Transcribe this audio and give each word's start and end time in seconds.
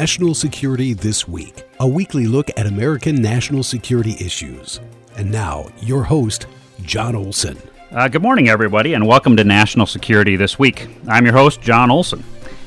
National 0.00 0.34
Security 0.34 0.92
This 0.92 1.28
Week, 1.28 1.62
a 1.78 1.86
weekly 1.86 2.26
look 2.26 2.50
at 2.56 2.66
American 2.66 3.22
national 3.22 3.62
security 3.62 4.16
issues. 4.18 4.80
And 5.16 5.30
now, 5.30 5.68
your 5.82 6.02
host, 6.02 6.48
John 6.82 7.14
Olson. 7.14 7.56
Uh, 7.92 8.08
good 8.08 8.20
morning, 8.20 8.48
everybody, 8.48 8.94
and 8.94 9.06
welcome 9.06 9.36
to 9.36 9.44
National 9.44 9.86
Security 9.86 10.34
This 10.34 10.58
Week. 10.58 10.88
I'm 11.06 11.24
your 11.24 11.32
host, 11.32 11.62
John 11.62 11.92
Olson. 11.92 12.24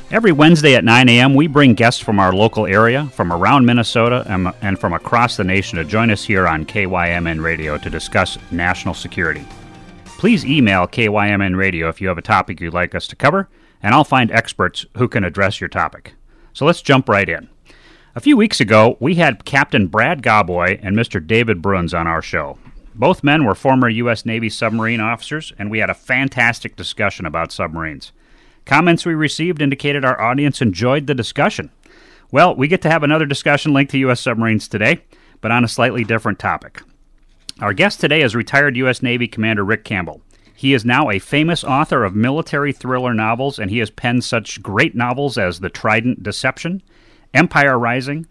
Every 0.10 0.32
Wednesday 0.32 0.76
at 0.76 0.86
9 0.86 1.10
a.m., 1.10 1.36
we 1.36 1.48
bring 1.48 1.74
guests 1.74 2.02
from 2.02 2.18
our 2.18 2.32
local 2.32 2.66
area, 2.66 3.08
from 3.08 3.34
around 3.34 3.66
Minnesota, 3.66 4.24
and, 4.30 4.54
and 4.62 4.80
from 4.80 4.94
across 4.94 5.36
the 5.36 5.44
nation 5.44 5.78
to 5.80 5.84
join 5.84 6.10
us 6.10 6.24
here 6.24 6.48
on 6.48 6.66
KYMN 6.66 7.44
Radio 7.44 7.78
to 7.78 7.90
discuss 7.90 8.38
national 8.52 8.94
security. 8.94 9.46
Please 10.06 10.46
email 10.46 10.88
KYMN 10.88 11.58
Radio 11.58 11.90
if 11.90 12.00
you 12.00 12.08
have 12.08 12.18
a 12.18 12.22
topic 12.22 12.62
you'd 12.62 12.74
like 12.74 12.96
us 12.96 13.06
to 13.08 13.18
cover, 13.18 13.50
and 13.84 13.94
I'll 13.94 14.06
find 14.06 14.32
experts 14.32 14.86
who 14.96 15.10
can 15.10 15.26
address 15.26 15.60
your 15.60 15.68
topic. 15.68 16.14
So 16.58 16.66
let's 16.66 16.82
jump 16.82 17.08
right 17.08 17.30
in. 17.30 17.50
A 18.16 18.20
few 18.20 18.36
weeks 18.36 18.60
ago, 18.60 18.98
we 19.00 19.14
had 19.14 19.46
Captain 19.46 19.86
Brad 19.86 20.24
Gawboy 20.24 20.80
and 20.82 20.96
Mr. 20.96 21.26
David 21.26 21.62
Bruns 21.62 21.94
on 21.94 22.08
our 22.08 22.24
show. 22.24 22.58
Both 22.96 23.24
men 23.24 23.46
were 23.46 23.54
former 23.54 23.88
U.S. 23.90 24.26
Navy 24.26 24.50
submarine 24.50 25.00
officers, 25.00 25.54
and 25.60 25.70
we 25.70 25.78
had 25.78 25.92
a 25.92 25.94
fantastic 25.94 26.76
discussion 26.76 27.28
about 27.28 27.52
submarines. 27.52 28.12
Comments 28.66 29.06
we 29.06 29.14
received 29.14 29.62
indicated 29.62 30.04
our 30.04 30.20
audience 30.20 30.60
enjoyed 30.60 31.06
the 31.06 31.14
discussion. 31.14 31.70
Well, 32.32 32.56
we 32.56 32.68
get 32.68 32.82
to 32.82 32.90
have 32.90 33.04
another 33.04 33.28
discussion 33.28 33.72
linked 33.72 33.92
to 33.92 34.00
U.S. 34.00 34.20
submarines 34.20 34.68
today, 34.68 35.04
but 35.42 35.52
on 35.52 35.64
a 35.64 35.68
slightly 35.68 36.04
different 36.04 36.40
topic. 36.40 36.82
Our 37.60 37.74
guest 37.74 38.02
today 38.02 38.24
is 38.24 38.36
retired 38.36 38.76
U.S. 38.78 39.04
Navy 39.04 39.28
Commander 39.28 39.64
Rick 39.64 39.84
Campbell. 39.84 40.24
He 40.58 40.74
is 40.74 40.84
now 40.84 41.12
a 41.12 41.20
famous 41.20 41.64
author 41.64 42.04
of 42.04 42.16
military 42.16 42.74
thriller 42.74 43.14
novels, 43.14 43.60
and 43.60 43.70
he 43.70 43.78
has 43.78 43.92
penned 43.92 44.24
such 44.24 44.64
great 44.64 44.96
novels 44.96 45.38
as 45.38 45.60
The 45.60 45.70
Trident 45.70 46.24
Deception, 46.24 46.82
Empire 47.32 47.78
Rising, 47.78 48.26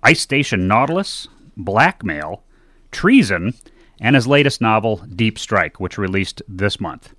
Ice 0.00 0.20
Station 0.20 0.68
Nautilus, 0.68 1.26
Blackmail, 1.56 2.44
Treason, 2.92 3.54
and 4.00 4.14
his 4.14 4.28
latest 4.28 4.60
novel, 4.60 4.98
Deep 4.98 5.36
Strike, 5.36 5.80
which 5.80 5.98
released 5.98 6.40
this 6.46 6.80
month. 6.80 7.14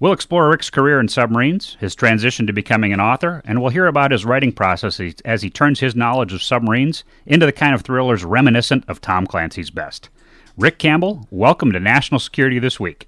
We'll 0.00 0.12
explore 0.12 0.50
Rick's 0.50 0.70
career 0.70 0.98
in 0.98 1.06
submarines, 1.06 1.76
his 1.78 1.94
transition 1.94 2.48
to 2.48 2.52
becoming 2.52 2.92
an 2.92 2.98
author, 2.98 3.42
and 3.44 3.60
we'll 3.60 3.70
hear 3.70 3.86
about 3.86 4.10
his 4.10 4.24
writing 4.24 4.50
process 4.50 5.00
as 5.24 5.42
he 5.42 5.50
turns 5.50 5.78
his 5.78 5.94
knowledge 5.94 6.32
of 6.32 6.42
submarines 6.42 7.04
into 7.26 7.46
the 7.46 7.52
kind 7.52 7.76
of 7.76 7.82
thrillers 7.82 8.24
reminiscent 8.24 8.82
of 8.88 9.00
Tom 9.00 9.24
Clancy's 9.24 9.70
best. 9.70 10.08
Rick 10.56 10.78
Campbell, 10.80 11.28
welcome 11.30 11.70
to 11.70 11.78
National 11.78 12.18
Security 12.18 12.58
This 12.58 12.80
Week. 12.80 13.06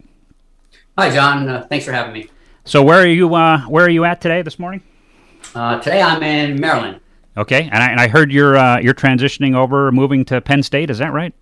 Hi, 0.98 1.08
John. 1.08 1.48
Uh, 1.48 1.66
thanks 1.70 1.86
for 1.86 1.92
having 1.92 2.12
me. 2.12 2.28
So, 2.66 2.82
where 2.82 3.00
are 3.00 3.06
you? 3.06 3.34
Uh, 3.34 3.62
where 3.62 3.86
are 3.86 3.90
you 3.90 4.04
at 4.04 4.20
today? 4.20 4.42
This 4.42 4.58
morning? 4.58 4.82
Uh, 5.54 5.80
today, 5.80 6.02
I'm 6.02 6.22
in 6.22 6.60
Maryland. 6.60 7.00
Okay, 7.34 7.62
and 7.72 7.82
I, 7.82 7.90
and 7.90 7.98
I 7.98 8.08
heard 8.08 8.30
you're 8.30 8.58
uh, 8.58 8.78
you're 8.78 8.92
transitioning 8.92 9.56
over, 9.56 9.90
moving 9.90 10.22
to 10.26 10.42
Penn 10.42 10.62
State. 10.62 10.90
Is 10.90 10.98
that 10.98 11.14
right? 11.14 11.34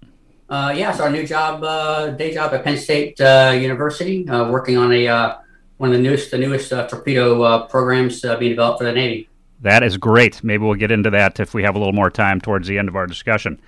Uh, 0.48 0.72
yeah, 0.76 0.92
so 0.92 1.02
our 1.02 1.10
new 1.10 1.26
job, 1.26 1.64
uh, 1.64 2.10
day 2.10 2.32
job 2.32 2.54
at 2.54 2.62
Penn 2.62 2.78
State 2.78 3.18
University, 3.18 4.22
working 4.24 4.76
on 4.76 4.92
a 4.92 5.40
one 5.78 5.90
of 5.90 5.96
the 5.96 6.02
newest 6.02 6.30
the 6.30 6.38
newest 6.38 6.70
torpedo 6.70 7.66
programs 7.66 8.20
being 8.20 8.52
developed 8.52 8.78
for 8.78 8.84
the 8.84 8.92
Navy. 8.92 9.28
That 9.62 9.82
is 9.82 9.96
great. 9.96 10.44
Maybe 10.44 10.62
we'll 10.64 10.76
get 10.76 10.92
into 10.92 11.10
that 11.10 11.40
if 11.40 11.54
we 11.54 11.64
have 11.64 11.74
a 11.74 11.78
little 11.78 11.92
more 11.92 12.08
time 12.08 12.40
towards 12.40 12.68
the 12.68 12.78
end 12.78 12.88
of 12.88 12.94
our 12.94 13.08
discussion. 13.08 13.60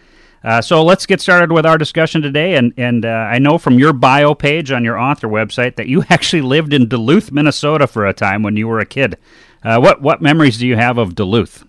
Uh, 0.45 0.61
so 0.61 0.83
let's 0.83 1.07
get 1.07 1.21
started 1.21 1.53
with 1.53 1.65
our 1.65 1.79
discussion 1.79 2.21
today. 2.21 2.57
And, 2.57 2.73
and 2.77 3.05
uh, 3.05 3.09
I 3.09 3.39
know 3.39 3.59
from 3.59 3.79
your 3.79 3.93
bio 3.93 4.35
page 4.35 4.71
on 4.71 4.85
your 4.85 4.99
author 4.99 5.29
website 5.29 5.77
that 5.77 5.87
you 5.87 6.05
actually 6.11 6.43
lived 6.43 6.73
in 6.73 6.89
Duluth, 6.89 7.31
Minnesota 7.31 7.87
for 7.87 8.07
a 8.07 8.13
time 8.13 8.43
when 8.43 8.57
you 8.57 8.69
were 8.69 8.81
a 8.81 8.87
kid. 8.87 9.17
Uh, 9.63 9.79
what, 9.79 10.03
what 10.03 10.21
memories 10.21 10.59
do 10.59 10.67
you 10.67 10.77
have 10.77 10.99
of 10.99 11.15
Duluth? 11.15 11.65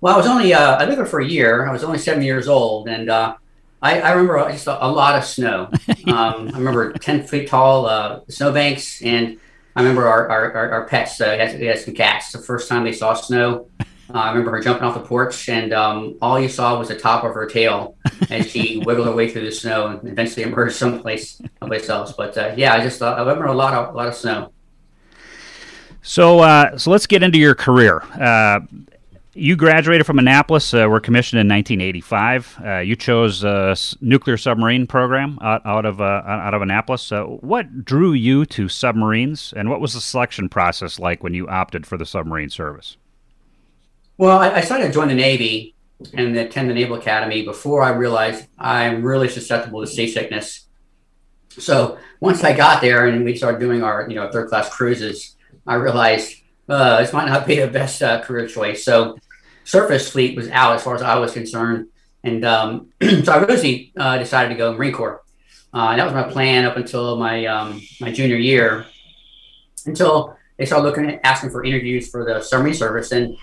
Well, 0.00 0.14
I 0.14 0.16
was 0.16 0.26
only, 0.26 0.54
uh, 0.54 0.76
I 0.76 0.84
lived 0.84 0.98
there 0.98 1.06
for 1.06 1.20
a 1.20 1.26
year. 1.26 1.66
I 1.66 1.72
was 1.72 1.84
only 1.84 1.98
seven 1.98 2.22
years 2.22 2.48
old. 2.48 2.88
And 2.88 3.10
uh, 3.10 3.36
I, 3.82 4.00
I, 4.00 4.12
remember 4.12 4.50
just 4.50 4.66
a, 4.66 4.84
a, 4.84 4.88
lot 4.88 5.16
of 5.16 5.24
snow. 5.24 5.70
Um, 6.06 6.48
I 6.54 6.58
remember 6.58 6.92
10 6.94 7.24
feet 7.24 7.48
tall 7.48 7.84
uh, 7.84 8.20
snowbanks. 8.28 9.02
And 9.02 9.38
I 9.76 9.82
remember 9.82 10.08
our, 10.08 10.28
our, 10.30 10.70
our 10.70 10.86
pets, 10.86 11.20
uh, 11.20 11.34
we 11.36 11.38
had, 11.38 11.60
we 11.60 11.66
had 11.66 11.78
some 11.78 11.94
cats. 11.94 12.32
The 12.32 12.38
first 12.38 12.68
time 12.68 12.84
they 12.84 12.92
saw 12.92 13.12
snow, 13.12 13.68
uh, 14.12 14.18
I 14.18 14.30
remember 14.30 14.52
her 14.52 14.60
jumping 14.60 14.84
off 14.84 14.94
the 14.94 15.00
porch, 15.00 15.48
and 15.48 15.72
um, 15.72 16.16
all 16.22 16.40
you 16.40 16.48
saw 16.48 16.78
was 16.78 16.88
the 16.88 16.98
top 16.98 17.24
of 17.24 17.34
her 17.34 17.46
tail 17.46 17.96
as 18.30 18.50
she 18.50 18.82
wiggled 18.84 19.06
her 19.06 19.14
way 19.14 19.30
through 19.30 19.44
the 19.44 19.52
snow 19.52 19.88
and 19.88 20.08
eventually 20.08 20.44
emerged 20.44 20.76
someplace, 20.76 21.40
someplace 21.60 21.88
else. 21.88 22.12
But 22.12 22.36
uh, 22.38 22.54
yeah, 22.56 22.74
I 22.74 22.82
just 22.82 23.02
I 23.02 23.18
remember 23.20 23.46
a 23.46 23.54
lot 23.54 23.74
of 23.74 23.94
a 23.94 23.96
lot 23.96 24.08
of 24.08 24.14
snow. 24.14 24.52
So 26.02 26.40
uh, 26.40 26.78
so 26.78 26.90
let's 26.90 27.06
get 27.06 27.22
into 27.22 27.38
your 27.38 27.54
career. 27.54 28.02
Uh, 28.18 28.60
you 29.34 29.54
graduated 29.56 30.04
from 30.04 30.18
Annapolis, 30.18 30.74
uh, 30.74 30.88
were 30.88 30.98
commissioned 31.00 31.38
in 31.38 31.46
1985. 31.46 32.58
Uh, 32.64 32.78
you 32.78 32.96
chose 32.96 33.44
a 33.44 33.76
nuclear 34.00 34.36
submarine 34.36 34.86
program 34.86 35.38
out, 35.42 35.60
out 35.64 35.84
of 35.84 36.00
out 36.00 36.54
of 36.54 36.62
Annapolis. 36.62 37.12
what 37.40 37.84
drew 37.84 38.14
you 38.14 38.46
to 38.46 38.68
submarines, 38.68 39.52
and 39.54 39.68
what 39.68 39.82
was 39.82 39.92
the 39.92 40.00
selection 40.00 40.48
process 40.48 40.98
like 40.98 41.22
when 41.22 41.34
you 41.34 41.46
opted 41.46 41.86
for 41.86 41.98
the 41.98 42.06
submarine 42.06 42.48
service? 42.48 42.96
Well, 44.18 44.40
I, 44.40 44.50
I 44.50 44.60
started 44.62 44.88
to 44.88 44.92
join 44.92 45.06
the 45.06 45.14
Navy 45.14 45.76
and 46.12 46.36
attend 46.36 46.68
the 46.68 46.74
Naval 46.74 46.96
Academy 46.96 47.44
before 47.44 47.82
I 47.82 47.90
realized 47.90 48.48
I'm 48.58 49.04
really 49.04 49.28
susceptible 49.28 49.80
to 49.80 49.86
seasickness. 49.86 50.66
So 51.50 51.98
once 52.18 52.42
I 52.42 52.52
got 52.52 52.80
there 52.80 53.06
and 53.06 53.24
we 53.24 53.36
started 53.36 53.60
doing 53.60 53.84
our, 53.84 54.06
you 54.08 54.16
know, 54.16 54.28
third 54.28 54.48
class 54.48 54.68
cruises, 54.70 55.36
I 55.68 55.76
realized 55.76 56.34
uh, 56.68 57.00
this 57.00 57.12
might 57.12 57.28
not 57.28 57.46
be 57.46 57.60
the 57.60 57.68
best 57.68 58.02
uh, 58.02 58.20
career 58.22 58.48
choice. 58.48 58.84
So 58.84 59.16
surface 59.62 60.10
fleet 60.10 60.36
was 60.36 60.48
out 60.48 60.74
as 60.74 60.82
far 60.82 60.96
as 60.96 61.02
I 61.02 61.16
was 61.20 61.32
concerned, 61.32 61.86
and 62.24 62.44
um, 62.44 62.92
so 63.00 63.32
I 63.32 63.90
uh, 63.96 64.18
decided 64.18 64.48
to 64.48 64.56
go 64.56 64.74
Marine 64.74 64.92
Corps. 64.92 65.22
Uh, 65.72 65.94
that 65.94 66.04
was 66.04 66.14
my 66.14 66.24
plan 66.24 66.64
up 66.64 66.76
until 66.76 67.16
my 67.16 67.46
um, 67.46 67.80
my 68.00 68.10
junior 68.10 68.36
year, 68.36 68.86
until 69.86 70.36
they 70.56 70.66
started 70.66 70.84
looking 70.84 71.08
at 71.08 71.20
asking 71.22 71.50
for 71.50 71.64
interviews 71.64 72.10
for 72.10 72.24
the 72.24 72.40
submarine 72.40 72.74
service, 72.74 73.12
and 73.12 73.36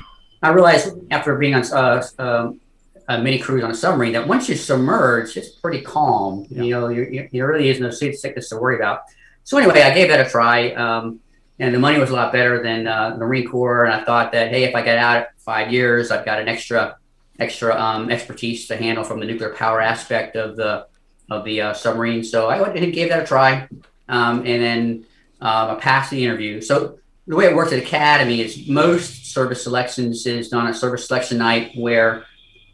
I 0.46 0.50
realized 0.50 0.96
after 1.10 1.36
being 1.38 1.56
on 1.56 1.64
uh, 1.74 2.04
um, 2.20 2.62
a 3.08 3.18
mini 3.20 3.40
cruise 3.40 3.64
on 3.64 3.72
a 3.72 3.74
submarine 3.74 4.14
that 4.14 4.28
once 4.28 4.48
you 4.48 4.56
submerge, 4.56 5.36
it's 5.38 5.50
pretty 5.50 5.82
calm. 5.82 6.46
Yeah. 6.50 6.62
You 6.62 6.70
know, 6.70 6.88
you, 6.90 7.28
there 7.32 7.48
really 7.48 7.70
is 7.70 7.80
no 7.80 7.90
sickness 7.90 8.50
to 8.50 8.58
worry 8.58 8.76
about. 8.76 9.02
So 9.44 9.58
anyway, 9.58 9.82
I 9.82 9.92
gave 9.92 10.10
that 10.10 10.26
a 10.26 10.30
try, 10.30 10.72
um, 10.74 11.20
and 11.58 11.74
the 11.74 11.80
money 11.80 11.98
was 11.98 12.12
a 12.12 12.14
lot 12.14 12.32
better 12.32 12.62
than 12.62 12.86
uh, 12.86 13.16
Marine 13.18 13.48
Corps. 13.48 13.86
And 13.86 13.94
I 13.96 14.04
thought 14.04 14.32
that 14.34 14.50
hey, 14.50 14.66
if 14.66 14.76
I 14.76 14.84
get 14.84 15.00
out 15.00 15.28
five 15.38 15.72
years, 15.72 16.12
I've 16.12 16.26
got 16.26 16.40
an 16.40 16.48
extra 16.48 16.98
extra 17.40 17.76
um, 17.80 18.12
expertise 18.12 18.68
to 18.68 18.78
handle 18.78 19.04
from 19.04 19.20
the 19.20 19.26
nuclear 19.26 19.54
power 19.54 19.82
aspect 19.82 20.36
of 20.36 20.56
the 20.58 20.86
of 21.32 21.44
the 21.44 21.62
uh, 21.62 21.74
submarine. 21.74 22.24
So 22.24 22.50
I 22.50 22.62
went 22.62 22.78
and 22.78 22.94
gave 22.94 23.10
that 23.10 23.24
a 23.24 23.26
try, 23.26 23.68
um, 24.10 24.46
and 24.46 24.62
then 24.62 25.06
uh, 25.42 25.76
I 25.76 25.82
passed 25.82 26.12
the 26.12 26.24
interview. 26.24 26.62
So 26.62 27.00
the 27.28 27.36
way 27.36 27.46
it 27.46 27.56
works 27.56 27.72
at 27.72 27.80
Academy 27.80 28.42
is 28.42 28.68
most 28.68 29.34
service 29.34 29.64
selections 29.64 30.26
is 30.26 30.50
done 30.50 30.68
at 30.68 30.76
service 30.76 31.08
selection 31.08 31.38
night 31.38 31.72
where 31.76 32.26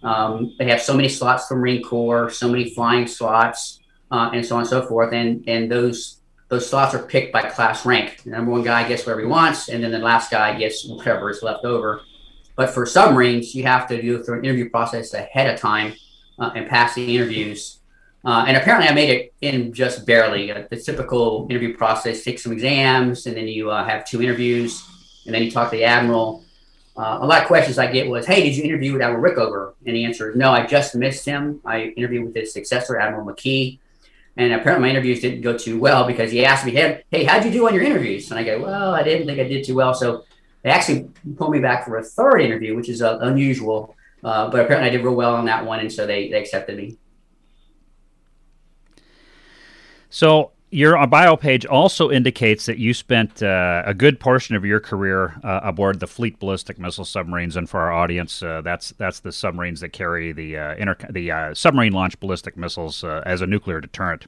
um, 0.03 0.56
they 0.57 0.66
have 0.66 0.81
so 0.81 0.94
many 0.94 1.07
slots 1.07 1.47
for 1.47 1.56
Marine 1.56 1.84
Corps, 1.84 2.29
so 2.29 2.50
many 2.50 2.73
flying 2.73 3.07
slots, 3.07 3.79
uh, 4.11 4.31
and 4.34 4.45
so 4.45 4.56
on 4.56 4.61
and 4.61 4.69
so 4.69 4.85
forth. 4.85 5.13
And 5.13 5.47
and 5.47 5.72
those 5.72 6.22
those 6.50 6.69
slots 6.69 6.94
are 6.94 7.03
picked 7.03 7.31
by 7.31 7.44
class 7.44 7.85
rank. 7.85 8.23
The 8.23 8.31
number 8.31 8.51
one 8.51 8.63
guy 8.63 8.88
gets 8.88 9.06
whatever 9.06 9.22
he 9.22 9.28
wants, 9.28 9.69
and 9.69 9.84
then 9.84 9.91
the 9.91 10.00
last 10.00 10.31
guy 10.31 10.57
gets 10.57 10.85
whatever 10.85 11.29
is 11.29 11.41
left 11.41 11.63
over. 11.63 12.01
But 12.56 12.72
for 12.72 12.85
submarines, 12.85 13.56
you 13.56 13.63
have 13.63 13.88
to 13.88 14.01
do 14.01 14.22
through 14.22 14.40
an 14.40 14.45
interview 14.45 14.69
process 14.69 15.13
ahead 15.13 15.53
of 15.53 15.59
time 15.59 15.94
uh, 16.40 16.51
and 16.56 16.67
pass 16.67 16.95
the 16.95 17.16
interviews 17.16 17.80
uh, 18.23 18.45
and 18.47 18.55
apparently, 18.55 18.87
I 18.87 18.93
made 18.93 19.09
it 19.09 19.33
in 19.41 19.73
just 19.73 20.05
barely. 20.05 20.51
Uh, 20.51 20.63
the 20.69 20.77
typical 20.77 21.47
interview 21.49 21.75
process: 21.75 22.23
take 22.23 22.39
some 22.39 22.51
exams, 22.51 23.25
and 23.25 23.35
then 23.35 23.47
you 23.47 23.71
uh, 23.71 23.83
have 23.83 24.05
two 24.05 24.22
interviews, 24.22 24.84
and 25.25 25.34
then 25.34 25.41
you 25.41 25.49
talk 25.49 25.72
to 25.72 25.78
the 25.78 25.84
admiral. 25.84 26.43
Uh, 26.96 27.19
a 27.22 27.25
lot 27.25 27.41
of 27.41 27.47
questions 27.47 27.79
I 27.79 27.91
get 27.91 28.07
was, 28.07 28.28
"Hey, 28.28 28.43
did 28.43 28.55
you 28.55 28.63
interview 28.63 28.93
with 28.93 29.01
Admiral 29.01 29.23
Rickover?" 29.23 29.73
And 29.87 29.96
the 29.96 30.05
answer 30.05 30.29
is 30.29 30.35
no. 30.35 30.51
I 30.51 30.67
just 30.67 30.93
missed 30.93 31.25
him. 31.25 31.61
I 31.66 31.93
interviewed 31.97 32.25
with 32.25 32.35
his 32.35 32.53
successor, 32.53 32.99
Admiral 32.99 33.25
McKee, 33.25 33.79
and 34.37 34.53
apparently 34.53 34.87
my 34.87 34.91
interviews 34.91 35.22
didn't 35.22 35.41
go 35.41 35.57
too 35.57 35.79
well 35.79 36.05
because 36.05 36.31
he 36.31 36.46
asked 36.46 36.63
me, 36.63 36.73
"Hey, 36.73 37.03
hey 37.09 37.23
how'd 37.23 37.43
you 37.43 37.51
do 37.51 37.67
on 37.67 37.73
your 37.73 37.84
interviews?" 37.84 38.29
And 38.29 38.40
I 38.40 38.43
go, 38.43 38.61
"Well, 38.61 38.93
I 38.93 39.01
didn't 39.01 39.25
think 39.25 39.40
I 39.40 39.46
did 39.46 39.66
too 39.66 39.73
well." 39.73 39.96
So 39.96 40.25
they 40.61 40.69
actually 40.69 41.09
pulled 41.37 41.51
me 41.51 41.59
back 41.59 41.85
for 41.85 41.97
a 41.97 42.03
third 42.03 42.40
interview, 42.41 42.75
which 42.75 42.90
is 42.90 43.01
uh, 43.01 43.17
unusual. 43.22 43.96
Uh, 44.23 44.51
but 44.51 44.59
apparently, 44.59 44.90
I 44.90 44.91
did 44.91 45.03
real 45.03 45.16
well 45.16 45.34
on 45.34 45.46
that 45.46 45.66
one, 45.66 45.79
and 45.79 45.91
so 45.91 46.05
they, 46.05 46.29
they 46.29 46.40
accepted 46.40 46.78
me. 46.78 46.97
So 50.11 50.52
your 50.69 51.05
bio 51.08 51.35
page 51.35 51.66
also 51.66 52.11
indicates 52.11 52.66
that 52.66 52.78
you 52.78 52.93
spent 52.93 53.41
uh, 53.41 53.84
a 53.85 53.93
good 53.93 54.19
portion 54.19 54.55
of 54.55 54.63
your 54.63 54.79
career 54.79 55.40
uh, 55.43 55.61
aboard 55.63 55.99
the 55.99 56.08
Fleet 56.08 56.37
ballistic 56.40 56.78
missile 56.78 57.05
submarines, 57.05 57.55
and 57.55 57.69
for 57.69 57.79
our 57.79 57.91
audience, 57.91 58.43
uh, 58.43 58.61
that's 58.61 58.91
that's 58.91 59.22
the 59.22 59.31
submarines 59.31 59.79
that 59.81 59.90
carry 59.90 60.31
the 60.31 60.58
uh, 60.58 60.75
inter- 60.75 61.08
the 61.09 61.31
uh, 61.31 61.53
submarine 61.53 61.93
launched 61.93 62.19
ballistic 62.19 62.55
missiles 62.55 63.03
uh, 63.03 63.23
as 63.25 63.41
a 63.41 63.47
nuclear 63.47 63.81
deterrent. 63.81 64.28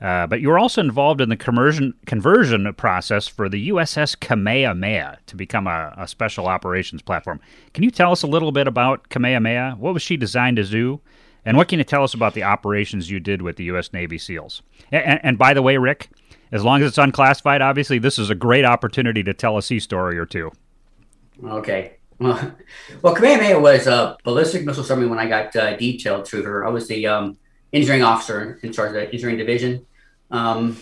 Uh, 0.00 0.26
but 0.26 0.40
you 0.40 0.48
were 0.48 0.58
also 0.58 0.80
involved 0.80 1.20
in 1.20 1.28
the 1.28 1.36
conversion 1.36 1.92
conversion 2.06 2.72
process 2.74 3.26
for 3.26 3.48
the 3.48 3.68
USS 3.70 4.18
Kamehameha 4.18 5.18
to 5.26 5.36
become 5.36 5.66
a, 5.66 5.92
a, 5.96 6.06
special 6.06 6.46
operations 6.46 7.02
platform. 7.02 7.40
Can 7.74 7.82
you 7.82 7.90
tell 7.90 8.12
us 8.12 8.22
a 8.22 8.28
little 8.28 8.52
bit 8.52 8.68
about 8.68 9.08
Kamehameha? 9.08 9.76
What 9.78 9.94
was 9.94 10.02
she 10.02 10.16
designed 10.16 10.56
to 10.58 10.64
do? 10.64 11.00
And 11.48 11.56
what 11.56 11.68
can 11.68 11.78
you 11.78 11.84
tell 11.84 12.04
us 12.04 12.12
about 12.12 12.34
the 12.34 12.42
operations 12.42 13.10
you 13.10 13.20
did 13.20 13.40
with 13.40 13.56
the 13.56 13.64
U.S. 13.64 13.94
Navy 13.94 14.18
SEALs? 14.18 14.60
And, 14.92 15.18
and 15.22 15.38
by 15.38 15.54
the 15.54 15.62
way, 15.62 15.78
Rick, 15.78 16.10
as 16.52 16.62
long 16.62 16.82
as 16.82 16.88
it's 16.88 16.98
unclassified, 16.98 17.62
obviously, 17.62 17.98
this 17.98 18.18
is 18.18 18.28
a 18.28 18.34
great 18.34 18.66
opportunity 18.66 19.22
to 19.22 19.32
tell 19.32 19.56
a 19.56 19.62
sea 19.62 19.80
story 19.80 20.18
or 20.18 20.26
two. 20.26 20.52
Okay. 21.42 21.94
Well, 22.20 22.52
well 23.00 23.14
Kamehameha 23.14 23.60
was 23.60 23.86
a 23.86 24.16
ballistic 24.24 24.64
missile 24.64 24.82
submarine 24.82 25.08
when 25.08 25.20
I 25.20 25.28
got 25.28 25.54
uh, 25.54 25.76
detailed 25.76 26.24
to 26.24 26.42
her. 26.42 26.66
I 26.66 26.68
was 26.68 26.88
the 26.88 27.06
um, 27.06 27.38
engineering 27.72 28.02
officer 28.02 28.58
in 28.64 28.72
charge 28.72 28.88
of 28.88 28.94
the 28.94 29.04
engineering 29.04 29.38
division. 29.38 29.86
Um, 30.32 30.78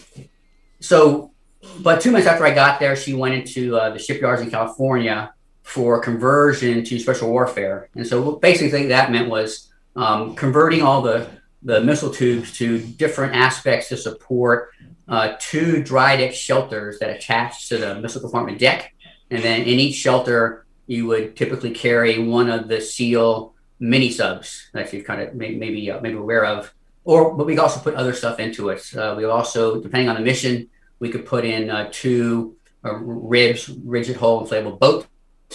so, 0.81 1.33
but 1.81 2.01
two 2.01 2.11
months 2.11 2.27
after 2.27 2.47
I 2.47 2.55
got 2.55 2.81
there, 2.81 2.97
she 2.97 3.13
went 3.13 3.35
into 3.35 3.77
uh, 3.77 3.91
the 3.91 3.99
shipyards 3.99 4.41
in 4.41 4.51
California 4.51 5.35
for 5.63 6.01
conversion 6.01 6.83
to 6.85 6.99
special 6.99 7.29
warfare. 7.29 7.91
And 7.95 8.07
so 8.07 8.37
basically, 8.37 8.87
that 8.87 9.13
meant 9.13 9.29
was 9.29 9.66
um, 9.97 10.35
converting 10.35 10.83
all 10.83 11.03
the 11.03 11.29
the 11.63 11.81
missile 11.81 12.11
tubes 12.11 12.53
to 12.59 12.79
different 12.79 13.35
aspects 13.35 13.89
to 13.89 13.97
support 13.97 14.71
uh, 15.09 15.35
two 15.41 15.83
dry 15.83 16.17
deck 16.17 16.33
shelters 16.33 16.99
that 17.01 17.11
attach 17.11 17.69
to 17.69 17.79
the 17.79 17.97
missile 17.97 18.21
compartment 18.21 18.59
deck. 18.59 18.95
And 19.31 19.43
then 19.43 19.63
in 19.63 19.81
each 19.81 19.97
shelter, 19.97 20.65
you 20.87 21.07
would 21.07 21.35
typically 21.35 21.73
carry 21.73 22.19
one 22.21 22.49
of 22.49 22.69
the 22.69 22.81
SEAL 22.81 23.55
mini 23.81 24.11
subs 24.11 24.71
that 24.73 24.93
you've 24.93 25.05
kind 25.05 25.23
of 25.23 25.35
maybe 25.35 25.91
uh, 25.91 26.01
maybe 26.01 26.17
aware 26.17 26.45
of 26.45 26.73
or 27.07 27.35
but 27.35 27.47
we 27.47 27.57
also 27.57 27.81
put 27.81 27.95
other 27.95 28.13
stuff 28.13 28.39
into 28.39 28.69
it. 28.69 28.95
Uh, 28.95 29.15
we 29.17 29.25
also, 29.25 29.81
depending 29.81 30.09
on 30.09 30.17
the 30.17 30.23
mission, 30.23 30.69
we 30.99 31.09
could 31.09 31.25
put 31.25 31.45
in 31.45 31.71
uh, 31.71 31.89
two 31.93 32.57
uh, 32.85 32.97
ribs, 32.97 33.71
rigid 33.85 34.17
hull 34.17 34.45
inflatable 34.45 34.79
boats 34.79 35.07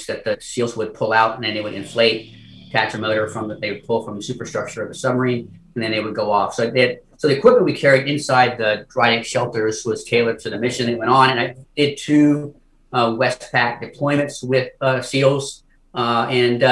that 0.07 0.23
the 0.23 0.37
SEALs 0.39 0.77
would 0.77 0.93
pull 0.93 1.11
out, 1.11 1.35
and 1.35 1.43
then 1.43 1.53
they 1.53 1.61
would 1.61 1.73
inflate, 1.73 2.33
attach 2.71 2.93
a 2.93 2.97
motor 2.97 3.27
from 3.27 3.47
that 3.49 3.61
they 3.61 3.71
would 3.71 3.85
pull 3.85 4.03
from 4.03 4.15
the 4.15 4.23
superstructure 4.23 4.83
of 4.83 4.89
the 4.89 4.95
submarine, 4.95 5.59
and 5.75 5.83
then 5.83 5.91
they 5.91 5.99
would 5.99 6.15
go 6.15 6.31
off. 6.31 6.53
So 6.53 6.69
they 6.69 6.99
so 7.17 7.27
the 7.27 7.37
equipment 7.37 7.65
we 7.65 7.73
carried 7.73 8.07
inside 8.07 8.57
the 8.57 8.85
dry 8.89 9.15
deck 9.15 9.25
shelters 9.25 9.85
was 9.85 10.03
tailored 10.03 10.39
to 10.39 10.49
the 10.49 10.57
mission 10.57 10.87
they 10.87 10.95
went 10.95 11.11
on, 11.11 11.29
and 11.29 11.39
I 11.39 11.55
did 11.75 11.97
two 11.97 12.55
uh, 12.91 13.11
Westpac 13.11 13.81
deployments 13.81 14.43
with 14.43 14.71
uh, 14.81 15.01
SEALs, 15.01 15.63
uh, 15.93 16.27
and 16.29 16.63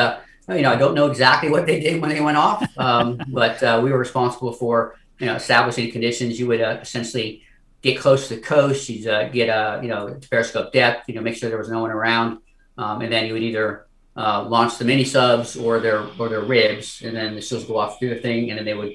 you 0.56 0.63
know, 0.63 0.72
I 0.72 0.75
don't 0.75 0.96
know 0.96 1.07
exactly 1.07 1.50
what 1.50 1.66
they 1.66 1.80
did 1.80 2.02
when 2.02 2.10
they 2.10 2.22
went 2.22 2.38
off, 2.38 2.66
um, 2.78 3.19
but 3.28 3.62
uh, 3.62 3.80
we 3.84 3.92
were 3.92 4.00
responsible 4.00 4.54
for 4.54 4.95
you 5.19 5.28
know 5.28 5.36
establishing 5.36 5.92
conditions. 5.92 6.40
You 6.40 6.48
would 6.48 6.62
uh, 6.62 6.80
essentially 6.81 7.44
get 7.81 8.00
close 8.00 8.28
to 8.28 8.36
the 8.36 8.42
coast. 8.42 8.90
You'd 8.90 9.07
uh, 9.07 9.30
get 9.30 9.50
a 9.50 9.80
you 9.81 9.90
know 9.90 10.18
periscope 10.30 10.74
depth. 10.74 11.07
You 11.07 11.16
know, 11.16 11.22
make 11.22 11.36
sure 11.36 11.50
there 11.50 11.60
was 11.60 11.69
no 11.69 11.81
one 11.81 11.92
around, 11.92 12.40
um, 12.78 13.02
and 13.02 13.12
then 13.12 13.25
you 13.25 13.34
would 13.34 13.44
either 13.44 13.88
uh, 14.19 14.44
launch 14.56 14.77
the 14.77 14.86
mini 14.86 15.06
subs 15.06 15.56
or 15.56 15.80
their 15.80 16.00
or 16.19 16.27
their 16.30 16.42
ribs, 16.42 17.01
and 17.04 17.16
then 17.16 17.36
the 17.36 17.42
SEALs 17.42 17.66
go 17.66 17.77
off 17.77 18.00
to 18.00 18.06
do 18.06 18.13
their 18.13 18.21
thing, 18.21 18.50
and 18.50 18.57
then 18.57 18.66
they 18.66 18.77
would 18.80 18.94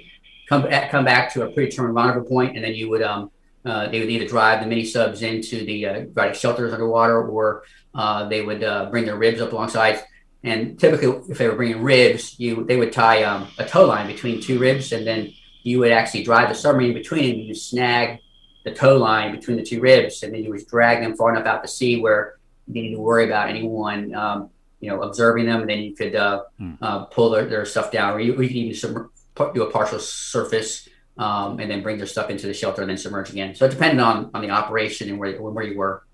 come 0.48 0.62
come 0.90 1.04
back 1.04 1.32
to 1.32 1.42
a 1.42 1.50
predetermined 1.50 1.94
rendezvous 1.94 2.28
point, 2.28 2.56
and 2.56 2.64
then 2.64 2.74
you 2.74 2.90
would 2.90 3.02
um, 3.02 3.30
uh, 3.64 3.88
they 3.88 4.00
would 4.00 4.10
either 4.10 4.28
drive 4.28 4.60
the 4.60 4.66
mini 4.66 4.84
subs 4.84 5.22
into 5.22 5.64
the 5.64 5.78
uh, 5.86 6.32
shelters 6.32 6.72
underwater, 6.72 7.26
or 7.26 7.64
uh, 7.94 8.28
they 8.28 8.42
would 8.42 8.62
uh, 8.62 8.90
bring 8.90 9.04
their 9.04 9.16
ribs 9.16 9.40
up 9.40 9.52
alongside 9.52 10.04
and 10.44 10.78
typically, 10.78 11.08
if 11.30 11.38
they 11.38 11.48
were 11.48 11.56
bringing 11.56 11.82
ribs, 11.82 12.38
you 12.38 12.64
they 12.64 12.76
would 12.76 12.92
tie 12.92 13.24
um, 13.24 13.48
a 13.58 13.64
tow 13.64 13.86
line 13.86 14.06
between 14.06 14.42
two 14.42 14.58
ribs, 14.58 14.92
and 14.92 15.06
then 15.06 15.32
you 15.62 15.78
would 15.78 15.90
actually 15.90 16.22
drive 16.22 16.50
the 16.50 16.54
submarine 16.54 16.92
between 16.92 17.36
and 17.36 17.44
you 17.44 17.54
snag 17.54 18.18
the 18.64 18.74
tow 18.74 18.98
line 18.98 19.34
between 19.34 19.56
the 19.56 19.62
two 19.62 19.80
ribs, 19.80 20.22
and 20.22 20.34
then 20.34 20.44
you 20.44 20.50
would 20.50 20.66
drag 20.66 21.02
them 21.02 21.16
far 21.16 21.34
enough 21.34 21.46
out 21.46 21.62
to 21.62 21.68
sea 21.68 21.98
where 21.98 22.34
you 22.66 22.74
didn't 22.74 22.90
need 22.90 22.94
to 22.94 23.00
worry 23.00 23.24
about 23.24 23.48
anyone, 23.48 24.14
um, 24.14 24.50
you 24.84 24.90
know, 24.90 25.00
observing 25.00 25.46
them. 25.46 25.62
And 25.62 25.70
then 25.70 25.78
you 25.78 25.94
could 25.94 26.14
uh, 26.14 26.42
hmm. 26.58 26.74
uh, 26.82 27.06
pull 27.06 27.30
their, 27.30 27.46
their, 27.46 27.64
stuff 27.64 27.90
down, 27.90 28.12
or 28.12 28.20
you, 28.20 28.34
or 28.34 28.42
you 28.42 28.48
could 28.48 28.56
even 28.56 28.74
sub- 28.74 29.54
do 29.54 29.62
a 29.62 29.70
partial 29.70 29.98
surface 29.98 30.86
um, 31.16 31.58
and 31.58 31.70
then 31.70 31.82
bring 31.82 31.96
their 31.96 32.06
stuff 32.06 32.28
into 32.28 32.46
the 32.46 32.52
shelter 32.52 32.82
and 32.82 32.90
then 32.90 32.98
submerge 32.98 33.30
again. 33.30 33.54
So 33.54 33.64
it 33.64 33.70
depended 33.70 34.00
on 34.00 34.30
on 34.34 34.42
the 34.42 34.50
operation 34.50 35.08
and 35.08 35.18
where 35.18 35.40
where 35.40 35.64
you 35.64 35.78
were. 35.78 36.04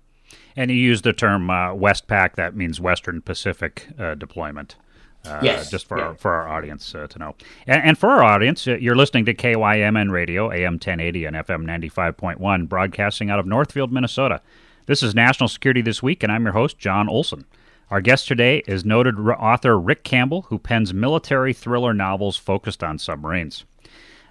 And 0.55 0.71
you 0.71 0.77
used 0.77 1.03
the 1.03 1.11
term 1.11 1.49
uh, 1.49 1.73
Westpac. 1.73 2.35
That 2.35 2.55
means 2.55 2.79
Western 2.79 3.21
Pacific 3.21 3.89
uh, 3.99 4.15
deployment. 4.15 4.77
Uh, 5.25 5.39
yes. 5.43 5.69
Just 5.69 5.87
for 5.87 5.97
yeah. 5.97 6.05
our, 6.05 6.15
for 6.15 6.31
our 6.31 6.47
audience 6.47 6.95
uh, 6.95 7.07
to 7.07 7.19
know, 7.19 7.35
and, 7.67 7.83
and, 7.83 7.97
for 7.97 8.09
our 8.09 8.23
audience, 8.23 8.67
uh, 8.67 8.77
you're 8.77 8.95
listening 8.95 9.25
to 9.25 9.35
KYMN 9.35 10.09
Radio, 10.09 10.51
AM 10.51 10.73
1080 10.73 11.25
and 11.25 11.35
FM 11.35 11.63
95.1, 11.63 12.67
broadcasting 12.67 13.29
out 13.29 13.37
of 13.37 13.45
Northfield, 13.45 13.91
Minnesota. 13.91 14.41
This 14.87 15.03
is 15.03 15.13
National 15.13 15.47
Security 15.47 15.81
This 15.81 16.01
Week, 16.01 16.23
and 16.23 16.31
I'm 16.31 16.43
your 16.43 16.53
host, 16.53 16.79
John 16.79 17.07
Olson. 17.07 17.45
Our 17.91 17.99
guest 17.99 18.25
today 18.25 18.63
is 18.67 18.85
noted 18.85 19.19
author 19.19 19.77
Rick 19.77 20.05
Campbell, 20.05 20.43
who 20.43 20.57
pens 20.57 20.93
military 20.93 21.51
thriller 21.51 21.93
novels 21.93 22.37
focused 22.37 22.85
on 22.85 22.97
submarines. 22.97 23.65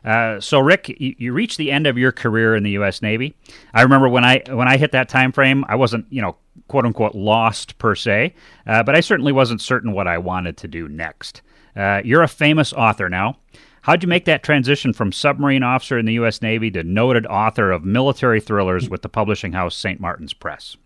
Uh, 0.03 0.41
so, 0.41 0.61
Rick, 0.61 0.89
you, 0.99 1.15
you 1.19 1.35
reached 1.35 1.59
the 1.59 1.71
end 1.71 1.87
of 1.87 1.99
your 1.99 2.11
career 2.11 2.57
in 2.57 2.63
the 2.63 2.71
U.S. 2.71 3.03
Navy. 3.03 3.37
I 3.75 3.83
remember 3.83 4.09
when 4.09 4.25
I 4.25 4.43
when 4.49 4.67
I 4.67 4.79
hit 4.79 4.93
that 4.93 5.11
time 5.11 5.31
frame, 5.31 5.67
I 5.69 5.77
wasn't, 5.77 6.07
you 6.09 6.23
know, 6.23 6.37
quote 6.69 6.87
unquote 6.87 7.15
lost 7.15 7.77
per 7.77 7.95
se, 7.95 8.35
uh, 8.67 8.83
but 8.83 8.97
I 8.97 9.01
certainly 9.01 9.31
wasn't 9.31 9.61
certain 9.61 9.93
what 9.93 10.09
I 10.09 10.17
wanted 10.17 10.57
to 10.57 10.67
do 10.67 10.89
next. 10.89 11.43
Uh, 11.77 12.01
you're 12.03 12.23
a 12.23 12.29
famous 12.29 12.73
author 12.73 13.11
now. 13.11 13.37
How'd 13.83 14.03
you 14.03 14.09
make 14.09 14.25
that 14.25 14.43
transition 14.43 14.95
from 14.95 15.13
submarine 15.13 15.63
officer 15.63 15.99
in 15.99 16.07
the 16.07 16.15
U.S. 16.15 16.41
Navy 16.41 16.71
to 16.71 16.83
noted 16.83 17.27
author 17.27 17.73
of 17.73 17.85
military 17.85 18.41
thrillers 18.41 18.89
with 18.89 19.03
the 19.03 19.11
publishing 19.11 19.53
house 19.53 19.77
St. 19.77 20.01
Martin's 20.01 20.33
Press? 20.33 20.79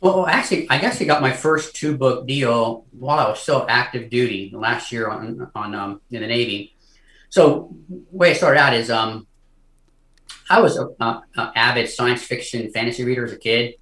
Well, 0.00 0.26
actually, 0.26 0.70
I 0.70 0.78
guess 0.78 1.00
I 1.00 1.04
got 1.04 1.22
my 1.22 1.32
first 1.32 1.74
two 1.74 1.96
book 1.96 2.26
deal 2.26 2.86
while 2.92 3.18
I 3.18 3.28
was 3.28 3.40
still 3.40 3.66
active 3.68 4.10
duty 4.10 4.52
last 4.54 4.92
year 4.92 5.08
on 5.08 5.50
on 5.54 5.74
um, 5.74 6.00
in 6.10 6.20
the 6.20 6.26
Navy. 6.28 6.76
So 7.30 7.74
way 7.88 8.30
I 8.30 8.34
started 8.34 8.60
out 8.60 8.74
is 8.74 8.90
um, 8.90 9.26
I 10.48 10.60
was 10.60 10.78
a, 10.78 11.22
avid 11.36 11.90
science 11.90 12.22
fiction 12.22 12.70
fantasy 12.70 13.04
reader 13.04 13.24
as 13.24 13.32
a 13.32 13.36
kid, 13.36 13.74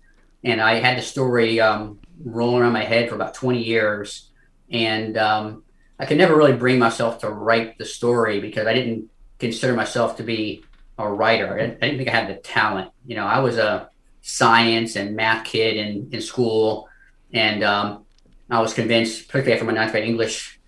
and 0.42 0.60
I 0.60 0.74
had 0.74 0.96
the 0.96 1.02
story 1.02 1.60
um, 1.60 1.98
rolling 2.24 2.62
around 2.62 2.72
my 2.72 2.84
head 2.84 3.10
for 3.10 3.14
about 3.14 3.34
20 3.34 3.62
years, 3.62 4.30
and 4.70 5.18
um, 5.18 5.64
I 5.98 6.06
could 6.06 6.18
never 6.18 6.34
really 6.34 6.54
bring 6.54 6.78
myself 6.78 7.20
to 7.20 7.30
write 7.30 7.76
the 7.76 7.84
story 7.84 8.40
because 8.40 8.66
I 8.66 8.72
didn't 8.72 9.10
consider 9.38 9.74
myself 9.74 10.16
to 10.16 10.22
be 10.22 10.64
a 10.98 11.06
writer. 11.06 11.58
I 11.58 11.66
didn't 11.66 11.98
think 11.98 12.08
I 12.08 12.12
had 12.12 12.28
the 12.28 12.40
talent. 12.40 12.90
You 13.04 13.16
know, 13.16 13.26
I 13.26 13.40
was 13.40 13.58
a 13.58 13.90
science 14.26 14.96
and 14.96 15.14
math 15.14 15.44
kid 15.44 15.76
in, 15.76 16.08
in 16.10 16.20
school, 16.20 16.88
and 17.32 17.62
um, 17.62 18.04
I 18.50 18.60
was 18.60 18.74
convinced, 18.74 19.28
particularly 19.28 19.52
after 19.52 19.64
my 19.64 19.72
ninth 19.72 19.92
grade 19.92 20.04
English 20.04 20.58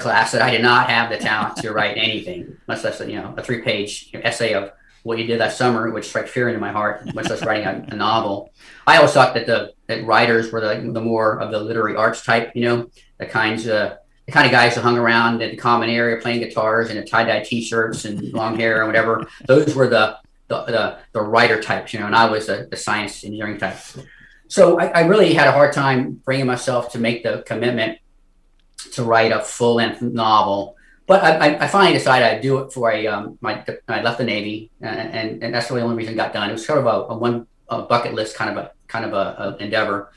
class 0.00 0.32
that 0.32 0.42
I 0.42 0.50
did 0.50 0.60
not 0.60 0.90
have 0.90 1.10
the 1.10 1.16
talent 1.16 1.56
to 1.58 1.72
write 1.72 1.96
anything, 1.96 2.58
much 2.68 2.84
less 2.84 3.00
you 3.00 3.16
know 3.16 3.34
a 3.36 3.42
three 3.42 3.62
page 3.62 4.10
essay 4.12 4.52
of 4.52 4.70
what 5.02 5.18
you 5.18 5.26
did 5.26 5.40
that 5.40 5.52
summer, 5.52 5.90
which 5.90 6.06
struck 6.06 6.26
fear 6.26 6.48
into 6.48 6.60
my 6.60 6.72
heart, 6.72 7.14
much 7.14 7.30
less 7.30 7.42
writing 7.42 7.66
a, 7.66 7.94
a, 7.94 7.96
novel. 7.96 8.52
I 8.86 8.96
always 8.96 9.12
thought 9.12 9.32
that 9.34 9.46
the 9.46 9.72
that 9.86 10.04
writers 10.04 10.52
were 10.52 10.60
the, 10.60 10.90
the 10.92 11.00
more 11.00 11.40
of 11.40 11.50
the 11.50 11.60
literary 11.60 11.96
arts 11.96 12.22
type, 12.22 12.52
you 12.54 12.64
know, 12.64 12.90
the 13.16 13.26
kinds 13.26 13.66
of 13.66 13.96
the 14.26 14.32
kind 14.32 14.44
of 14.44 14.52
guys 14.52 14.74
who 14.74 14.82
hung 14.82 14.98
around 14.98 15.40
in 15.40 15.52
the 15.52 15.56
common 15.56 15.88
area 15.88 16.20
playing 16.20 16.40
guitars 16.40 16.90
and 16.90 17.08
tie 17.08 17.24
dye 17.24 17.42
t 17.42 17.62
shirts 17.62 18.04
and 18.04 18.32
long 18.34 18.58
hair 18.58 18.78
and 18.78 18.88
whatever. 18.88 19.26
Those 19.46 19.74
were 19.74 19.88
the 19.88 20.18
the, 20.48 20.64
the, 20.64 20.98
the 21.12 21.20
writer 21.20 21.60
types, 21.60 21.92
you 21.92 22.00
know, 22.00 22.06
and 22.06 22.14
I 22.14 22.30
was 22.30 22.46
the, 22.46 22.76
science 22.76 23.24
engineering 23.24 23.58
type. 23.58 23.78
So 24.48 24.78
I, 24.78 24.86
I 24.86 25.00
really 25.06 25.34
had 25.34 25.48
a 25.48 25.52
hard 25.52 25.72
time 25.72 26.20
bringing 26.24 26.46
myself 26.46 26.92
to 26.92 26.98
make 26.98 27.22
the 27.22 27.42
commitment 27.46 27.98
to 28.92 29.02
write 29.02 29.32
a 29.32 29.40
full 29.40 29.74
length 29.76 30.02
novel. 30.02 30.76
But 31.06 31.22
I, 31.22 31.56
I, 31.58 31.66
finally 31.68 31.92
decided 31.92 32.26
I'd 32.26 32.40
do 32.40 32.58
it 32.58 32.72
for 32.72 32.90
a 32.90 33.06
um, 33.06 33.38
my 33.40 33.64
I 33.86 34.02
left 34.02 34.18
the 34.18 34.24
Navy, 34.24 34.72
and, 34.80 35.14
and, 35.14 35.42
and 35.44 35.54
that's 35.54 35.68
the 35.68 35.80
only 35.80 35.94
reason 35.94 36.14
it 36.14 36.16
got 36.16 36.32
done. 36.32 36.50
It 36.50 36.52
was 36.52 36.66
sort 36.66 36.80
of 36.80 36.86
a, 36.86 37.12
a 37.12 37.16
one 37.16 37.46
a 37.68 37.82
bucket 37.82 38.14
list 38.14 38.36
kind 38.36 38.50
of 38.50 38.56
a 38.56 38.72
kind 38.88 39.04
of 39.04 39.12
a, 39.12 39.56
a 39.60 39.62
endeavor. 39.62 40.10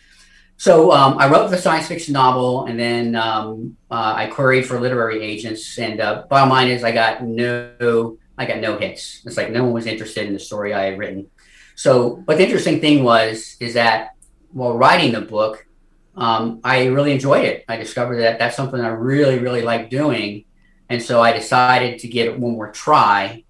So 0.57 0.91
um, 0.91 1.17
I 1.17 1.29
wrote 1.29 1.49
the 1.51 1.57
science 1.57 1.87
fiction 1.87 2.13
novel, 2.13 2.65
and 2.65 2.77
then 2.79 3.15
um, 3.15 3.77
uh, 3.89 4.13
I 4.15 4.27
queried 4.27 4.65
for 4.65 4.79
literary 4.79 5.21
agents. 5.21 5.77
And 5.77 6.01
uh, 6.01 6.23
bottom 6.29 6.49
line 6.49 6.69
is, 6.69 6.83
I 6.83 6.91
got 6.91 7.23
no 7.23 8.17
I 8.39 8.45
got 8.45 8.59
no 8.59 8.77
hits. 8.77 9.21
It's 9.25 9.35
like 9.35 9.51
no 9.51 9.65
one 9.65 9.73
was 9.73 9.85
interested 9.85 10.25
in 10.25 10.33
the 10.33 10.39
story 10.39 10.73
I 10.73 10.85
had 10.85 10.97
written. 10.97 11.29
So, 11.75 12.15
but 12.15 12.37
the 12.37 12.45
interesting 12.45 12.79
thing 12.79 13.03
was 13.03 13.57
is 13.59 13.73
that 13.73 14.15
while 14.53 14.77
writing 14.77 15.11
the 15.11 15.21
book, 15.21 15.67
um, 16.15 16.61
I 16.63 16.85
really 16.85 17.11
enjoyed 17.11 17.43
it. 17.43 17.65
I 17.67 17.75
discovered 17.75 18.21
that 18.21 18.39
that's 18.39 18.55
something 18.55 18.79
I 18.79 18.87
really, 18.87 19.39
really 19.39 19.61
like 19.61 19.89
doing. 19.89 20.45
And 20.89 21.03
so 21.03 21.21
I 21.21 21.33
decided 21.33 21.99
to 21.99 22.07
give 22.07 22.27
it 22.27 22.39
one 22.39 22.53
more 22.53 22.71
try. 22.71 23.43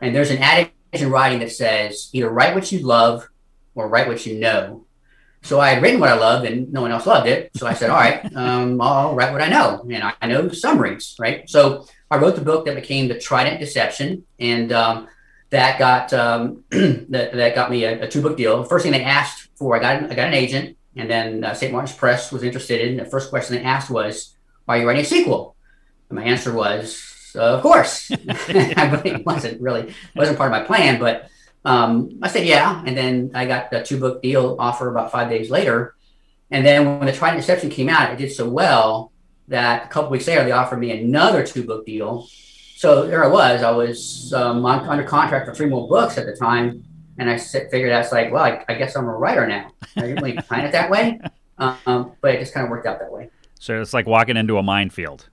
And 0.00 0.16
there's 0.16 0.30
an 0.30 0.38
adage 0.38 0.72
in 0.92 1.10
writing 1.10 1.40
that 1.40 1.52
says 1.52 2.08
either 2.12 2.30
write 2.30 2.54
what 2.54 2.72
you 2.72 2.80
love 2.80 3.28
or 3.74 3.88
write 3.88 4.08
what 4.08 4.24
you 4.24 4.40
know. 4.40 4.86
So 5.42 5.60
I 5.60 5.70
had 5.70 5.82
written 5.82 6.00
what 6.00 6.08
I 6.08 6.14
loved 6.14 6.46
and 6.46 6.72
no 6.72 6.82
one 6.82 6.92
else 6.92 7.06
loved 7.06 7.28
it. 7.28 7.50
So 7.56 7.66
I 7.66 7.74
said, 7.74 7.90
all 7.90 7.96
right, 7.96 8.24
um, 8.36 8.80
I'll 8.80 9.14
write 9.14 9.32
what 9.32 9.42
I 9.42 9.48
know. 9.48 9.84
And 9.90 10.02
I, 10.02 10.14
I 10.22 10.26
know 10.28 10.48
summaries, 10.48 11.16
right? 11.18 11.48
So 11.50 11.86
I 12.10 12.16
wrote 12.18 12.36
the 12.36 12.42
book 12.42 12.66
that 12.66 12.76
became 12.76 13.08
The 13.08 13.18
Trident 13.18 13.58
Deception. 13.58 14.24
And 14.38 14.70
um, 14.72 15.08
that 15.52 15.78
got 15.78 16.12
um, 16.12 16.64
that, 16.70 17.32
that 17.32 17.54
got 17.54 17.70
me 17.70 17.84
a, 17.84 18.04
a 18.04 18.08
two 18.08 18.22
book 18.22 18.36
deal. 18.36 18.64
First 18.64 18.82
thing 18.82 18.92
they 18.92 19.04
asked 19.04 19.48
for, 19.54 19.76
I 19.76 19.78
got 19.78 20.10
I 20.10 20.14
got 20.14 20.28
an 20.28 20.34
agent, 20.34 20.76
and 20.96 21.08
then 21.08 21.44
uh, 21.44 21.54
St. 21.54 21.70
Martin's 21.70 21.96
Press 21.96 22.32
was 22.32 22.42
interested 22.42 22.80
in. 22.80 22.96
The 22.96 23.04
first 23.04 23.30
question 23.30 23.56
they 23.56 23.62
asked 23.62 23.90
was, 23.90 24.34
"Are 24.66 24.78
you 24.78 24.86
writing 24.86 25.02
a 25.02 25.06
sequel?" 25.06 25.54
And 26.08 26.18
my 26.18 26.24
answer 26.24 26.54
was, 26.54 27.32
"Of 27.34 27.60
course." 27.60 28.10
I 28.48 29.22
wasn't 29.26 29.60
really 29.60 29.94
wasn't 30.16 30.38
part 30.38 30.50
of 30.50 30.58
my 30.58 30.66
plan, 30.66 30.98
but 30.98 31.28
um, 31.64 32.18
I 32.22 32.28
said 32.28 32.46
yeah, 32.46 32.82
and 32.84 32.96
then 32.96 33.30
I 33.34 33.46
got 33.46 33.72
a 33.72 33.82
two 33.82 33.98
book 33.98 34.22
deal 34.22 34.56
offer 34.58 34.90
about 34.90 35.12
five 35.12 35.30
days 35.30 35.50
later. 35.50 35.94
And 36.50 36.66
then 36.66 36.98
when 36.98 37.06
the 37.06 37.12
Trident 37.12 37.40
Deception 37.40 37.70
came 37.70 37.88
out, 37.88 38.12
it 38.12 38.18
did 38.18 38.32
so 38.32 38.48
well 38.48 39.12
that 39.48 39.84
a 39.84 39.88
couple 39.88 40.10
weeks 40.10 40.26
later 40.26 40.44
they 40.44 40.52
offered 40.52 40.78
me 40.78 40.90
another 40.90 41.46
two 41.46 41.64
book 41.64 41.86
deal. 41.86 42.26
So 42.76 43.06
there 43.06 43.24
I 43.24 43.28
was. 43.28 43.62
I 43.62 43.70
was 43.70 44.32
um, 44.32 44.64
under 44.66 45.04
contract 45.04 45.46
for 45.46 45.54
three 45.54 45.66
more 45.66 45.88
books 45.88 46.18
at 46.18 46.26
the 46.26 46.34
time, 46.34 46.84
and 47.18 47.30
I 47.30 47.38
figured 47.38 47.92
that's 47.92 48.12
like, 48.12 48.32
well, 48.32 48.42
I, 48.42 48.64
I, 48.68 48.74
guess 48.74 48.96
I'm 48.96 49.04
a 49.04 49.12
writer 49.12 49.46
now. 49.46 49.70
I 49.96 50.00
didn't 50.00 50.16
really 50.16 50.36
plan 50.48 50.66
it 50.66 50.72
that 50.72 50.90
way, 50.90 51.20
um, 51.58 52.12
but 52.20 52.34
it 52.34 52.40
just 52.40 52.52
kind 52.52 52.64
of 52.64 52.70
worked 52.70 52.86
out 52.86 52.98
that 52.98 53.12
way. 53.12 53.30
So 53.60 53.80
it's 53.80 53.94
like 53.94 54.06
walking 54.06 54.36
into 54.36 54.58
a 54.58 54.62
minefield. 54.62 55.28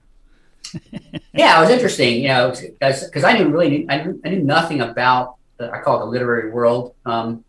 yeah, 1.34 1.58
it 1.58 1.60
was 1.62 1.70
interesting, 1.70 2.22
you 2.22 2.28
know, 2.28 2.54
because 2.78 3.24
I 3.24 3.36
knew 3.36 3.48
really 3.48 3.84
I 3.88 4.04
knew, 4.04 4.20
I 4.24 4.28
knew 4.28 4.44
nothing 4.44 4.80
about 4.80 5.36
the, 5.60 5.70
I 5.70 5.80
call 5.80 5.96
it 5.96 6.00
the 6.00 6.10
literary 6.10 6.50
world. 6.50 6.94
Um, 7.04 7.44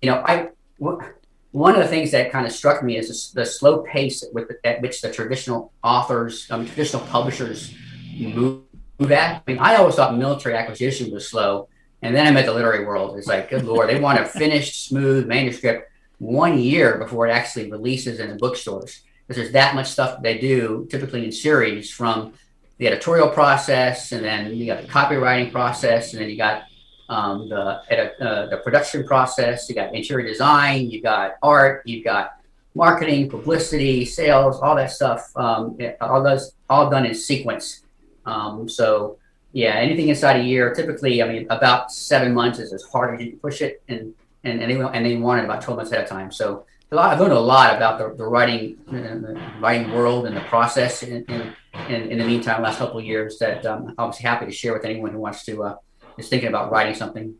you 0.00 0.10
know, 0.10 0.24
I 0.24 0.48
one 0.78 1.74
of 1.74 1.82
the 1.82 1.88
things 1.88 2.10
that 2.12 2.32
kind 2.32 2.46
of 2.46 2.52
struck 2.52 2.82
me 2.82 2.96
is 2.96 3.32
the, 3.32 3.40
the 3.40 3.46
slow 3.46 3.82
pace 3.82 4.24
with 4.32 4.48
the, 4.48 4.66
at 4.66 4.80
which 4.80 5.02
the 5.02 5.12
traditional 5.12 5.72
authors, 5.84 6.50
um, 6.50 6.66
traditional 6.66 7.02
publishers 7.06 7.74
move, 8.18 8.62
move 8.98 9.12
at. 9.12 9.42
I 9.46 9.50
mean, 9.50 9.58
I 9.58 9.76
always 9.76 9.96
thought 9.96 10.16
military 10.16 10.56
acquisition 10.56 11.12
was 11.12 11.28
slow, 11.28 11.68
and 12.00 12.16
then 12.16 12.26
I 12.26 12.30
met 12.30 12.46
the 12.46 12.54
literary 12.54 12.86
world. 12.86 13.18
It's 13.18 13.26
like, 13.26 13.50
good 13.50 13.64
lord, 13.64 13.90
they 13.90 14.00
want 14.00 14.18
a 14.18 14.24
finished, 14.24 14.88
smooth 14.88 15.26
manuscript 15.26 15.90
one 16.18 16.58
year 16.58 16.98
before 16.98 17.26
it 17.26 17.32
actually 17.32 17.70
releases 17.70 18.18
in 18.18 18.30
the 18.30 18.36
bookstores 18.36 19.02
because 19.26 19.42
there's 19.42 19.52
that 19.52 19.74
much 19.74 19.88
stuff 19.88 20.22
they 20.22 20.38
do, 20.38 20.86
typically 20.90 21.24
in 21.24 21.32
series, 21.32 21.90
from 21.90 22.32
the 22.78 22.86
editorial 22.86 23.28
process, 23.28 24.12
and 24.12 24.24
then 24.24 24.54
you 24.54 24.66
got 24.66 24.80
the 24.80 24.88
copywriting 24.88 25.52
process, 25.52 26.14
and 26.14 26.22
then 26.22 26.30
you 26.30 26.36
got 26.36 26.64
um, 27.08 27.48
the 27.48 27.56
uh, 27.56 28.46
the 28.46 28.60
production 28.64 29.04
process. 29.04 29.68
You 29.68 29.74
got 29.74 29.94
interior 29.94 30.26
design, 30.26 30.90
you 30.90 31.02
got 31.02 31.36
art, 31.42 31.82
you 31.86 32.02
got 32.02 32.38
marketing, 32.74 33.28
publicity, 33.28 34.04
sales, 34.04 34.60
all 34.60 34.76
that 34.76 34.90
stuff. 34.90 35.30
Um, 35.36 35.78
all 36.00 36.22
those 36.22 36.54
all 36.70 36.90
done 36.90 37.06
in 37.06 37.14
sequence. 37.14 37.82
Um, 38.24 38.68
so 38.68 39.18
yeah, 39.52 39.74
anything 39.74 40.08
inside 40.08 40.36
a 40.40 40.42
year, 40.42 40.74
typically, 40.74 41.22
I 41.22 41.28
mean, 41.28 41.46
about 41.50 41.92
seven 41.92 42.32
months 42.32 42.58
is 42.58 42.72
as 42.72 42.82
hard 42.84 43.14
as 43.14 43.24
you 43.24 43.32
can 43.32 43.40
push 43.40 43.60
it, 43.60 43.82
and 43.88 44.14
and 44.44 44.62
and 44.62 44.70
they, 44.70 44.80
and 44.80 45.04
they 45.04 45.16
want 45.16 45.40
it 45.40 45.44
about 45.44 45.62
twelve 45.62 45.76
months 45.76 45.92
ahead 45.92 46.04
of 46.04 46.10
time. 46.10 46.32
So 46.32 46.64
a 46.90 46.96
lot, 46.96 47.12
I've 47.12 47.20
learned 47.20 47.32
a 47.32 47.40
lot 47.40 47.74
about 47.74 47.98
the, 47.98 48.14
the 48.16 48.24
writing 48.24 48.78
uh, 48.88 48.92
the 48.92 49.40
writing 49.60 49.92
world 49.92 50.26
and 50.26 50.36
the 50.36 50.42
process. 50.42 51.02
In, 51.02 51.24
in, 51.24 51.54
in, 51.88 52.10
in 52.12 52.18
the 52.18 52.24
meantime, 52.24 52.62
last 52.62 52.78
couple 52.78 52.98
of 52.98 53.04
years, 53.04 53.38
that 53.38 53.64
um, 53.66 53.88
I'm 53.88 53.94
obviously 53.98 54.28
happy 54.28 54.46
to 54.46 54.52
share 54.52 54.72
with 54.72 54.84
anyone 54.84 55.10
who 55.10 55.18
wants 55.18 55.44
to. 55.44 55.62
Uh, 55.62 55.76
is 56.18 56.28
thinking 56.28 56.48
about 56.48 56.70
writing 56.70 56.94
something. 56.94 57.34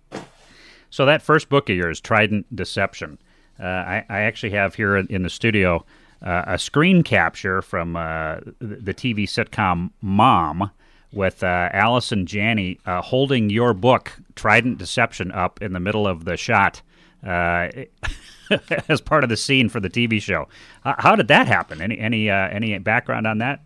So 0.91 1.07
that 1.07 1.23
first 1.23 1.49
book 1.49 1.71
of 1.71 1.77
yours, 1.77 2.01
Trident 2.01 2.55
Deception, 2.55 3.19
uh, 3.59 3.65
I, 3.65 4.05
I, 4.09 4.21
actually 4.21 4.51
have 4.51 4.75
here 4.75 4.97
in 4.97 5.23
the 5.23 5.31
studio 5.31 5.85
uh, 6.21 6.45
a 6.47 6.59
screen 6.59 7.03
capture 7.03 7.63
from 7.63 7.97
uh, 7.97 8.37
the 8.59 8.95
TV 8.95 9.25
sitcom 9.25 9.91
Mom 10.01 10.71
with 11.13 11.43
uh, 11.43 11.69
Allison 11.73 12.27
Janney 12.27 12.79
uh, 12.87 13.03
holding 13.03 13.51
your 13.51 13.75
book, 13.75 14.19
Trident 14.35 14.79
Deception, 14.79 15.31
up 15.33 15.61
in 15.61 15.73
the 15.73 15.81
middle 15.81 16.07
of 16.07 16.25
the 16.25 16.37
shot 16.37 16.83
uh, 17.27 17.69
as 18.89 19.01
part 19.01 19.25
of 19.25 19.31
the 19.31 19.37
scene 19.37 19.69
for 19.69 19.81
the 19.81 19.91
TV 19.91 20.21
show. 20.21 20.49
how 20.85 21.15
did 21.15 21.29
that 21.29 21.47
happen? 21.47 21.81
Any 21.81 21.99
any 21.99 22.31
any 22.31 22.79
background 22.79 23.27
on 23.27 23.39
that? 23.39 23.61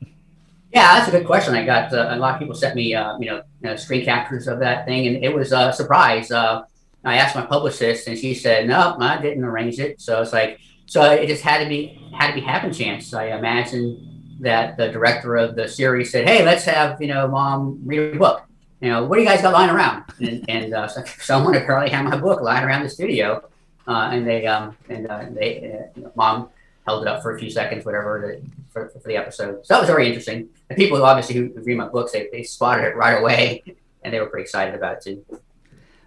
Yeah, 0.76 0.98
that's 0.98 1.08
a 1.08 1.10
good 1.10 1.26
question. 1.26 1.54
I 1.54 1.64
got 1.64 1.90
uh, 1.94 2.08
a 2.10 2.18
lot 2.18 2.34
of 2.34 2.38
people 2.38 2.54
sent 2.54 2.74
me, 2.76 2.94
uh, 2.94 3.16
you 3.18 3.42
know, 3.62 3.76
screen 3.76 4.04
captures 4.04 4.46
of 4.46 4.58
that 4.58 4.84
thing, 4.84 5.06
and 5.06 5.24
it 5.24 5.34
was 5.34 5.50
a 5.52 5.72
surprise. 5.72 6.30
Uh, 6.30 6.64
I 7.02 7.16
asked 7.16 7.34
my 7.34 7.46
publicist, 7.46 8.06
and 8.08 8.18
she 8.18 8.34
said, 8.34 8.68
"No, 8.68 8.94
I 9.00 9.18
didn't 9.22 9.42
arrange 9.42 9.78
it." 9.78 10.02
So 10.02 10.20
it's 10.20 10.34
like, 10.34 10.60
so 10.84 11.02
it 11.10 11.28
just 11.28 11.42
had 11.42 11.62
to 11.64 11.66
be 11.66 11.98
had 12.12 12.28
to 12.28 12.34
be 12.34 12.40
happen 12.42 12.74
chance. 12.74 13.14
I 13.14 13.28
imagine 13.28 14.36
that 14.40 14.76
the 14.76 14.88
director 14.90 15.36
of 15.36 15.56
the 15.56 15.66
series 15.66 16.12
said, 16.12 16.28
"Hey, 16.28 16.44
let's 16.44 16.64
have 16.64 17.00
you 17.00 17.08
know, 17.08 17.26
mom 17.26 17.80
read 17.82 18.14
a 18.14 18.18
book. 18.18 18.42
You 18.82 18.90
know, 18.90 19.06
what 19.06 19.16
do 19.16 19.22
you 19.22 19.28
guys 19.28 19.40
got 19.40 19.54
lying 19.54 19.70
around?" 19.70 20.04
And, 20.20 20.44
and 20.50 20.74
uh, 20.74 20.88
so 20.88 21.02
someone 21.20 21.54
apparently 21.56 21.88
had 21.90 22.04
my 22.04 22.18
book 22.18 22.42
lying 22.42 22.64
around 22.66 22.82
the 22.82 22.90
studio, 22.90 23.48
uh, 23.88 24.10
and 24.12 24.26
they 24.26 24.46
um 24.46 24.76
and 24.90 25.06
they 25.34 25.86
mom 26.14 26.50
held 26.86 27.02
it 27.02 27.08
up 27.08 27.22
for 27.22 27.34
a 27.34 27.38
few 27.38 27.50
seconds, 27.50 27.84
whatever, 27.84 28.36
for, 28.70 28.88
for 28.88 29.08
the 29.08 29.16
episode. 29.16 29.66
So 29.66 29.74
that 29.74 29.80
was 29.80 29.88
very 29.88 30.06
interesting. 30.06 30.48
And 30.70 30.76
people 30.76 31.02
obviously 31.04 31.34
who 31.34 31.52
read 31.62 31.76
my 31.76 31.88
books, 31.88 32.12
they, 32.12 32.28
they 32.32 32.42
spotted 32.42 32.84
it 32.84 32.96
right 32.96 33.18
away, 33.18 33.62
and 34.02 34.14
they 34.14 34.20
were 34.20 34.26
pretty 34.26 34.44
excited 34.44 34.74
about 34.74 34.98
it 34.98 35.02
too. 35.02 35.38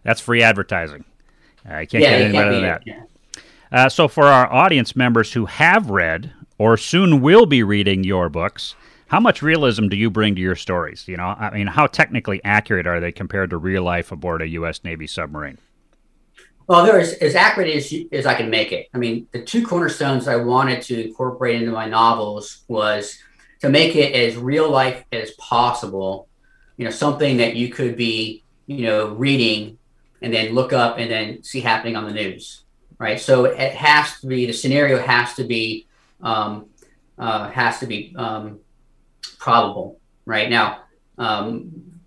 That's 0.03 0.21
free 0.21 0.41
advertising. 0.41 1.03
I 1.65 1.83
uh, 1.83 1.86
can't 1.86 2.03
yeah, 2.03 2.12
get 2.12 2.21
any 2.21 2.33
better 2.33 2.53
than 2.53 2.62
that. 2.63 2.83
Yeah. 2.86 3.03
Uh, 3.71 3.89
so, 3.89 4.07
for 4.07 4.25
our 4.25 4.51
audience 4.51 4.95
members 4.95 5.33
who 5.33 5.45
have 5.45 5.89
read 5.89 6.31
or 6.57 6.77
soon 6.77 7.21
will 7.21 7.45
be 7.45 7.62
reading 7.62 8.03
your 8.03 8.29
books, 8.29 8.75
how 9.07 9.19
much 9.19 9.41
realism 9.41 9.88
do 9.89 9.98
you 9.98 10.09
bring 10.09 10.36
to 10.36 10.41
your 10.41 10.55
stories? 10.55 11.07
You 11.07 11.17
know, 11.17 11.25
I 11.25 11.51
mean, 11.51 11.67
how 11.67 11.86
technically 11.88 12.41
accurate 12.43 12.88
are 12.88 13.00
they 13.00 13.12
compared 13.12 13.50
to 13.50 13.57
real 13.57 13.83
life 13.83 14.12
aboard 14.12 14.41
a 14.41 14.48
U.S. 14.48 14.83
Navy 14.83 15.05
submarine? 15.05 15.57
Well, 16.70 16.86
they're 16.86 17.00
as, 17.00 17.14
as 17.14 17.34
accurate 17.34 17.76
as, 17.76 17.92
as 18.12 18.28
I 18.28 18.36
can 18.36 18.52
make 18.52 18.72
it. 18.72 18.90
I 18.94 19.00
mean, 19.00 19.28
the 19.32 19.42
two 19.42 19.66
cornerstones 19.66 20.28
I 20.28 20.36
wanted 20.36 20.84
to 20.84 21.08
incorporate 21.08 21.60
into 21.60 21.72
my 21.72 21.90
novels 21.90 22.64
was 22.68 23.18
to 23.62 23.70
make 23.70 23.96
it 23.96 24.14
as 24.14 24.38
real 24.38 24.70
life 24.70 25.04
as 25.12 25.32
possible. 25.32 26.28
You 26.78 26.86
know, 26.86 26.92
something 26.92 27.38
that 27.38 27.56
you 27.56 27.70
could 27.70 27.98
be, 27.98 28.44
you 28.68 28.84
know, 28.84 29.08
reading 29.08 29.80
and 30.22 30.32
then 30.32 30.54
look 30.54 30.72
up 30.72 31.00
and 31.00 31.10
then 31.10 31.42
see 31.42 31.60
happening 31.60 31.96
on 31.96 32.06
the 32.06 32.14
news, 32.14 32.66
right? 33.00 33.20
So 33.20 33.46
it 33.46 33.74
has 33.74 34.20
to 34.20 34.28
be 34.28 34.46
the 34.46 34.54
scenario 34.54 35.02
has 35.02 35.34
to 35.38 35.46
be 35.46 35.88
um, 36.22 36.68
uh, 37.18 37.50
has 37.50 37.80
to 37.80 37.88
be 37.88 38.14
um, 38.16 38.60
probable, 39.40 40.00
right? 40.28 40.48
Now, 40.52 40.84
um, 41.18 41.99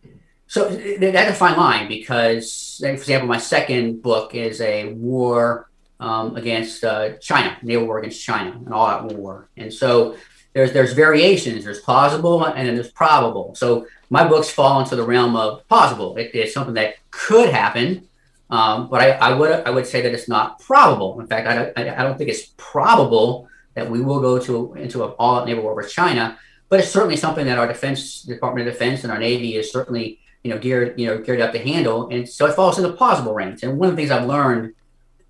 so 0.52 0.68
that's 0.68 1.30
a 1.30 1.34
fine 1.34 1.56
line 1.56 1.88
because, 1.88 2.76
for 2.78 2.88
example, 2.88 3.26
my 3.26 3.38
second 3.38 4.02
book 4.02 4.34
is 4.34 4.60
a 4.60 4.92
war 4.92 5.70
um, 5.98 6.36
against 6.36 6.84
uh, 6.84 7.16
China, 7.22 7.56
naval 7.62 7.86
war 7.86 8.00
against 8.00 8.22
China, 8.22 8.60
and 8.62 8.68
all 8.68 8.86
out 8.86 9.10
war. 9.14 9.48
And 9.56 9.72
so 9.72 10.14
there's 10.52 10.74
there's 10.74 10.92
variations. 10.92 11.64
There's 11.64 11.80
plausible 11.80 12.44
and 12.44 12.68
then 12.68 12.74
there's 12.74 12.90
probable. 12.90 13.54
So 13.54 13.86
my 14.10 14.28
books 14.28 14.50
fall 14.50 14.78
into 14.80 14.94
the 14.94 15.04
realm 15.04 15.36
of 15.36 15.66
plausible. 15.68 16.18
It, 16.18 16.32
it's 16.34 16.52
something 16.52 16.74
that 16.74 16.96
could 17.10 17.48
happen, 17.48 18.06
um, 18.50 18.90
but 18.90 19.00
I, 19.00 19.12
I, 19.12 19.32
would 19.32 19.52
I 19.66 19.70
would 19.70 19.86
say 19.86 20.02
that 20.02 20.12
it's 20.12 20.28
not 20.28 20.60
probable. 20.60 21.18
In 21.18 21.26
fact, 21.28 21.48
I, 21.48 21.72
I, 21.82 22.00
I 22.00 22.02
don't 22.02 22.18
think 22.18 22.28
it's 22.28 22.52
probable 22.58 23.48
that 23.72 23.90
we 23.90 24.02
will 24.02 24.20
go 24.20 24.38
to 24.38 24.74
into 24.74 25.02
an 25.02 25.12
all-out 25.18 25.46
naval 25.46 25.62
war 25.62 25.74
with 25.74 25.90
China. 25.90 26.38
But 26.68 26.80
it's 26.80 26.90
certainly 26.90 27.16
something 27.16 27.46
that 27.46 27.58
our 27.58 27.66
Defense 27.66 28.20
Department 28.20 28.68
of 28.68 28.74
Defense 28.74 29.02
and 29.02 29.10
our 29.10 29.18
Navy 29.18 29.56
is 29.56 29.72
certainly 29.72 30.18
you 30.42 30.50
know, 30.50 30.58
geared, 30.58 30.98
you 30.98 31.06
know, 31.06 31.18
geared 31.18 31.40
up 31.40 31.52
to 31.52 31.58
handle. 31.58 32.08
And 32.08 32.28
so 32.28 32.46
it 32.46 32.54
falls 32.54 32.78
in 32.78 32.82
the 32.82 32.92
plausible 32.92 33.34
range. 33.34 33.62
And 33.62 33.78
one 33.78 33.88
of 33.88 33.96
the 33.96 34.00
things 34.00 34.10
I've 34.10 34.26
learned 34.26 34.74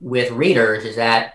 with 0.00 0.30
readers 0.30 0.84
is 0.84 0.96
that 0.96 1.34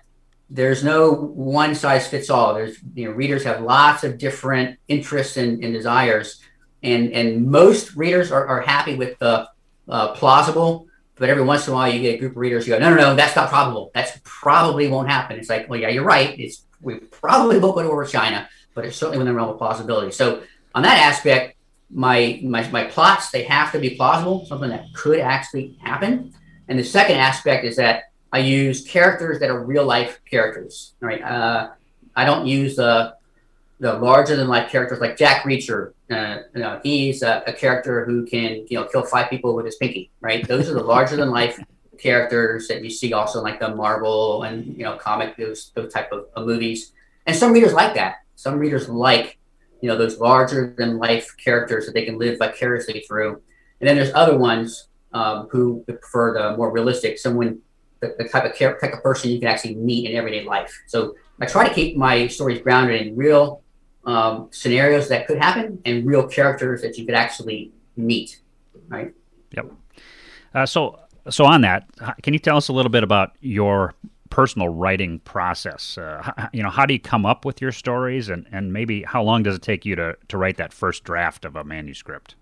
there's 0.49 0.83
no 0.83 1.11
one 1.13 1.75
size 1.75 2.07
fits 2.07 2.29
all. 2.29 2.53
There's, 2.53 2.77
you 2.95 3.05
know, 3.05 3.11
readers 3.11 3.43
have 3.43 3.61
lots 3.61 4.03
of 4.03 4.17
different 4.17 4.79
interests 4.87 5.37
and, 5.37 5.63
and 5.63 5.73
desires. 5.73 6.41
And, 6.83 7.11
and 7.11 7.47
most 7.47 7.95
readers 7.95 8.31
are, 8.31 8.47
are 8.47 8.61
happy 8.61 8.95
with 8.95 9.19
the 9.19 9.49
uh, 9.89 10.13
plausible, 10.13 10.87
but 11.15 11.29
every 11.29 11.43
once 11.43 11.67
in 11.67 11.73
a 11.73 11.75
while 11.75 11.91
you 11.91 12.01
get 12.01 12.15
a 12.15 12.17
group 12.17 12.31
of 12.31 12.37
readers 12.37 12.65
who 12.65 12.71
go, 12.71 12.79
no, 12.79 12.89
no, 12.89 12.95
no, 12.95 13.15
that's 13.15 13.35
not 13.35 13.49
probable. 13.49 13.91
That's 13.93 14.17
probably 14.23 14.87
won't 14.87 15.09
happen. 15.09 15.37
It's 15.37 15.49
like, 15.49 15.69
well, 15.69 15.79
yeah, 15.79 15.89
you're 15.89 16.03
right. 16.03 16.37
It's, 16.39 16.65
we 16.81 16.95
probably 16.95 17.59
won't 17.59 17.75
go 17.75 17.81
to 17.81 17.87
war 17.89 17.97
with 17.97 18.11
China, 18.11 18.47
but 18.73 18.85
it's 18.85 18.95
certainly 18.95 19.17
within 19.17 19.33
the 19.33 19.37
realm 19.37 19.49
of 19.49 19.59
possibility. 19.59 20.11
So 20.11 20.43
on 20.75 20.83
that 20.83 20.99
aspect, 20.99 21.56
my, 21.89 22.39
my, 22.43 22.69
my 22.69 22.83
plots, 22.85 23.31
they 23.31 23.43
have 23.43 23.71
to 23.71 23.79
be 23.79 23.91
plausible, 23.91 24.45
something 24.45 24.69
that 24.69 24.85
could 24.93 25.19
actually 25.19 25.77
happen. 25.81 26.33
And 26.67 26.77
the 26.77 26.83
second 26.83 27.17
aspect 27.17 27.63
is 27.65 27.77
that 27.77 28.11
I 28.31 28.39
use 28.39 28.85
characters 28.85 29.39
that 29.39 29.49
are 29.49 29.63
real 29.63 29.85
life 29.85 30.19
characters. 30.29 30.93
Right? 30.99 31.21
Uh, 31.21 31.71
I 32.15 32.25
don't 32.25 32.45
use 32.45 32.75
the 32.75 33.15
the 33.79 33.93
larger 33.93 34.35
than 34.35 34.47
life 34.47 34.71
characters 34.71 34.99
like 34.99 35.17
Jack 35.17 35.43
Reacher. 35.43 35.93
Uh, 36.09 36.39
you 36.55 36.61
know, 36.61 36.79
he's 36.81 37.21
a, 37.21 37.43
a, 37.45 37.53
character 37.53 38.05
who 38.05 38.25
can 38.25 38.65
you 38.69 38.79
know 38.79 38.85
kill 38.85 39.03
five 39.03 39.29
people 39.29 39.55
with 39.55 39.65
his 39.65 39.75
pinky. 39.75 40.09
Right? 40.19 40.45
Those 40.47 40.69
are 40.69 40.73
the 40.73 40.83
larger 40.83 41.15
than 41.15 41.29
life 41.29 41.59
characters 41.97 42.67
that 42.67 42.83
you 42.83 42.89
see 42.89 43.13
also 43.13 43.39
in 43.39 43.43
like 43.43 43.59
the 43.59 43.75
Marvel 43.75 44.43
and 44.43 44.77
you 44.77 44.83
know 44.83 44.97
comic 44.97 45.37
those 45.37 45.71
those 45.75 45.93
type 45.93 46.11
of, 46.11 46.25
of 46.35 46.45
movies. 46.45 46.91
And 47.25 47.35
some 47.35 47.53
readers 47.53 47.73
like 47.73 47.93
that. 47.95 48.17
Some 48.35 48.59
readers 48.59 48.87
like 48.87 49.36
you 49.81 49.89
know 49.89 49.97
those 49.97 50.19
larger 50.19 50.73
than 50.77 50.97
life 50.97 51.33
characters 51.37 51.85
that 51.85 51.93
they 51.93 52.05
can 52.05 52.17
live 52.17 52.37
vicariously 52.39 53.03
through 53.07 53.41
and 53.79 53.87
then 53.87 53.95
there's 53.95 54.13
other 54.13 54.37
ones 54.37 54.87
um, 55.13 55.47
who 55.51 55.83
prefer 55.87 56.33
the 56.33 56.57
more 56.57 56.71
realistic, 56.71 57.17
someone 57.17 57.59
the, 57.99 58.15
the 58.17 58.27
type 58.27 58.45
of 58.45 58.55
care, 58.55 58.77
type 58.77 58.93
of 58.93 59.01
person 59.01 59.31
you 59.31 59.39
can 59.39 59.47
actually 59.47 59.75
meet 59.75 60.09
in 60.09 60.15
everyday 60.15 60.43
life. 60.43 60.71
So 60.87 61.15
I 61.39 61.45
try 61.45 61.67
to 61.67 61.73
keep 61.73 61.97
my 61.97 62.27
stories 62.27 62.61
grounded 62.61 63.07
in 63.07 63.15
real 63.15 63.63
um, 64.05 64.49
scenarios 64.51 65.09
that 65.09 65.27
could 65.27 65.37
happen 65.37 65.81
and 65.85 66.05
real 66.05 66.27
characters 66.27 66.81
that 66.81 66.97
you 66.97 67.05
could 67.05 67.15
actually 67.15 67.71
meet. 67.95 68.41
Right. 68.87 69.13
Yep. 69.51 69.71
Uh, 70.53 70.65
so 70.65 70.99
so 71.29 71.45
on 71.45 71.61
that, 71.61 71.87
can 72.23 72.33
you 72.33 72.39
tell 72.39 72.55
us 72.55 72.69
a 72.69 72.73
little 72.73 72.89
bit 72.89 73.03
about 73.03 73.31
your 73.41 73.95
personal 74.29 74.69
writing 74.69 75.19
process? 75.19 75.97
Uh, 75.97 76.49
you 76.53 76.63
know, 76.63 76.69
how 76.69 76.85
do 76.85 76.93
you 76.93 76.99
come 76.99 77.25
up 77.25 77.45
with 77.45 77.61
your 77.61 77.71
stories, 77.71 78.29
and, 78.29 78.47
and 78.51 78.73
maybe 78.73 79.03
how 79.03 79.23
long 79.23 79.43
does 79.43 79.55
it 79.55 79.61
take 79.61 79.85
you 79.85 79.95
to, 79.95 80.15
to 80.27 80.37
write 80.37 80.57
that 80.57 80.73
first 80.73 81.03
draft 81.03 81.45
of 81.45 81.55
a 81.55 81.63
manuscript? 81.63 82.35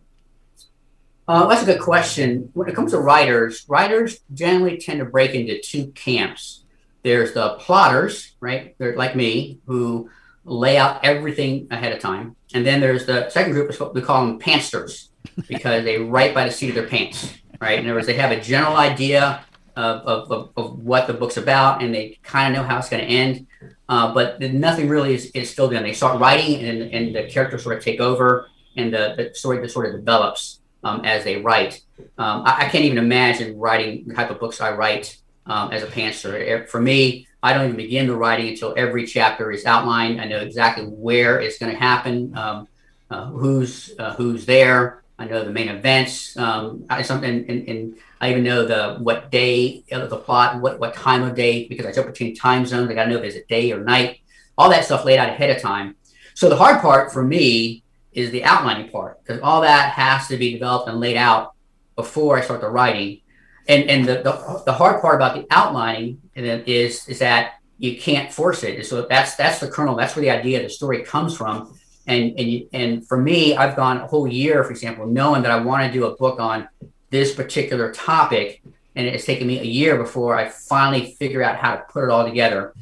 Uh, 1.27 1.48
that's 1.48 1.63
a 1.63 1.65
good 1.65 1.82
question. 1.82 2.50
When 2.54 2.70
it 2.70 2.75
comes 2.75 2.92
to 2.92 3.00
writers, 3.00 3.65
writers 3.68 4.20
generally 4.34 4.77
tend 4.77 5.00
to 5.00 5.06
break 5.06 5.34
into 5.34 5.60
two 5.60 5.88
camps. 5.94 6.63
There's 7.01 7.34
the 7.34 7.56
plotters, 7.60 8.36
right? 8.39 8.75
They're 8.77 8.96
like 8.96 9.15
me, 9.15 9.60
who 9.65 10.10
lay 10.44 10.77
out 10.77 11.04
everything 11.04 11.68
ahead 11.72 11.92
of 11.92 12.00
time. 12.00 12.36
And 12.54 12.65
then 12.65 12.80
there's 12.80 13.08
the 13.08 13.30
second 13.30 13.54
group, 13.54 13.72
we 13.96 14.01
call 14.01 14.25
them 14.25 14.38
pantsters, 14.38 15.10
because 15.48 15.84
they 15.84 15.98
write 15.98 16.36
by 16.36 16.46
the 16.46 16.51
seat 16.51 16.70
of 16.70 16.75
their 16.75 16.88
pants, 16.88 17.34
right? 17.60 17.80
In 17.80 17.86
other 17.86 17.96
words, 17.96 18.06
they 18.06 18.13
have 18.13 18.32
a 18.32 18.39
general 18.39 18.75
idea 18.75 19.44
of, 19.75 20.32
of, 20.32 20.51
of, 20.55 20.79
what 20.79 21.08
the 21.08 21.13
book's 21.13 21.38
about 21.38 21.84
and 21.84 21.94
they 21.94 22.17
kind 22.24 22.55
of 22.55 22.62
know 22.62 22.67
how 22.67 22.77
it's 22.77 22.89
going 22.89 23.03
to 23.03 23.10
end. 23.10 23.48
Uh, 23.88 24.13
but 24.13 24.39
nothing 24.39 24.88
really 24.88 25.13
is, 25.13 25.32
is 25.32 25.50
still 25.50 25.70
done. 25.70 25.84
They 25.84 25.94
start 25.94 26.20
writing 26.20 26.63
and, 26.63 26.94
and 26.94 27.15
the 27.15 27.24
characters 27.24 27.63
sort 27.63 27.77
of 27.77 27.84
take 27.84 28.00
over 28.00 28.50
and 28.77 28.94
the, 28.94 29.13
the 29.17 29.36
story 29.36 29.67
sort 29.70 29.88
of 29.88 29.96
develops 29.96 30.60
um, 30.84 31.03
as 31.03 31.24
they 31.24 31.38
write. 31.38 31.82
Um, 32.17 32.44
I, 32.46 32.65
I, 32.65 32.70
can't 32.70 32.86
even 32.86 32.98
imagine 32.98 33.58
writing 33.58 34.08
the 34.08 34.13
type 34.13 34.29
of 34.29 34.39
books 34.39 34.62
I 34.62 34.72
write 34.72 35.17
um, 35.46 35.72
as 35.72 35.84
a 35.84 35.88
pantser. 35.88 36.67
For 36.67 36.79
me, 36.79 37.27
I 37.41 37.53
don't 37.53 37.65
even 37.65 37.77
begin 37.77 38.08
the 38.08 38.15
writing 38.15 38.50
until 38.50 38.74
every 38.77 39.05
chapter 39.05 39.51
is 39.51 39.65
outlined. 39.65 40.22
I 40.22 40.25
know 40.25 40.39
exactly 40.39 40.86
where 40.86 41.39
it's 41.39 41.58
going 41.58 41.72
to 41.72 41.77
happen, 41.77 42.36
um, 42.38 42.67
uh, 43.10 43.27
who's 43.27 43.94
uh, 44.00 44.13
who's 44.15 44.46
there. 44.46 45.03
I 45.17 45.25
know 45.25 45.43
the 45.43 45.51
main 45.51 45.69
events. 45.69 46.36
Um, 46.38 46.86
I, 46.89 47.01
and, 47.01 47.50
and, 47.50 47.98
I 48.22 48.31
even 48.31 48.43
know 48.43 48.65
the 48.65 48.98
what 49.01 49.29
day 49.29 49.84
of 49.91 50.10
the 50.10 50.17
plot, 50.17 50.62
what 50.62 50.79
what 50.79 50.93
time 50.93 51.24
of 51.24 51.36
day, 51.36 51.67
because 51.67 51.86
I 51.86 51.91
jump 51.91 52.07
between 52.07 52.36
time 52.36 52.65
zones. 52.65 52.89
I 52.89 52.93
got 52.93 53.05
to 53.05 53.10
know 53.10 53.17
if 53.17 53.24
it's 53.24 53.36
a 53.36 53.45
day 53.45 53.72
or 53.72 53.84
night. 53.84 54.19
All 54.57 54.69
that 54.69 54.86
stuff 54.86 55.05
laid 55.05 55.19
out 55.19 55.29
ahead 55.29 55.50
of 55.50 55.62
time. 55.62 55.95
So 56.34 56.50
the 56.50 56.55
hard 56.55 56.81
part 56.81 57.12
for 57.12 57.24
me 57.24 57.84
is 58.13 58.31
the 58.31 58.43
outlining 58.45 58.89
part 58.89 59.22
because 59.22 59.41
all 59.41 59.62
that 59.62 59.91
has 59.91 60.27
to 60.29 60.38
be 60.38 60.53
developed 60.53 60.89
and 60.89 61.00
laid 61.00 61.17
out 61.17 61.53
before 61.95 62.38
I 62.38 62.41
start 62.41 62.62
the 62.62 62.69
writing. 62.69 63.22
And 63.67 63.89
and 63.89 64.05
the, 64.05 64.15
the, 64.15 64.63
the 64.65 64.74
hard 64.74 65.01
part 65.01 65.15
about 65.15 65.36
the 65.36 65.45
outlining 65.51 66.22
is 66.36 67.07
is 67.07 67.19
that 67.19 67.55
you 67.77 67.98
can't 67.98 68.31
force 68.31 68.63
it. 68.63 68.86
So 68.86 69.05
that's 69.07 69.36
that's 69.36 69.60
the 69.60 69.67
kernel. 69.67 69.95
That's 69.95 70.15
where 70.15 70.24
the 70.24 70.31
idea 70.31 70.60
of 70.60 70.63
the 70.63 70.69
story 70.69 71.03
comes 71.03 71.36
from. 71.36 71.77
And 72.08 72.38
and 72.40 72.64
and 72.74 73.08
for 73.08 73.18
me, 73.18 73.56
I've 73.56 73.76
gone 73.76 73.98
a 73.98 74.08
whole 74.08 74.28
year, 74.28 74.64
for 74.64 74.72
example, 74.72 75.08
knowing 75.08 75.42
that 75.42 75.52
I 75.52 75.60
want 75.60 75.86
to 75.86 75.92
do 75.92 76.06
a 76.06 76.16
book 76.16 76.40
on 76.40 76.68
this 77.10 77.34
particular 77.34 77.92
topic, 77.92 78.62
and 78.96 79.08
it's 79.08 79.26
taken 79.26 79.48
me 79.48 79.60
a 79.60 79.64
year 79.64 79.98
before 79.98 80.36
I 80.36 80.50
finally 80.50 81.16
figure 81.16 81.42
out 81.42 81.58
how 81.58 81.76
to 81.76 81.84
put 81.90 82.04
it 82.04 82.10
all 82.10 82.26
together. 82.26 82.74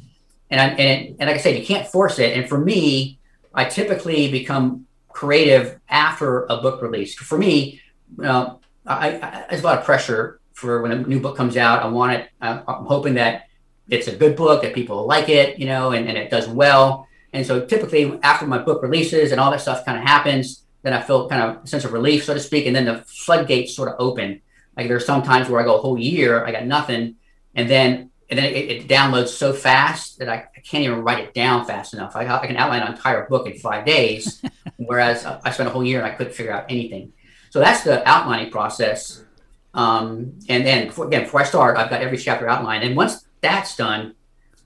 And 0.50 0.60
I, 0.60 0.66
and, 0.74 1.16
and 1.18 1.28
like 1.28 1.36
I 1.36 1.38
said, 1.38 1.56
you 1.58 1.64
can't 1.64 1.86
force 1.88 2.18
it. 2.18 2.36
And 2.36 2.48
for 2.48 2.58
me, 2.58 3.18
I 3.54 3.64
typically 3.64 4.30
become 4.30 4.86
creative 5.08 5.80
after 5.88 6.44
a 6.44 6.58
book 6.58 6.82
release. 6.82 7.14
For 7.14 7.38
me, 7.38 7.80
know, 8.16 8.60
I, 8.86 9.08
I, 9.08 9.46
there's 9.48 9.62
a 9.62 9.64
lot 9.64 9.78
of 9.78 9.84
pressure 9.84 10.40
for 10.52 10.82
when 10.82 10.92
a 10.92 10.96
new 10.96 11.20
book 11.20 11.36
comes 11.36 11.56
out. 11.56 11.82
I 11.82 11.88
want 11.88 12.12
it. 12.12 12.28
Uh, 12.40 12.62
I'm 12.66 12.84
hoping 12.84 13.14
that 13.14 13.48
it's 13.88 14.08
a 14.08 14.14
good 14.14 14.36
book, 14.36 14.62
that 14.62 14.74
people 14.74 15.06
like 15.06 15.28
it, 15.28 15.58
you 15.58 15.66
know, 15.66 15.92
and, 15.92 16.08
and 16.08 16.16
it 16.16 16.30
does 16.30 16.48
well. 16.48 17.06
And 17.34 17.44
so 17.44 17.66
typically 17.66 18.18
after 18.22 18.46
my 18.46 18.58
book 18.58 18.82
releases 18.82 19.32
and 19.32 19.40
all 19.40 19.50
that 19.50 19.60
stuff 19.60 19.84
kind 19.84 19.98
of 19.98 20.04
happens, 20.04 20.62
then 20.82 20.92
I 20.92 21.02
feel 21.02 21.28
kind 21.28 21.42
of 21.42 21.64
a 21.64 21.66
sense 21.66 21.84
of 21.84 21.92
relief, 21.92 22.24
so 22.24 22.32
to 22.32 22.40
speak. 22.40 22.66
And 22.66 22.74
then 22.74 22.84
the 22.84 22.98
floodgates 23.06 23.74
sort 23.74 23.88
of 23.88 23.96
open. 23.98 24.40
Like 24.76 24.88
there's 24.88 25.04
some 25.04 25.22
times 25.22 25.48
where 25.48 25.60
I 25.60 25.64
go 25.64 25.76
a 25.76 25.80
whole 25.80 25.98
year, 25.98 26.46
I 26.46 26.52
got 26.52 26.64
nothing. 26.64 27.16
And 27.54 27.68
then 27.68 28.10
and 28.30 28.38
then 28.38 28.46
it, 28.46 28.70
it 28.70 28.88
downloads 28.88 29.28
so 29.28 29.52
fast 29.52 30.18
that 30.18 30.28
I, 30.28 30.46
I, 30.56 30.60
can't 30.60 30.82
even 30.82 31.02
write 31.02 31.22
it 31.22 31.34
down 31.34 31.66
fast 31.66 31.92
enough. 31.92 32.16
I, 32.16 32.26
I 32.26 32.46
can 32.46 32.56
outline 32.56 32.80
an 32.80 32.94
entire 32.94 33.28
book 33.28 33.46
in 33.46 33.58
five 33.58 33.84
days, 33.84 34.42
whereas 34.76 35.26
I 35.26 35.50
spent 35.50 35.68
a 35.68 35.72
whole 35.72 35.84
year 35.84 36.00
and 36.00 36.10
I 36.10 36.14
couldn't 36.14 36.32
figure 36.32 36.50
out 36.50 36.64
anything. 36.70 37.12
So 37.50 37.60
that's 37.60 37.84
the 37.84 38.06
outlining 38.08 38.50
process. 38.50 39.22
Um, 39.74 40.38
and 40.48 40.64
then 40.64 40.86
before, 40.86 41.06
again, 41.06 41.24
before 41.24 41.42
I 41.42 41.44
start, 41.44 41.76
I've 41.76 41.90
got 41.90 42.00
every 42.00 42.16
chapter 42.16 42.48
outlined. 42.48 42.82
And 42.82 42.96
once 42.96 43.26
that's 43.42 43.76
done, 43.76 44.14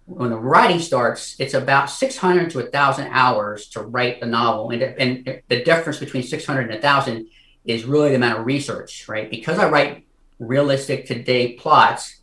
when 0.09 0.31
the 0.31 0.39
writing 0.39 0.79
starts, 0.79 1.37
it's 1.39 1.55
about 1.55 1.91
600 1.91 2.51
to 2.51 2.59
1,000 2.59 3.09
hours 3.09 3.69
to 3.69 3.83
write 3.83 4.21
the 4.21 4.27
novel. 4.27 4.71
And, 4.71 4.83
and 4.83 5.43
the 5.49 5.63
difference 5.63 5.99
between 5.99 6.23
600 6.23 6.63
and 6.63 6.71
1,000 6.71 7.29
is 7.67 7.85
really 7.85 8.11
the 8.11 8.17
amount 8.17 8.41
of 8.41 8.47
research, 8.47 9.07
right? 9.07 9.31
Because 9.31 9.59
I 9.59 9.69
write 9.69 10.07
realistic 10.39 11.07
today 11.07 11.53
plots, 11.53 12.23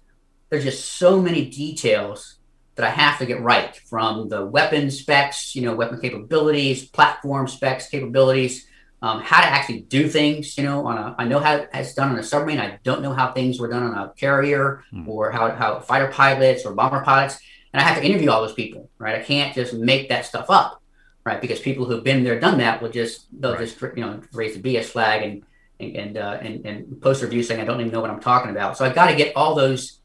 there's 0.50 0.64
just 0.64 0.94
so 0.94 1.22
many 1.22 1.46
details 1.46 2.38
that 2.74 2.86
I 2.86 2.90
have 2.90 3.20
to 3.20 3.26
get 3.26 3.42
right 3.42 3.76
from 3.76 4.30
the 4.30 4.46
weapon 4.46 4.90
specs, 4.90 5.56
you 5.56 5.62
know, 5.62 5.76
weapon 5.76 6.02
capabilities, 6.02 6.86
platform 6.86 7.48
specs, 7.48 7.88
capabilities, 7.88 8.66
um, 9.02 9.22
how 9.22 9.42
to 9.42 9.48
actually 9.48 9.82
do 9.82 10.10
things, 10.10 10.58
you 10.58 10.64
know, 10.64 10.88
on 10.88 10.98
a, 10.98 11.16
I 11.20 11.26
know 11.26 11.40
how 11.40 11.68
it's 11.72 11.94
done 11.94 12.10
on 12.10 12.18
a 12.18 12.24
submarine. 12.24 12.60
I 12.60 12.80
don't 12.84 13.04
know 13.04 13.14
how 13.14 13.32
things 13.32 13.60
were 13.60 13.68
done 13.68 13.84
on 13.84 13.94
a 13.94 14.12
carrier 14.14 14.84
hmm. 14.90 15.08
or 15.08 15.32
how, 15.32 15.52
how 15.52 15.80
fighter 15.80 16.08
pilots 16.08 16.66
or 16.66 16.74
bomber 16.74 17.04
pilots. 17.04 17.40
And 17.76 17.82
I 17.82 17.88
have 17.90 17.98
to 17.98 18.06
interview 18.06 18.32
all 18.32 18.42
those 18.42 18.54
people, 18.54 18.90
right? 19.00 19.16
I 19.16 19.22
can't 19.22 19.54
just 19.54 19.74
make 19.74 20.08
that 20.08 20.26
stuff 20.26 20.46
up, 20.50 20.82
right? 21.26 21.42
Because 21.42 21.60
people 21.60 21.84
who've 21.84 22.06
been 22.06 22.24
there, 22.24 22.40
done 22.40 22.60
that 22.60 22.82
will 22.82 22.90
just, 22.90 23.28
they'll 23.38 23.52
right. 23.52 23.60
just, 23.60 23.82
you 23.82 23.98
know, 23.98 24.22
raise 24.32 24.56
the 24.56 24.62
BS 24.62 24.86
flag 24.86 25.24
and, 25.24 25.44
and, 25.82 25.96
and, 25.98 26.18
uh, 26.18 26.38
and, 26.42 26.66
and 26.66 27.02
post 27.02 27.22
review 27.22 27.44
saying, 27.44 27.60
I 27.60 27.66
don't 27.66 27.82
even 27.82 27.92
know 27.92 28.00
what 28.00 28.12
I'm 28.12 28.22
talking 28.22 28.50
about. 28.50 28.78
So 28.78 28.86
I've 28.86 28.96
got 28.96 29.08
to 29.08 29.16
get 29.18 29.36
all 29.36 29.56
those 29.56 30.00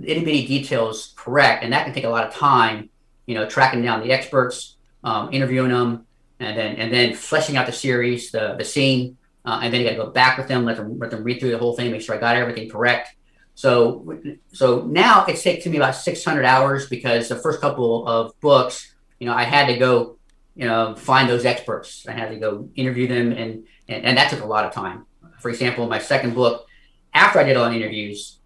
itty 0.00 0.24
bitty 0.24 0.46
details 0.46 1.12
correct, 1.16 1.64
and 1.64 1.72
that 1.72 1.86
can 1.86 1.92
take 1.92 2.04
a 2.04 2.08
lot 2.08 2.24
of 2.24 2.32
time. 2.32 2.88
You 3.26 3.34
know, 3.34 3.48
tracking 3.48 3.82
down 3.82 4.00
the 4.00 4.12
experts, 4.12 4.76
um, 5.02 5.30
interviewing 5.32 5.70
them, 5.70 6.06
and 6.38 6.56
then 6.56 6.76
and 6.76 6.92
then 6.92 7.14
fleshing 7.14 7.56
out 7.56 7.66
the 7.66 7.72
series, 7.72 8.30
the 8.30 8.54
the 8.56 8.64
scene, 8.64 9.16
uh, 9.44 9.58
and 9.60 9.74
then 9.74 9.80
you 9.80 9.86
got 9.88 9.96
to 9.96 10.04
go 10.04 10.10
back 10.10 10.38
with 10.38 10.46
them, 10.46 10.64
let 10.64 10.76
them 10.76 11.00
let 11.00 11.10
them 11.10 11.24
read 11.24 11.40
through 11.40 11.50
the 11.50 11.58
whole 11.58 11.74
thing, 11.74 11.90
make 11.90 12.00
sure 12.00 12.14
I 12.14 12.18
got 12.18 12.36
everything 12.36 12.70
correct. 12.70 13.16
So 13.58 14.06
so 14.52 14.82
now 14.82 15.26
it's 15.26 15.42
taken 15.42 15.72
me 15.72 15.78
about 15.78 15.96
600 15.96 16.44
hours 16.44 16.88
because 16.88 17.28
the 17.28 17.34
first 17.34 17.60
couple 17.60 18.06
of 18.06 18.38
books, 18.38 18.94
you 19.18 19.26
know, 19.26 19.34
I 19.34 19.42
had 19.42 19.66
to 19.66 19.76
go, 19.76 20.16
you 20.54 20.64
know, 20.64 20.94
find 20.94 21.28
those 21.28 21.44
experts. 21.44 22.06
I 22.06 22.12
had 22.12 22.28
to 22.30 22.36
go 22.36 22.68
interview 22.76 23.08
them, 23.08 23.32
and 23.32 23.66
and, 23.88 24.04
and 24.04 24.16
that 24.16 24.30
took 24.30 24.42
a 24.42 24.46
lot 24.46 24.64
of 24.64 24.72
time. 24.72 25.06
For 25.40 25.48
example, 25.48 25.88
my 25.88 25.98
second 25.98 26.36
book, 26.36 26.68
after 27.12 27.40
I 27.40 27.42
did 27.42 27.56
all 27.56 27.68
the 27.68 27.74
interviews, 27.74 28.38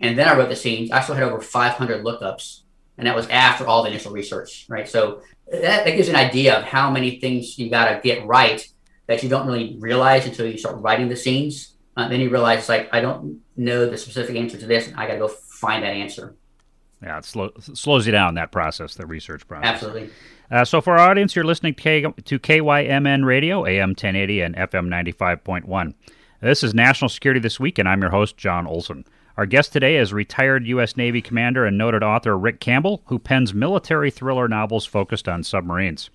and 0.00 0.18
then 0.18 0.26
I 0.26 0.36
wrote 0.36 0.48
the 0.48 0.56
scenes. 0.56 0.90
I 0.90 1.00
still 1.00 1.14
had 1.14 1.22
over 1.22 1.40
500 1.40 2.04
lookups, 2.04 2.62
and 2.98 3.06
that 3.06 3.14
was 3.14 3.28
after 3.28 3.68
all 3.68 3.84
the 3.84 3.90
initial 3.90 4.10
research, 4.10 4.66
right? 4.68 4.88
So 4.88 5.22
that, 5.48 5.84
that 5.84 5.92
gives 5.92 6.08
an 6.08 6.16
idea 6.16 6.58
of 6.58 6.64
how 6.64 6.90
many 6.90 7.20
things 7.20 7.56
you 7.56 7.70
got 7.70 7.88
to 7.92 8.00
get 8.02 8.26
right 8.26 8.66
that 9.06 9.22
you 9.22 9.28
don't 9.28 9.46
really 9.46 9.76
realize 9.78 10.26
until 10.26 10.48
you 10.48 10.58
start 10.58 10.82
writing 10.82 11.08
the 11.08 11.14
scenes. 11.14 11.75
Uh, 11.96 12.08
then 12.08 12.20
you 12.20 12.28
realize, 12.28 12.68
like, 12.68 12.88
I 12.92 13.00
don't 13.00 13.40
know 13.56 13.88
the 13.88 13.96
specific 13.96 14.36
answer 14.36 14.58
to 14.58 14.66
this, 14.66 14.88
and 14.88 14.96
I 14.96 15.06
got 15.06 15.14
to 15.14 15.18
go 15.18 15.28
find 15.28 15.82
that 15.82 15.94
answer. 15.94 16.34
Yeah, 17.02 17.18
it 17.18 17.24
slow, 17.24 17.50
slows 17.60 18.06
you 18.06 18.12
down 18.12 18.34
that 18.34 18.52
process, 18.52 18.94
the 18.94 19.06
research 19.06 19.46
process. 19.46 19.68
Absolutely. 19.68 20.10
Uh, 20.50 20.64
so, 20.64 20.80
for 20.80 20.98
our 20.98 21.10
audience, 21.10 21.34
you're 21.34 21.44
listening 21.44 21.74
to, 21.74 21.82
K- 21.82 22.02
to 22.02 22.38
KYMN 22.38 23.24
Radio, 23.24 23.66
AM 23.66 23.90
1080 23.90 24.40
and 24.42 24.56
FM 24.56 24.88
95.1. 24.88 25.94
This 26.40 26.62
is 26.62 26.74
National 26.74 27.08
Security 27.08 27.40
This 27.40 27.58
Week, 27.58 27.78
and 27.78 27.88
I'm 27.88 28.02
your 28.02 28.10
host, 28.10 28.36
John 28.36 28.66
Olson. 28.66 29.04
Our 29.36 29.46
guest 29.46 29.72
today 29.72 29.96
is 29.96 30.12
retired 30.12 30.66
U.S. 30.66 30.96
Navy 30.96 31.20
commander 31.20 31.66
and 31.66 31.76
noted 31.76 32.02
author 32.02 32.38
Rick 32.38 32.60
Campbell, 32.60 33.02
who 33.06 33.18
pens 33.18 33.52
military 33.52 34.10
thriller 34.10 34.48
novels 34.48 34.86
focused 34.86 35.28
on 35.28 35.42
submarines. 35.42 36.08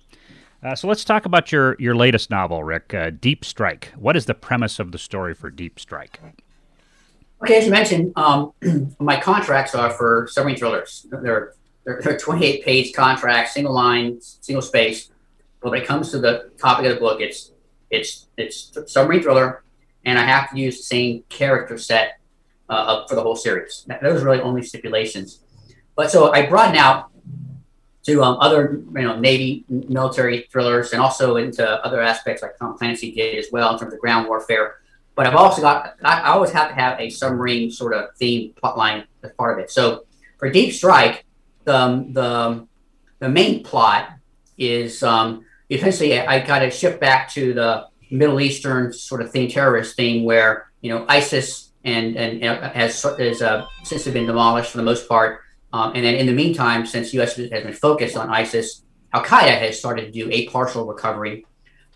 Uh, 0.62 0.76
so 0.76 0.86
let's 0.86 1.04
talk 1.04 1.26
about 1.26 1.50
your, 1.50 1.74
your 1.80 1.94
latest 1.94 2.30
novel, 2.30 2.62
Rick, 2.62 2.94
uh, 2.94 3.10
Deep 3.10 3.44
Strike. 3.44 3.92
What 3.96 4.16
is 4.16 4.26
the 4.26 4.34
premise 4.34 4.78
of 4.78 4.92
the 4.92 4.98
story 4.98 5.34
for 5.34 5.50
Deep 5.50 5.80
Strike? 5.80 6.20
Okay, 7.42 7.58
as 7.58 7.64
you 7.64 7.72
mentioned, 7.72 8.12
um, 8.14 8.52
my 9.00 9.18
contracts 9.20 9.74
are 9.74 9.90
for 9.90 10.28
submarine 10.30 10.56
thrillers. 10.56 11.06
They're, 11.10 11.54
they're, 11.84 12.00
they're 12.04 12.18
28 12.18 12.64
page 12.64 12.94
contracts, 12.94 13.54
single 13.54 13.74
line, 13.74 14.20
single 14.20 14.62
space. 14.62 15.10
But 15.60 15.72
when 15.72 15.82
it 15.82 15.86
comes 15.86 16.12
to 16.12 16.18
the 16.18 16.50
topic 16.58 16.86
of 16.86 16.94
the 16.94 17.00
book, 17.00 17.20
it's 17.20 17.52
it's 17.90 18.26
it's 18.36 18.76
submarine 18.86 19.22
thriller, 19.22 19.62
and 20.04 20.18
I 20.18 20.24
have 20.24 20.50
to 20.50 20.58
use 20.58 20.78
the 20.78 20.82
same 20.82 21.22
character 21.28 21.78
set 21.78 22.18
uh, 22.68 23.06
for 23.06 23.14
the 23.14 23.22
whole 23.22 23.36
series. 23.36 23.86
Those 24.00 24.22
are 24.22 24.24
really 24.24 24.40
only 24.40 24.62
stipulations. 24.62 25.40
But 25.94 26.10
so 26.10 26.32
I 26.32 26.46
broaden 26.46 26.76
out 26.76 27.11
to 28.04 28.22
um, 28.22 28.36
other, 28.40 28.82
you 28.94 29.02
know, 29.02 29.18
Navy 29.18 29.64
military 29.68 30.48
thrillers 30.50 30.92
and 30.92 31.00
also 31.00 31.36
into 31.36 31.66
other 31.84 32.00
aspects 32.00 32.42
like 32.42 32.58
Tom 32.58 32.76
Clancy 32.76 33.12
did 33.12 33.38
as 33.38 33.46
well 33.52 33.72
in 33.72 33.78
terms 33.78 33.92
of 33.92 34.00
ground 34.00 34.26
warfare. 34.26 34.76
but 35.14 35.26
I've 35.26 35.36
also 35.36 35.62
got 35.62 35.96
I, 36.02 36.32
always 36.32 36.50
have 36.50 36.68
to 36.68 36.74
have 36.74 36.98
a 36.98 37.10
submarine 37.10 37.70
sort 37.70 37.94
of 37.94 38.14
theme 38.16 38.54
plot 38.54 38.76
line 38.76 39.04
as 39.22 39.32
part 39.32 39.58
of 39.58 39.64
it. 39.64 39.70
So 39.70 40.04
for 40.38 40.50
Deep 40.50 40.72
Strike, 40.72 41.24
the 41.64 42.06
the 42.10 42.66
the 43.20 43.28
main 43.28 43.62
plot 43.62 44.10
is 44.58 45.02
um, 45.02 45.44
essentially 45.70 46.18
I 46.18 46.44
got 46.44 46.60
to 46.60 46.70
shift 46.70 47.00
back 47.00 47.30
to 47.30 47.54
the 47.54 47.86
Middle 48.10 48.40
Eastern 48.40 48.92
sort 48.92 49.22
of 49.22 49.30
theme, 49.30 49.48
terrorist 49.48 49.96
theme, 49.96 50.24
where 50.24 50.70
you 50.80 50.90
know 50.90 51.04
ISIS 51.08 51.70
and 51.84 52.16
and 52.16 52.42
has 52.42 53.02
has 53.02 53.42
uh, 53.42 53.66
since 53.84 54.04
been 54.08 54.26
demolished 54.26 54.70
for 54.70 54.78
the 54.78 54.82
most 54.82 55.08
part, 55.08 55.42
um, 55.72 55.92
and 55.94 56.04
then 56.04 56.14
in 56.14 56.26
the 56.26 56.32
meantime, 56.32 56.86
since 56.86 57.14
U.S. 57.14 57.36
has 57.36 57.48
been 57.48 57.72
focused 57.72 58.16
on 58.16 58.28
ISIS, 58.28 58.82
Al 59.12 59.24
Qaeda 59.24 59.58
has 59.58 59.78
started 59.78 60.06
to 60.06 60.10
do 60.10 60.30
a 60.30 60.46
partial 60.48 60.86
recovery, 60.86 61.46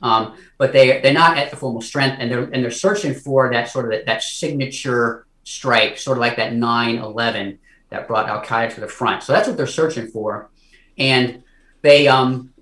um, 0.02 0.36
but 0.58 0.72
they 0.72 1.00
they're 1.00 1.12
not 1.12 1.38
at 1.38 1.50
the 1.50 1.56
full 1.56 1.80
strength, 1.80 2.16
and 2.18 2.30
they're 2.30 2.44
and 2.44 2.62
they're 2.62 2.70
searching 2.70 3.14
for 3.14 3.50
that 3.52 3.68
sort 3.68 3.86
of 3.86 3.90
that, 3.92 4.06
that 4.06 4.22
signature 4.22 5.26
strike, 5.44 5.98
sort 5.98 6.18
of 6.18 6.20
like 6.20 6.36
that 6.36 6.52
9/11 6.52 7.58
that 7.90 8.08
brought 8.08 8.28
Al 8.28 8.42
Qaeda 8.42 8.74
to 8.74 8.80
the 8.80 8.88
front. 8.88 9.22
So 9.22 9.32
that's 9.32 9.48
what 9.48 9.56
they're 9.56 9.66
searching 9.66 10.08
for, 10.08 10.50
and 10.98 11.42
they 11.82 12.08
um 12.08 12.52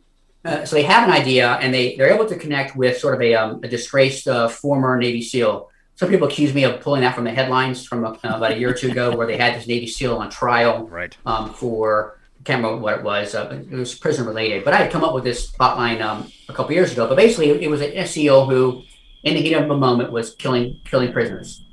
uh, 0.44 0.64
so 0.64 0.76
they 0.76 0.82
have 0.82 1.08
an 1.08 1.14
idea, 1.14 1.52
and 1.62 1.72
they 1.72 1.96
they're 1.96 2.12
able 2.12 2.26
to 2.26 2.36
connect 2.36 2.76
with 2.76 2.98
sort 2.98 3.14
of 3.14 3.22
a 3.22 3.34
um, 3.34 3.60
a 3.62 3.68
disgraced 3.68 4.28
uh, 4.28 4.48
former 4.48 4.96
Navy 4.98 5.22
SEAL. 5.22 5.70
Some 5.96 6.08
people 6.08 6.26
accuse 6.26 6.52
me 6.52 6.64
of 6.64 6.80
pulling 6.80 7.02
that 7.02 7.14
from 7.14 7.24
the 7.24 7.30
headlines 7.30 7.86
from 7.86 8.04
uh, 8.04 8.16
about 8.24 8.52
a 8.52 8.58
year 8.58 8.70
or 8.70 8.74
two 8.74 8.90
ago, 8.90 9.16
where 9.16 9.26
they 9.26 9.36
had 9.36 9.54
this 9.54 9.66
Navy 9.66 9.86
SEAL 9.86 10.16
on 10.16 10.28
trial 10.28 10.88
right. 10.88 11.16
um, 11.24 11.52
for 11.54 12.18
I 12.40 12.42
can't 12.42 12.62
remember 12.62 12.82
what 12.82 12.98
it 12.98 13.04
was. 13.04 13.34
Uh, 13.34 13.62
it 13.70 13.74
was 13.74 13.94
prison 13.94 14.26
related, 14.26 14.64
but 14.64 14.74
I 14.74 14.78
had 14.78 14.90
come 14.90 15.04
up 15.04 15.14
with 15.14 15.24
this 15.24 15.50
plotline 15.52 16.02
um, 16.02 16.30
a 16.48 16.52
couple 16.52 16.72
years 16.72 16.92
ago. 16.92 17.06
But 17.08 17.16
basically, 17.16 17.50
it 17.50 17.70
was 17.70 17.80
a 17.80 18.04
SEAL 18.06 18.46
who, 18.46 18.82
in 19.22 19.34
the 19.34 19.40
heat 19.40 19.54
of 19.54 19.70
a 19.70 19.76
moment, 19.76 20.12
was 20.12 20.34
killing 20.34 20.80
killing 20.84 21.12
prisoners, 21.12 21.64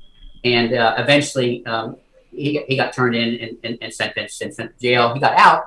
and 0.44 0.74
uh, 0.74 0.96
eventually 0.98 1.66
um, 1.66 1.98
he, 2.32 2.64
he 2.68 2.78
got 2.78 2.94
turned 2.94 3.16
in 3.16 3.40
and, 3.40 3.58
and, 3.64 3.78
and 3.82 3.94
sentenced 3.94 4.42
and 4.42 4.54
sent 4.54 4.78
to 4.78 4.82
jail. 4.82 5.14
He 5.14 5.20
got 5.20 5.38
out, 5.38 5.66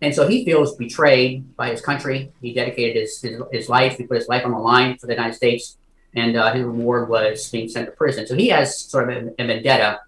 and 0.00 0.14
so 0.14 0.26
he 0.28 0.44
feels 0.44 0.76
betrayed 0.76 1.56
by 1.56 1.70
his 1.70 1.80
country. 1.80 2.32
He 2.40 2.54
dedicated 2.54 2.96
his, 2.96 3.20
his, 3.20 3.42
his 3.52 3.68
life, 3.68 3.96
he 3.98 4.04
put 4.04 4.16
his 4.16 4.28
life 4.28 4.44
on 4.44 4.52
the 4.52 4.58
line 4.58 4.96
for 4.96 5.06
the 5.06 5.14
United 5.14 5.34
States, 5.34 5.76
and 6.14 6.36
uh, 6.36 6.52
his 6.52 6.64
reward 6.64 7.08
was 7.08 7.50
being 7.50 7.68
sent 7.68 7.86
to 7.86 7.92
prison. 7.92 8.26
So 8.26 8.34
he 8.34 8.48
has 8.48 8.78
sort 8.78 9.10
of 9.10 9.16
a, 9.16 9.42
a, 9.42 9.46
vendetta 9.46 10.00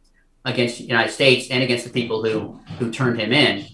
against 0.44 0.78
the 0.78 0.84
United 0.84 1.12
States 1.12 1.50
and 1.50 1.62
against 1.62 1.84
the 1.84 1.90
people 1.90 2.24
who, 2.24 2.58
who 2.78 2.90
turned 2.90 3.20
him 3.20 3.32
in. 3.32 3.66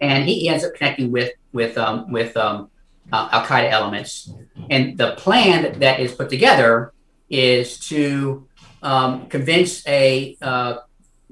And 0.00 0.28
he, 0.28 0.48
ends 0.48 0.64
up 0.64 0.74
connecting 0.74 1.10
with, 1.10 1.32
with, 1.52 1.76
um, 1.76 2.12
with 2.12 2.36
um, 2.36 2.70
uh, 3.12 3.28
Al 3.32 3.44
Qaeda 3.44 3.70
elements. 3.70 4.30
And 4.70 4.96
the 4.96 5.14
plan 5.16 5.80
that 5.80 5.98
is 5.98 6.12
put 6.12 6.30
together 6.30 6.92
is 7.28 7.78
to 7.88 8.46
um, 8.82 9.26
convince 9.28 9.86
a 9.86 10.36
uh, 10.40 10.76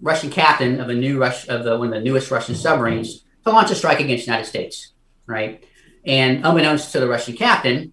Russian 0.00 0.30
captain 0.30 0.80
of 0.80 0.88
a 0.88 0.94
new 0.94 1.18
Rush 1.18 1.48
of 1.48 1.64
the 1.64 1.78
one 1.78 1.88
of 1.88 1.94
the 1.94 2.00
newest 2.00 2.30
Russian 2.30 2.54
submarines 2.54 3.24
to 3.44 3.50
launch 3.50 3.70
a 3.70 3.74
strike 3.74 4.00
against 4.00 4.26
the 4.26 4.32
United 4.32 4.48
States, 4.48 4.92
right? 5.26 5.64
And 6.04 6.44
unbeknownst 6.44 6.92
to 6.92 7.00
the 7.00 7.08
Russian 7.08 7.36
captain, 7.36 7.92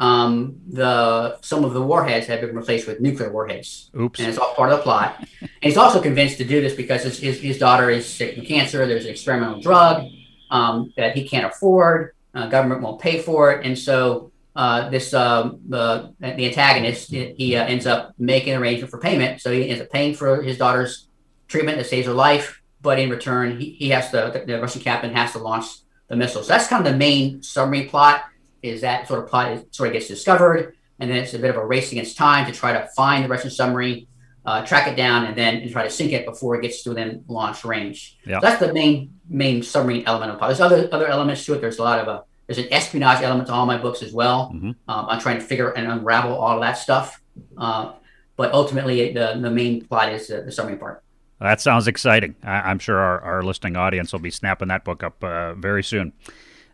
um, 0.00 0.56
the 0.66 1.38
some 1.42 1.62
of 1.62 1.74
the 1.74 1.82
warheads 1.82 2.26
have 2.26 2.40
been 2.40 2.56
replaced 2.56 2.88
with 2.88 3.00
nuclear 3.00 3.30
warheads. 3.30 3.90
Oops! 3.98 4.18
And 4.18 4.28
it's 4.28 4.38
all 4.38 4.54
part 4.54 4.72
of 4.72 4.78
the 4.78 4.82
plot. 4.82 5.16
and 5.40 5.50
he's 5.60 5.76
also 5.76 6.00
convinced 6.00 6.38
to 6.38 6.44
do 6.44 6.60
this 6.62 6.74
because 6.74 7.04
his, 7.04 7.18
his, 7.18 7.40
his 7.40 7.58
daughter 7.58 7.90
is 7.90 8.08
sick 8.08 8.34
from 8.34 8.46
cancer. 8.46 8.86
There's 8.86 9.04
an 9.04 9.10
experimental 9.10 9.60
drug 9.60 10.06
um, 10.50 10.92
that 10.96 11.14
he 11.14 11.28
can't 11.28 11.44
afford. 11.44 12.14
Uh, 12.34 12.48
government 12.48 12.80
won't 12.80 13.00
pay 13.00 13.20
for 13.20 13.52
it, 13.52 13.66
and 13.66 13.78
so 13.78 14.32
uh, 14.56 14.88
this 14.88 15.12
uh, 15.12 15.50
the 15.68 16.14
the 16.18 16.46
antagonist 16.46 17.10
he 17.10 17.54
uh, 17.54 17.66
ends 17.66 17.86
up 17.86 18.14
making 18.18 18.54
an 18.54 18.62
arrangement 18.62 18.90
for 18.90 18.98
payment. 18.98 19.42
So 19.42 19.52
he 19.52 19.68
ends 19.68 19.82
up 19.82 19.90
paying 19.90 20.14
for 20.14 20.40
his 20.40 20.56
daughter's 20.56 21.08
treatment 21.46 21.76
that 21.76 21.84
saves 21.84 22.06
her 22.06 22.14
life, 22.14 22.62
but 22.80 22.98
in 22.98 23.10
return, 23.10 23.60
he, 23.60 23.72
he 23.72 23.90
has 23.90 24.10
to, 24.12 24.30
the, 24.32 24.46
the 24.46 24.60
Russian 24.60 24.80
captain 24.80 25.12
has 25.12 25.32
to 25.32 25.38
launch 25.38 25.66
the 26.08 26.16
missile. 26.16 26.42
So 26.42 26.48
that's 26.48 26.68
kind 26.68 26.86
of 26.86 26.90
the 26.90 26.98
main 26.98 27.42
summary 27.42 27.84
plot 27.84 28.24
is 28.62 28.80
that 28.82 29.08
sort 29.08 29.24
of 29.24 29.30
plot 29.30 29.52
is, 29.52 29.64
sort 29.70 29.88
of 29.88 29.92
gets 29.92 30.08
discovered. 30.08 30.76
And 30.98 31.10
then 31.10 31.18
it's 31.18 31.34
a 31.34 31.38
bit 31.38 31.50
of 31.50 31.56
a 31.56 31.64
race 31.64 31.92
against 31.92 32.16
time 32.16 32.46
to 32.46 32.52
try 32.52 32.72
to 32.72 32.86
find 32.88 33.24
the 33.24 33.28
Russian 33.28 33.50
submarine, 33.50 34.06
uh, 34.44 34.64
track 34.66 34.86
it 34.86 34.96
down, 34.96 35.24
and 35.24 35.36
then 35.36 35.56
and 35.56 35.70
try 35.70 35.82
to 35.82 35.90
sink 35.90 36.12
it 36.12 36.26
before 36.26 36.56
it 36.56 36.62
gets 36.62 36.82
to 36.82 36.90
within 36.90 37.24
launch 37.26 37.64
range. 37.64 38.18
Yep. 38.26 38.42
So 38.42 38.46
that's 38.46 38.60
the 38.60 38.72
main 38.72 39.18
main 39.28 39.62
submarine 39.62 40.04
element 40.06 40.32
of 40.32 40.38
plot. 40.38 40.50
There's 40.50 40.60
other 40.60 40.88
other 40.92 41.06
elements 41.06 41.44
to 41.46 41.54
it. 41.54 41.60
There's 41.60 41.78
a 41.78 41.82
lot 41.82 42.00
of 42.00 42.08
a 42.08 42.24
there's 42.46 42.58
an 42.58 42.72
espionage 42.72 43.22
element 43.22 43.46
to 43.46 43.54
all 43.54 43.64
my 43.64 43.78
books 43.78 44.02
as 44.02 44.12
well. 44.12 44.50
Mm-hmm. 44.52 44.70
Um, 44.88 45.06
I'm 45.08 45.20
trying 45.20 45.38
to 45.38 45.44
figure 45.44 45.70
and 45.70 45.90
unravel 45.90 46.34
all 46.36 46.56
of 46.56 46.60
that 46.62 46.72
stuff. 46.72 47.22
Uh, 47.56 47.92
but 48.36 48.52
ultimately, 48.52 49.12
the 49.12 49.38
the 49.40 49.50
main 49.50 49.86
plot 49.86 50.12
is 50.12 50.28
the, 50.28 50.42
the 50.42 50.52
submarine 50.52 50.78
part. 50.78 51.02
That 51.40 51.60
sounds 51.60 51.88
exciting. 51.88 52.36
I, 52.42 52.70
am 52.70 52.78
sure 52.78 52.98
our, 52.98 53.20
our 53.20 53.42
listening 53.42 53.76
audience 53.76 54.12
will 54.12 54.20
be 54.20 54.30
snapping 54.30 54.68
that 54.68 54.84
book 54.84 55.02
up 55.02 55.24
uh, 55.24 55.54
very 55.54 55.82
soon. 55.82 56.12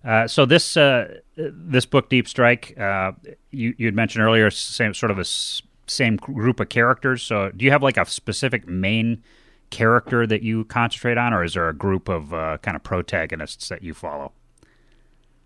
Uh, 0.07 0.29
so 0.29 0.47
this 0.47 0.77
uh, 0.77 1.19
this 1.37 1.85
book, 1.85 2.09
Deep 2.09 2.29
Strike, 2.29 2.79
uh, 2.79 3.11
you 3.51 3.75
you 3.77 3.87
had 3.87 3.95
mentioned 3.97 4.25
earlier, 4.25 4.51
same 4.51 4.95
sort 4.95 5.11
of 5.11 5.19
a 5.19 5.23
s- 5.23 5.63
same 5.89 6.17
group 6.17 6.61
of 6.61 6.69
characters. 6.69 7.25
So 7.25 7.51
do 7.51 7.65
you 7.65 7.73
have 7.73 7.83
like 7.83 7.97
a 7.97 8.07
specific 8.07 8.69
main 8.69 9.25
character 9.71 10.25
that 10.25 10.43
you 10.43 10.65
concentrate 10.67 11.19
on, 11.19 11.35
or 11.35 11.43
is 11.43 11.55
there 11.55 11.69
a 11.69 11.75
group 11.75 12.09
of 12.09 12.33
uh, 12.33 12.59
kind 12.59 12.77
of 12.77 12.85
protagonists 12.85 13.69
that 13.69 13.83
you 13.83 13.95
follow? 13.95 14.31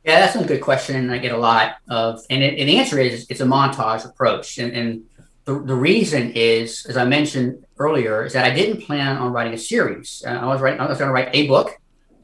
Yeah, 0.05 0.21
that's 0.21 0.37
a 0.37 0.45
good 0.45 0.61
question. 0.61 1.09
I 1.09 1.19
get 1.19 1.33
a 1.33 1.39
lot 1.39 1.77
of, 1.89 2.21
and, 2.31 2.43
it, 2.43 2.59
and 2.59 2.69
the 2.69 2.79
answer 2.79 2.99
is 2.99 3.27
it's 3.29 3.41
a 3.41 3.47
montage 3.47 4.05
approach, 4.05 4.59
and, 4.59 4.73
and 4.73 5.03
the, 5.45 5.59
the 5.59 5.75
reason 5.75 6.33
is, 6.33 6.85
as 6.87 6.97
I 6.99 7.05
mentioned 7.05 7.65
earlier, 7.79 8.25
is 8.25 8.35
that 8.35 8.45
I 8.45 8.55
didn't 8.55 8.83
plan 8.83 9.17
on 9.17 9.33
writing 9.33 9.55
a 9.55 9.59
series. 9.59 10.23
Uh, 10.27 10.31
I 10.31 10.47
was 10.47 10.61
writing, 10.61 10.81
I 10.81 10.87
was 10.87 10.99
going 10.99 11.09
to 11.09 11.15
write 11.15 11.31
a 11.35 11.47
book, 11.49 11.79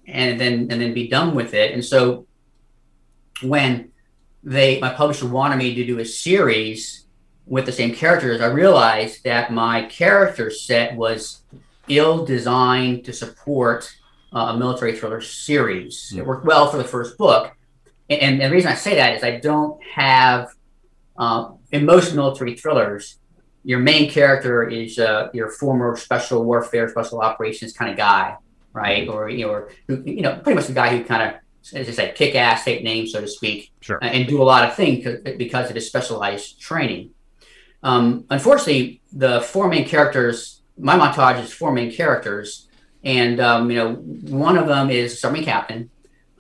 and 0.07 0.39
then 0.41 0.69
and 0.71 0.81
then 0.81 0.95
be 0.95 1.09
done 1.09 1.35
with 1.35 1.53
it. 1.53 1.73
And 1.73 1.85
so 1.85 2.26
when 3.43 3.91
they 4.43 4.81
my 4.81 4.91
publisher 4.91 5.27
wanted 5.29 5.57
me 5.57 5.75
to 5.75 5.85
do 5.85 5.99
a 5.99 6.05
series 6.05 7.07
with 7.47 7.67
the 7.67 7.73
same 7.73 7.95
characters, 7.95 8.41
I 8.41 8.47
realized 8.47 9.25
that 9.25 9.53
my 9.53 9.85
character 9.85 10.51
set 10.51 10.97
was 10.97 11.43
ill 11.89 12.25
designed 12.25 13.05
to 13.05 13.13
support 13.13 13.93
uh, 14.33 14.53
a 14.55 14.59
military 14.59 14.97
thriller 14.97 15.21
series. 15.21 16.13
It 16.17 16.27
worked 16.27 16.45
well 16.45 16.71
for 16.71 16.77
the 16.77 16.85
first 16.85 17.17
book, 17.17 17.55
and, 18.11 18.21
and 18.21 18.41
the 18.41 18.51
reason 18.51 18.71
I 18.71 18.75
say 18.75 18.97
that 18.97 19.17
is 19.17 19.23
I 19.23 19.39
don't 19.39 19.83
have 19.85 20.49
uh, 21.19 21.53
in 21.73 21.85
most 21.85 22.15
military 22.15 22.55
thrillers, 22.55 23.19
your 23.65 23.81
main 23.81 24.11
character 24.11 24.69
is 24.69 24.99
uh, 24.99 25.29
your 25.33 25.51
former 25.51 25.97
special 25.97 26.45
warfare, 26.45 26.89
special 26.89 27.21
operations 27.21 27.73
kind 27.73 27.91
of 27.91 27.97
guy, 27.97 28.37
right? 28.73 29.09
Or 29.09 29.29
you 29.29 29.47
know, 29.47 29.53
or 29.53 29.71
you 29.89 30.23
know, 30.23 30.39
pretty 30.43 30.55
much 30.55 30.67
the 30.67 30.73
guy 30.73 30.97
who 30.97 31.05
kind 31.05 31.23
of, 31.23 31.41
as 31.75 31.89
I 31.89 31.93
say, 31.93 32.13
kick 32.15 32.35
ass, 32.35 32.65
take 32.65 32.83
names, 32.83 33.13
so 33.13 33.21
to 33.21 33.29
speak, 33.29 33.73
sure. 33.81 33.99
and 34.03 34.29
do 34.29 34.43
a 34.43 34.45
lot 34.45 34.69
of 34.69 34.75
things 34.77 35.07
because 35.37 35.69
of 35.69 35.75
his 35.75 35.87
specialized 35.87 36.61
training. 36.61 37.11
Um, 37.83 38.25
unfortunately, 38.31 39.01
the 39.13 39.41
four 39.41 39.69
main 39.69 39.87
characters, 39.87 40.63
my 40.79 40.99
montage 40.99 41.43
is 41.43 41.53
four 41.53 41.73
main 41.73 41.93
characters, 41.93 42.69
and 43.05 43.41
um, 43.41 43.71
you 43.71 43.77
know, 43.77 43.95
one 43.95 44.57
of 44.57 44.67
them 44.67 44.91
is 44.91 45.21
submarine 45.21 45.45
captain, 45.45 45.91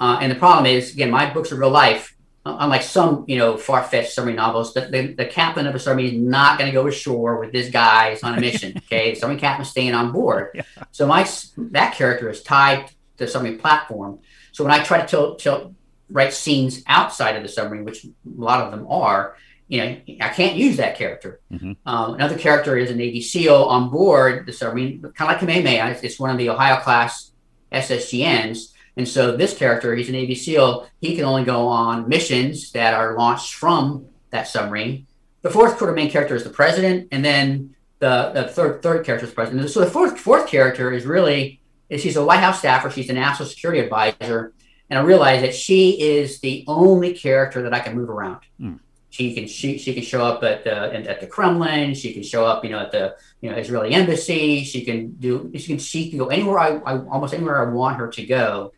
uh, 0.00 0.18
and 0.20 0.30
the 0.30 0.36
problem 0.36 0.66
is, 0.66 0.92
again, 0.92 1.10
my 1.10 1.32
books 1.32 1.52
are 1.52 1.56
real 1.56 1.70
life 1.70 2.16
unlike 2.46 2.82
some, 2.82 3.24
you 3.26 3.36
know, 3.36 3.56
far-fetched 3.56 4.12
submarine 4.12 4.36
novels, 4.36 4.72
the, 4.72 4.82
the, 4.82 5.14
the 5.14 5.26
captain 5.26 5.66
of 5.66 5.74
a 5.74 5.78
submarine 5.78 6.14
is 6.14 6.20
not 6.20 6.58
going 6.58 6.70
to 6.70 6.74
go 6.74 6.86
ashore 6.86 7.40
with 7.40 7.52
this 7.52 7.70
guy 7.70 8.16
on 8.22 8.36
a 8.36 8.40
mission. 8.40 8.74
Okay, 8.86 9.10
the 9.10 9.16
submarine 9.18 9.40
captain 9.40 9.64
staying 9.64 9.94
on 9.94 10.12
board. 10.12 10.50
Yeah. 10.54 10.62
So 10.92 11.06
my 11.06 11.28
that 11.56 11.94
character 11.94 12.30
is 12.30 12.42
tied 12.42 12.86
to 12.86 12.94
the 13.16 13.26
submarine 13.26 13.58
platform. 13.58 14.20
So 14.56 14.64
when 14.64 14.72
I 14.72 14.82
try 14.82 15.00
to 15.00 15.06
tell, 15.06 15.34
tell, 15.36 15.74
write 16.10 16.32
scenes 16.32 16.82
outside 16.86 17.36
of 17.36 17.42
the 17.42 17.48
submarine, 17.48 17.84
which 17.84 18.04
a 18.04 18.10
lot 18.24 18.64
of 18.64 18.70
them 18.70 18.86
are, 18.88 19.36
you 19.68 19.78
know, 19.78 19.96
I 20.20 20.28
can't 20.28 20.56
use 20.56 20.76
that 20.78 20.96
character. 20.96 21.40
Mm-hmm. 21.52 21.72
Um, 21.84 22.14
another 22.14 22.38
character 22.38 22.76
is 22.76 22.90
a 22.90 22.94
Navy 22.94 23.20
SEAL 23.20 23.64
on 23.64 23.90
board 23.90 24.46
the 24.46 24.52
submarine, 24.52 25.02
kind 25.02 25.14
of 25.20 25.28
like 25.28 25.40
Kamehameha. 25.40 25.98
It's 26.02 26.18
one 26.18 26.30
of 26.30 26.38
the 26.38 26.48
Ohio 26.48 26.80
class 26.80 27.32
SSGNs 27.72 28.72
and 28.96 29.06
so 29.06 29.36
this 29.36 29.56
character, 29.56 29.94
he's 29.94 30.08
a 30.08 30.12
Navy 30.12 30.34
SEAL. 30.34 30.88
He 31.00 31.14
can 31.14 31.24
only 31.24 31.44
go 31.44 31.68
on 31.68 32.08
missions 32.08 32.72
that 32.72 32.94
are 32.94 33.16
launched 33.16 33.54
from 33.54 34.06
that 34.30 34.48
submarine. 34.48 35.06
The 35.42 35.50
fourth 35.50 35.76
quarter 35.76 35.92
main 35.92 36.10
character 36.10 36.34
is 36.34 36.44
the 36.44 36.50
president, 36.50 37.08
and 37.12 37.24
then 37.24 37.74
the, 37.98 38.32
the 38.34 38.44
third 38.48 38.82
third 38.82 39.04
character 39.04 39.26
is 39.26 39.30
the 39.30 39.34
president. 39.34 39.70
So 39.70 39.80
the 39.80 39.90
fourth 39.90 40.18
fourth 40.18 40.48
character 40.48 40.92
is 40.92 41.04
really 41.04 41.60
she's 41.90 42.16
a 42.16 42.24
White 42.24 42.40
House 42.40 42.58
staffer. 42.58 42.90
She's 42.90 43.10
a 43.10 43.12
national 43.12 43.48
security 43.48 43.80
advisor, 43.80 44.52
and 44.90 44.98
I 44.98 45.02
realize 45.02 45.42
that 45.42 45.54
she 45.54 46.00
is 46.00 46.40
the 46.40 46.64
only 46.66 47.12
character 47.14 47.62
that 47.62 47.74
I 47.74 47.80
can 47.80 47.94
move 47.94 48.10
around. 48.10 48.40
Hmm. 48.58 48.74
She 49.10 49.34
can 49.34 49.46
she, 49.46 49.78
she 49.78 49.94
can 49.94 50.02
show 50.02 50.24
up 50.24 50.42
at 50.42 50.64
the 50.64 50.94
at 51.08 51.20
the 51.20 51.26
Kremlin. 51.26 51.94
She 51.94 52.12
can 52.12 52.22
show 52.22 52.44
up, 52.44 52.64
you 52.64 52.70
know, 52.70 52.80
at 52.80 52.92
the 52.92 53.16
you 53.40 53.50
know 53.50 53.56
Israeli 53.56 53.94
embassy. 53.94 54.62
She 54.62 54.84
can 54.84 55.12
do 55.12 55.50
she 55.54 55.66
can 55.68 55.78
she 55.78 56.10
can 56.10 56.18
go 56.18 56.26
anywhere 56.26 56.58
I, 56.58 56.76
I 56.78 56.98
almost 57.06 57.32
anywhere 57.32 57.66
I 57.66 57.72
want 57.72 57.96
her 57.96 58.08
to 58.08 58.26
go. 58.26 58.72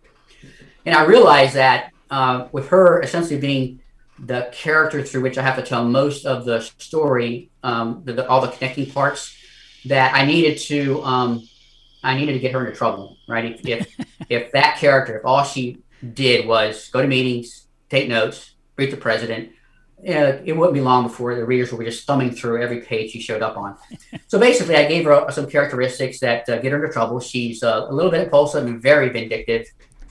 And 0.87 0.94
I 0.94 1.05
realized 1.07 1.55
that 1.55 1.92
uh, 2.11 2.47
with 2.53 2.68
her 2.68 3.03
essentially 3.03 3.40
being 3.40 3.81
the 4.18 4.49
character 4.53 5.03
through 5.03 5.23
which 5.23 5.38
I 5.38 5.42
have 5.42 5.57
to 5.57 5.62
tell 5.62 5.85
most 5.85 6.25
of 6.25 6.44
the 6.44 6.61
story, 6.79 7.51
um, 7.62 8.03
the, 8.05 8.12
the, 8.12 8.29
all 8.29 8.40
the 8.40 8.49
connecting 8.49 8.90
parts, 8.90 9.37
that 9.85 10.14
I 10.14 10.25
needed 10.25 10.59
to 10.59 11.03
um, 11.03 11.49
I 12.09 12.16
needed 12.16 12.33
to 12.33 12.38
get 12.38 12.53
her 12.53 12.64
into 12.64 12.77
trouble, 12.77 13.16
right? 13.29 13.44
If 13.44 13.66
if, 13.66 14.07
if 14.29 14.53
that 14.53 14.79
character, 14.79 15.18
if 15.18 15.25
all 15.25 15.44
she 15.44 15.83
did 16.14 16.47
was 16.47 16.88
go 16.88 17.03
to 17.03 17.09
meetings, 17.09 17.66
take 17.88 18.09
notes, 18.09 18.55
brief 18.77 18.90
the 18.90 18.97
president, 18.97 19.51
uh, 20.09 20.38
it 20.44 20.57
wouldn't 20.57 20.75
be 20.75 20.81
long 20.81 21.03
before 21.03 21.35
the 21.35 21.44
readers 21.44 21.73
would 21.73 21.81
be 21.81 21.85
just 21.85 22.07
thumbing 22.07 22.31
through 22.31 22.62
every 22.62 22.81
page 22.81 23.11
she 23.11 23.21
showed 23.21 23.42
up 23.42 23.57
on. 23.57 23.77
so 24.29 24.38
basically, 24.38 24.77
I 24.77 24.87
gave 24.87 25.05
her 25.05 25.31
some 25.31 25.51
characteristics 25.51 26.21
that 26.21 26.49
uh, 26.49 26.59
get 26.59 26.73
her 26.73 26.83
into 26.83 26.92
trouble. 26.92 27.21
She's 27.21 27.62
uh, 27.62 27.87
a 27.88 27.92
little 27.92 28.11
bit 28.11 28.23
impulsive 28.23 28.66
and 28.66 28.81
very 28.81 29.09
vindictive. 29.09 29.66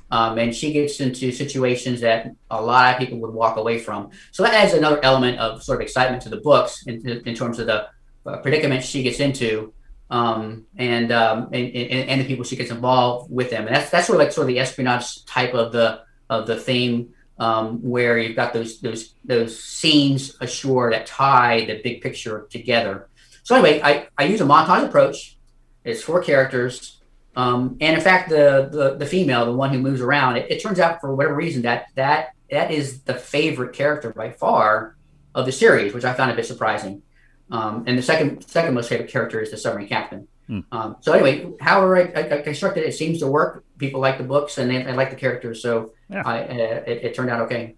Um, 0.10 0.38
and 0.38 0.56
she 0.56 0.72
gets 0.72 1.02
into 1.02 1.34
situations 1.34 2.00
that 2.00 2.32
a 2.50 2.62
lot 2.62 2.94
of 2.94 3.00
people 3.00 3.20
would 3.20 3.34
walk 3.34 3.58
away 3.58 3.78
from. 3.78 4.12
So 4.32 4.44
that 4.44 4.54
adds 4.54 4.74
another 4.74 5.04
element 5.04 5.38
of 5.38 5.62
sort 5.64 5.82
of 5.82 5.82
excitement 5.82 6.22
to 6.24 6.30
the 6.30 6.38
books 6.38 6.88
in, 6.88 7.06
in 7.26 7.36
terms 7.36 7.60
of 7.60 7.68
the 7.68 7.90
uh, 8.26 8.38
predicament 8.38 8.84
she 8.84 9.04
gets 9.04 9.20
into 9.20 9.74
um, 10.10 10.66
and, 10.78 11.12
um, 11.12 11.50
and, 11.52 11.68
and, 11.76 12.10
and 12.10 12.22
the 12.22 12.26
people 12.26 12.44
she 12.44 12.56
gets 12.56 12.72
involved 12.72 13.32
with 13.32 13.50
them. 13.50 13.68
And 13.68 13.76
that's 13.76 13.90
that's 13.90 14.08
sort 14.08 14.20
of 14.20 14.26
like 14.26 14.32
sort 14.32 14.46
of 14.46 14.54
the 14.54 14.60
espionage 14.60 15.26
type 15.26 15.54
of 15.54 15.72
the 15.72 16.02
of 16.30 16.48
the 16.48 16.56
theme 16.56 17.14
um, 17.40 17.82
where 17.82 18.18
you've 18.18 18.36
got 18.36 18.54
those 18.54 18.80
those 18.80 19.14
those 19.24 19.62
scenes 19.62 20.36
ashore 20.42 20.92
that 20.92 21.06
tie 21.06 21.66
the 21.66 21.82
big 21.84 22.02
picture 22.02 22.48
together. 22.50 23.10
So 23.44 23.56
anyway, 23.56 23.82
I, 23.82 24.08
I 24.18 24.26
use 24.26 24.42
a 24.42 24.46
montage 24.46 24.86
approach. 24.86 25.38
It's 25.84 26.02
four 26.02 26.22
characters, 26.22 27.00
um, 27.36 27.78
and 27.80 27.96
in 27.96 28.02
fact, 28.02 28.30
the, 28.30 28.68
the 28.72 28.96
the 28.98 29.06
female, 29.06 29.46
the 29.46 29.54
one 29.54 29.72
who 29.72 29.80
moves 29.80 30.02
around, 30.02 30.38
it, 30.38 30.52
it 30.52 30.62
turns 30.62 30.80
out 30.80 31.00
for 31.00 31.16
whatever 31.16 31.36
reason 31.36 31.62
that 31.62 31.86
that 31.96 32.30
that 32.52 32.72
is 32.72 33.02
the 33.02 33.14
favorite 33.14 33.74
character 33.74 34.12
by 34.12 34.32
far 34.32 34.98
of 35.34 35.46
the 35.46 35.52
series, 35.52 35.94
which 35.94 36.04
I 36.04 36.14
found 36.14 36.32
a 36.32 36.36
bit 36.36 36.46
surprising. 36.46 37.04
Um, 37.50 37.84
and 37.88 37.98
the 37.98 38.02
second 38.02 38.46
second 38.46 38.74
most 38.74 38.90
favorite 38.90 39.10
character 39.10 39.40
is 39.40 39.52
the 39.52 39.58
submarine 39.58 39.88
captain. 39.88 40.28
Hmm. 40.48 40.60
Um, 40.72 40.96
so 41.02 41.12
anyway, 41.12 41.52
however 41.60 41.98
I, 41.98 42.38
I, 42.38 42.42
constructed 42.42 42.84
it, 42.84 42.90
it 42.90 42.94
seems 42.94 43.20
to 43.20 43.28
work. 43.28 43.66
People 43.78 44.00
like 44.00 44.18
the 44.18 44.24
books 44.24 44.58
and 44.58 44.72
they, 44.72 44.82
they 44.82 44.94
like 44.94 45.10
the 45.10 45.16
characters, 45.16 45.62
so 45.62 45.92
yeah. 46.10 46.24
I, 46.26 46.42
uh, 46.42 46.84
it, 46.88 47.04
it, 47.04 47.16
turned 47.16 47.30
out 47.30 47.42
okay. 47.42 47.76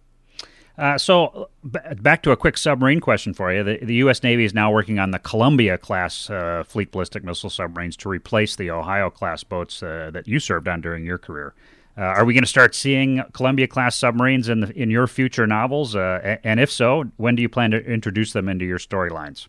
Uh, 0.78 0.98
so, 0.98 1.50
b- 1.70 1.80
back 1.98 2.24
to 2.24 2.32
a 2.32 2.38
quick 2.38 2.58
submarine 2.58 3.02
question 3.02 3.34
for 3.34 3.52
you. 3.52 3.64
The, 3.64 3.80
the, 3.82 3.96
U.S. 3.96 4.24
Navy 4.24 4.46
is 4.46 4.54
now 4.54 4.72
working 4.72 4.98
on 4.98 5.12
the 5.12 5.20
Columbia 5.20 5.78
class 5.78 6.30
uh, 6.30 6.64
fleet 6.66 6.92
ballistic 6.92 7.22
missile 7.22 7.50
submarines 7.50 7.98
to 7.98 8.08
replace 8.08 8.56
the 8.56 8.72
Ohio 8.72 9.10
class 9.10 9.44
boats 9.44 9.84
uh, 9.84 10.10
that 10.14 10.26
you 10.26 10.40
served 10.40 10.70
on 10.70 10.80
during 10.80 11.04
your 11.04 11.18
career. 11.18 11.54
Uh, 11.98 12.04
are 12.04 12.24
we 12.24 12.34
going 12.34 12.44
to 12.44 12.50
start 12.50 12.76
seeing 12.76 13.22
Columbia 13.34 13.68
class 13.68 13.98
submarines 13.98 14.48
in 14.48 14.62
the, 14.62 14.82
in 14.82 14.90
your 14.90 15.06
future 15.06 15.46
novels? 15.46 15.98
Uh, 15.98 16.38
and 16.46 16.62
if 16.62 16.72
so, 16.72 17.04
when 17.18 17.36
do 17.36 17.42
you 17.42 17.50
plan 17.50 17.72
to 17.72 17.84
introduce 17.84 18.32
them 18.32 18.48
into 18.48 18.64
your 18.64 18.80
storylines? 18.80 19.48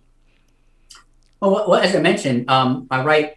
Well, 1.41 1.69
well, 1.69 1.81
as 1.81 1.97
I 1.97 2.01
mentioned, 2.01 2.51
um, 2.51 2.87
I 2.91 3.03
write 3.03 3.37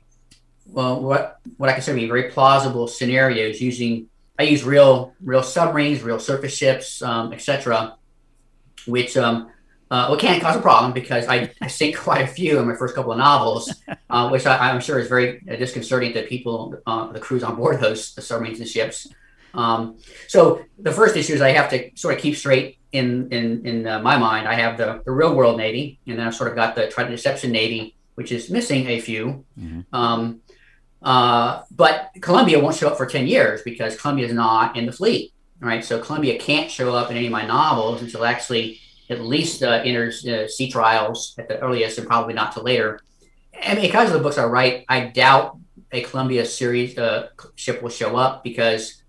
well 0.67 1.01
what 1.01 1.39
what 1.57 1.69
I 1.69 1.73
consider 1.73 1.97
to 1.97 2.01
be 2.01 2.07
very 2.07 2.31
plausible 2.31 2.87
scenarios 2.87 3.61
using 3.61 4.09
I 4.37 4.43
use 4.43 4.63
real 4.63 5.13
real 5.21 5.43
submarines, 5.43 6.01
real 6.01 6.19
surface 6.19 6.55
ships, 6.55 7.01
um, 7.01 7.33
etc., 7.33 7.95
which 8.85 9.15
um, 9.15 9.51
uh, 9.93 10.07
well, 10.09 10.17
can 10.17 10.41
cause 10.41 10.55
a 10.55 10.59
problem 10.61 10.91
because 10.91 11.27
I, 11.27 11.51
I 11.61 11.67
sink 11.67 11.95
quite 12.07 12.21
a 12.21 12.27
few 12.27 12.59
in 12.59 12.67
my 12.67 12.75
first 12.75 12.95
couple 12.95 13.11
of 13.11 13.19
novels, 13.19 13.71
uh, 14.09 14.29
which 14.29 14.45
I, 14.47 14.71
am 14.71 14.81
sure 14.81 14.99
is 14.99 15.07
very 15.07 15.39
disconcerting 15.41 16.13
to 16.13 16.23
people, 16.23 16.81
uh, 16.87 17.11
the 17.11 17.19
crews 17.19 17.43
on 17.43 17.55
board 17.55 17.79
those 17.79 18.07
submarines 18.25 18.59
and 18.59 18.67
ships. 18.67 19.07
Um, 19.53 19.97
so 20.27 20.63
the 20.79 20.91
first 20.91 21.15
issue 21.15 21.33
is 21.33 21.41
I 21.41 21.49
have 21.49 21.69
to 21.69 21.95
sort 21.95 22.15
of 22.15 22.21
keep 22.21 22.35
straight 22.35 22.77
in 22.91 23.31
in 23.31 23.65
in 23.65 23.87
uh, 23.87 23.99
my 23.99 24.17
mind. 24.17 24.47
I 24.47 24.55
have 24.55 24.77
the, 24.77 25.01
the 25.05 25.11
real 25.11 25.35
world 25.35 25.57
navy, 25.57 25.99
and 26.07 26.17
then 26.17 26.27
I've 26.27 26.35
sort 26.35 26.49
of 26.49 26.55
got 26.55 26.75
the 26.75 26.87
Trident 26.87 27.15
Deception 27.15 27.51
navy, 27.51 27.95
which 28.15 28.31
is 28.31 28.49
missing 28.49 28.87
a 28.87 28.99
few. 28.99 29.45
Mm-hmm. 29.59 29.95
Um, 29.95 30.41
uh, 31.01 31.63
but 31.69 32.11
Columbia 32.21 32.59
won't 32.59 32.75
show 32.75 32.87
up 32.87 32.97
for 32.97 33.05
ten 33.05 33.27
years 33.27 33.61
because 33.63 33.99
Columbia 33.99 34.25
is 34.25 34.33
not 34.33 34.77
in 34.77 34.85
the 34.85 34.91
fleet, 34.91 35.33
right? 35.59 35.83
So 35.83 35.99
Columbia 35.99 36.39
can't 36.39 36.71
show 36.71 36.95
up 36.95 37.11
in 37.11 37.17
any 37.17 37.27
of 37.27 37.31
my 37.31 37.45
novels 37.45 38.01
until 38.01 38.25
actually 38.25 38.79
at 39.09 39.21
least 39.21 39.61
uh, 39.61 39.81
enters 39.83 40.25
uh, 40.25 40.47
sea 40.47 40.71
trials 40.71 41.35
at 41.37 41.47
the 41.47 41.59
earliest, 41.59 41.97
and 41.97 42.07
probably 42.07 42.33
not 42.33 42.53
till 42.53 42.63
later. 42.63 43.01
And 43.61 43.79
because 43.79 44.07
of 44.09 44.13
the 44.13 44.19
books 44.19 44.37
I 44.37 44.45
write, 44.45 44.85
I 44.89 45.07
doubt 45.07 45.57
a 45.91 46.01
Columbia 46.01 46.45
series 46.45 46.97
uh, 46.97 47.29
ship 47.55 47.83
will 47.83 47.89
show 47.89 48.15
up 48.15 48.43
because 48.43 49.02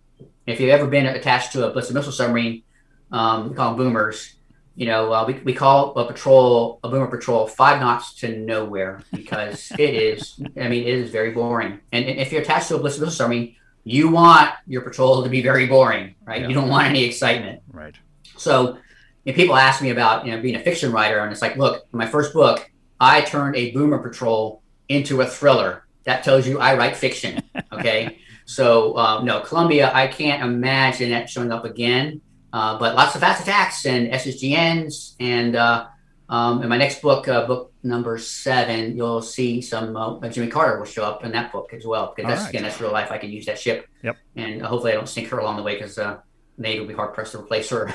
if 0.47 0.61
you've 0.61 0.71
ever 0.71 0.87
been 0.87 1.07
attached 1.07 1.53
to 1.53 1.67
a 1.67 1.71
ballistic 1.71 1.95
missile 1.95 2.13
submarine, 2.13 2.63
um, 3.11 3.51
we 3.51 3.55
call 3.55 3.71
them 3.75 3.79
boomers. 3.79 4.35
You 4.77 4.87
know, 4.87 5.13
uh, 5.13 5.25
we, 5.27 5.35
we 5.35 5.53
call 5.53 5.97
a 5.97 6.05
patrol, 6.05 6.81
a 6.83 6.89
boomer 6.89 7.07
patrol, 7.07 7.47
five 7.47 7.81
knots 7.81 8.15
to 8.17 8.37
nowhere 8.37 9.03
because 9.13 9.71
it 9.79 9.95
is, 9.95 10.41
I 10.61 10.69
mean, 10.69 10.83
it 10.83 10.95
is 10.95 11.11
very 11.11 11.31
boring. 11.31 11.79
And, 11.93 12.05
and 12.05 12.19
if 12.19 12.33
you're 12.33 12.43
attached 12.43 12.69
to 12.69 12.75
a 12.75 12.79
ballistic 12.79 13.03
missile 13.03 13.17
submarine, 13.17 13.57
you 13.85 14.09
want 14.09 14.51
your 14.67 14.83
patrol 14.83 15.23
to 15.23 15.29
be 15.29 15.43
very 15.43 15.67
boring, 15.67 16.15
right? 16.25 16.41
Yeah. 16.41 16.49
You 16.49 16.55
don't 16.55 16.69
want 16.69 16.87
any 16.87 17.05
excitement. 17.05 17.63
Right. 17.71 17.95
So, 18.37 18.79
if 19.25 19.37
people 19.37 19.57
ask 19.57 19.81
me 19.81 19.91
about, 19.91 20.27
you 20.27 20.33
know, 20.33 20.43
being 20.43 20.57
a 20.57 20.61
fiction 20.61 20.93
writer, 20.93 21.19
and 21.21 21.33
it's 21.33 21.41
like, 21.41 21.57
look, 21.57 21.87
my 21.93 22.07
first 22.07 22.35
book, 22.35 22.71
I 23.01 23.23
turned 23.23 23.57
a 23.57 23.71
boomer 23.73 23.99
patrol 23.99 24.63
into 24.89 25.21
a 25.23 25.27
thriller. 25.27 25.87
That 26.05 26.25
tells 26.25 26.47
you 26.47 26.59
I 26.59 26.77
write 26.77 26.97
fiction. 26.97 27.43
Okay. 27.73 28.19
So 28.45 28.97
um, 28.97 29.25
no, 29.25 29.41
Columbia, 29.41 29.91
I 29.93 30.07
can't 30.07 30.43
imagine 30.43 31.11
that 31.11 31.31
showing 31.31 31.53
up 31.53 31.65
again. 31.65 32.21
Uh, 32.55 32.79
but 32.79 32.95
lots 32.95 33.17
of 33.17 33.21
fast 33.21 33.43
attacks 33.43 33.85
and 33.85 34.13
SSGNs, 34.13 35.17
and 35.19 35.57
uh, 35.57 35.89
um, 36.29 36.63
in 36.63 36.69
my 36.69 36.77
next 36.77 37.03
book, 37.03 37.27
uh, 37.27 37.45
book 37.49 37.73
number 37.83 38.17
seven, 38.17 38.97
you'll 38.97 39.23
see 39.23 39.61
some 39.61 39.97
uh, 39.97 40.29
Jimmy 40.29 40.47
Carter 40.47 40.79
will 40.79 40.87
show 40.87 41.03
up 41.03 41.25
in 41.25 41.33
that 41.33 41.51
book 41.51 41.75
as 41.75 41.85
well 41.85 42.13
because 42.15 42.29
that's 42.29 42.43
right. 42.43 42.51
again 42.51 42.63
that's 42.63 42.81
real 42.81 42.93
life. 42.93 43.11
I 43.11 43.19
can 43.19 43.31
use 43.31 43.47
that 43.47 43.59
ship. 43.59 43.89
Yep. 44.05 44.19
And 44.37 44.63
hopefully 44.63 44.93
I 44.93 44.95
don't 44.95 45.09
sink 45.09 45.31
her 45.31 45.39
along 45.39 45.57
the 45.57 45.65
way 45.65 45.75
because 45.75 45.99
uh, 45.99 46.21
Nate 46.57 46.79
will 46.79 46.87
be 46.87 46.95
hard 46.95 47.13
pressed 47.13 47.33
to 47.33 47.41
replace 47.41 47.71
her. 47.71 47.93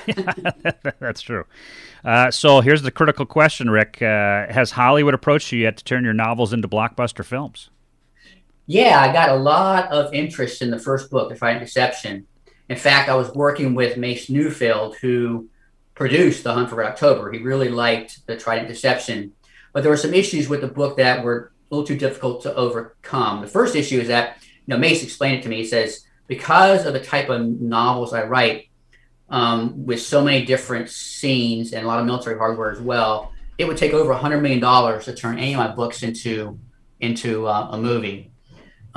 that's 0.99 1.21
true. 1.21 1.45
Uh, 2.03 2.29
so 2.29 2.59
here's 2.59 2.81
the 2.81 2.91
critical 2.91 3.25
question, 3.25 3.69
Rick: 3.69 3.99
Has 3.99 4.71
Hollywood 4.71 5.13
approached 5.13 5.53
you 5.53 5.61
yet 5.61 5.77
to 5.77 5.85
turn 5.85 6.03
your 6.03 6.13
novels 6.13 6.51
into 6.51 6.67
blockbuster 6.67 7.23
films? 7.23 7.69
Yeah, 8.69 9.01
I 9.01 9.11
got 9.11 9.29
a 9.29 9.35
lot 9.35 9.91
of 9.91 10.13
interest 10.13 10.61
in 10.61 10.69
the 10.69 10.77
first 10.77 11.09
book, 11.09 11.27
The 11.27 11.35
Trident 11.35 11.65
Deception. 11.65 12.27
In 12.69 12.77
fact, 12.77 13.09
I 13.09 13.15
was 13.15 13.33
working 13.33 13.73
with 13.73 13.97
Mace 13.97 14.29
Neufeld, 14.29 14.95
who 14.97 15.49
produced 15.95 16.43
The 16.43 16.53
Hunt 16.53 16.69
for 16.69 16.85
October. 16.85 17.31
He 17.31 17.39
really 17.39 17.69
liked 17.69 18.27
The 18.27 18.37
Trident 18.37 18.67
Deception. 18.67 19.31
But 19.73 19.81
there 19.81 19.89
were 19.89 19.97
some 19.97 20.13
issues 20.13 20.49
with 20.49 20.61
the 20.61 20.67
book 20.67 20.97
that 20.97 21.23
were 21.23 21.51
a 21.71 21.73
little 21.73 21.87
too 21.87 21.97
difficult 21.97 22.43
to 22.43 22.53
overcome. 22.53 23.41
The 23.41 23.47
first 23.47 23.75
issue 23.75 24.01
is 24.01 24.07
that, 24.09 24.37
you 24.43 24.51
know, 24.67 24.77
Mace 24.77 25.01
explained 25.01 25.39
it 25.39 25.41
to 25.41 25.49
me. 25.49 25.55
He 25.55 25.65
says, 25.65 26.05
because 26.27 26.85
of 26.85 26.93
the 26.93 27.03
type 27.03 27.29
of 27.29 27.41
novels 27.41 28.13
I 28.13 28.25
write, 28.25 28.69
um, 29.29 29.87
with 29.87 29.99
so 29.99 30.23
many 30.23 30.45
different 30.45 30.91
scenes 30.91 31.73
and 31.73 31.85
a 31.85 31.87
lot 31.87 32.01
of 32.01 32.05
military 32.05 32.37
hardware 32.37 32.69
as 32.69 32.79
well, 32.79 33.33
it 33.57 33.67
would 33.67 33.77
take 33.77 33.93
over 33.93 34.13
$100 34.13 34.43
million 34.43 34.61
to 35.01 35.15
turn 35.15 35.39
any 35.39 35.55
of 35.55 35.57
my 35.57 35.73
books 35.73 36.03
into, 36.03 36.59
into 36.99 37.47
uh, 37.47 37.69
a 37.71 37.77
movie. 37.79 38.28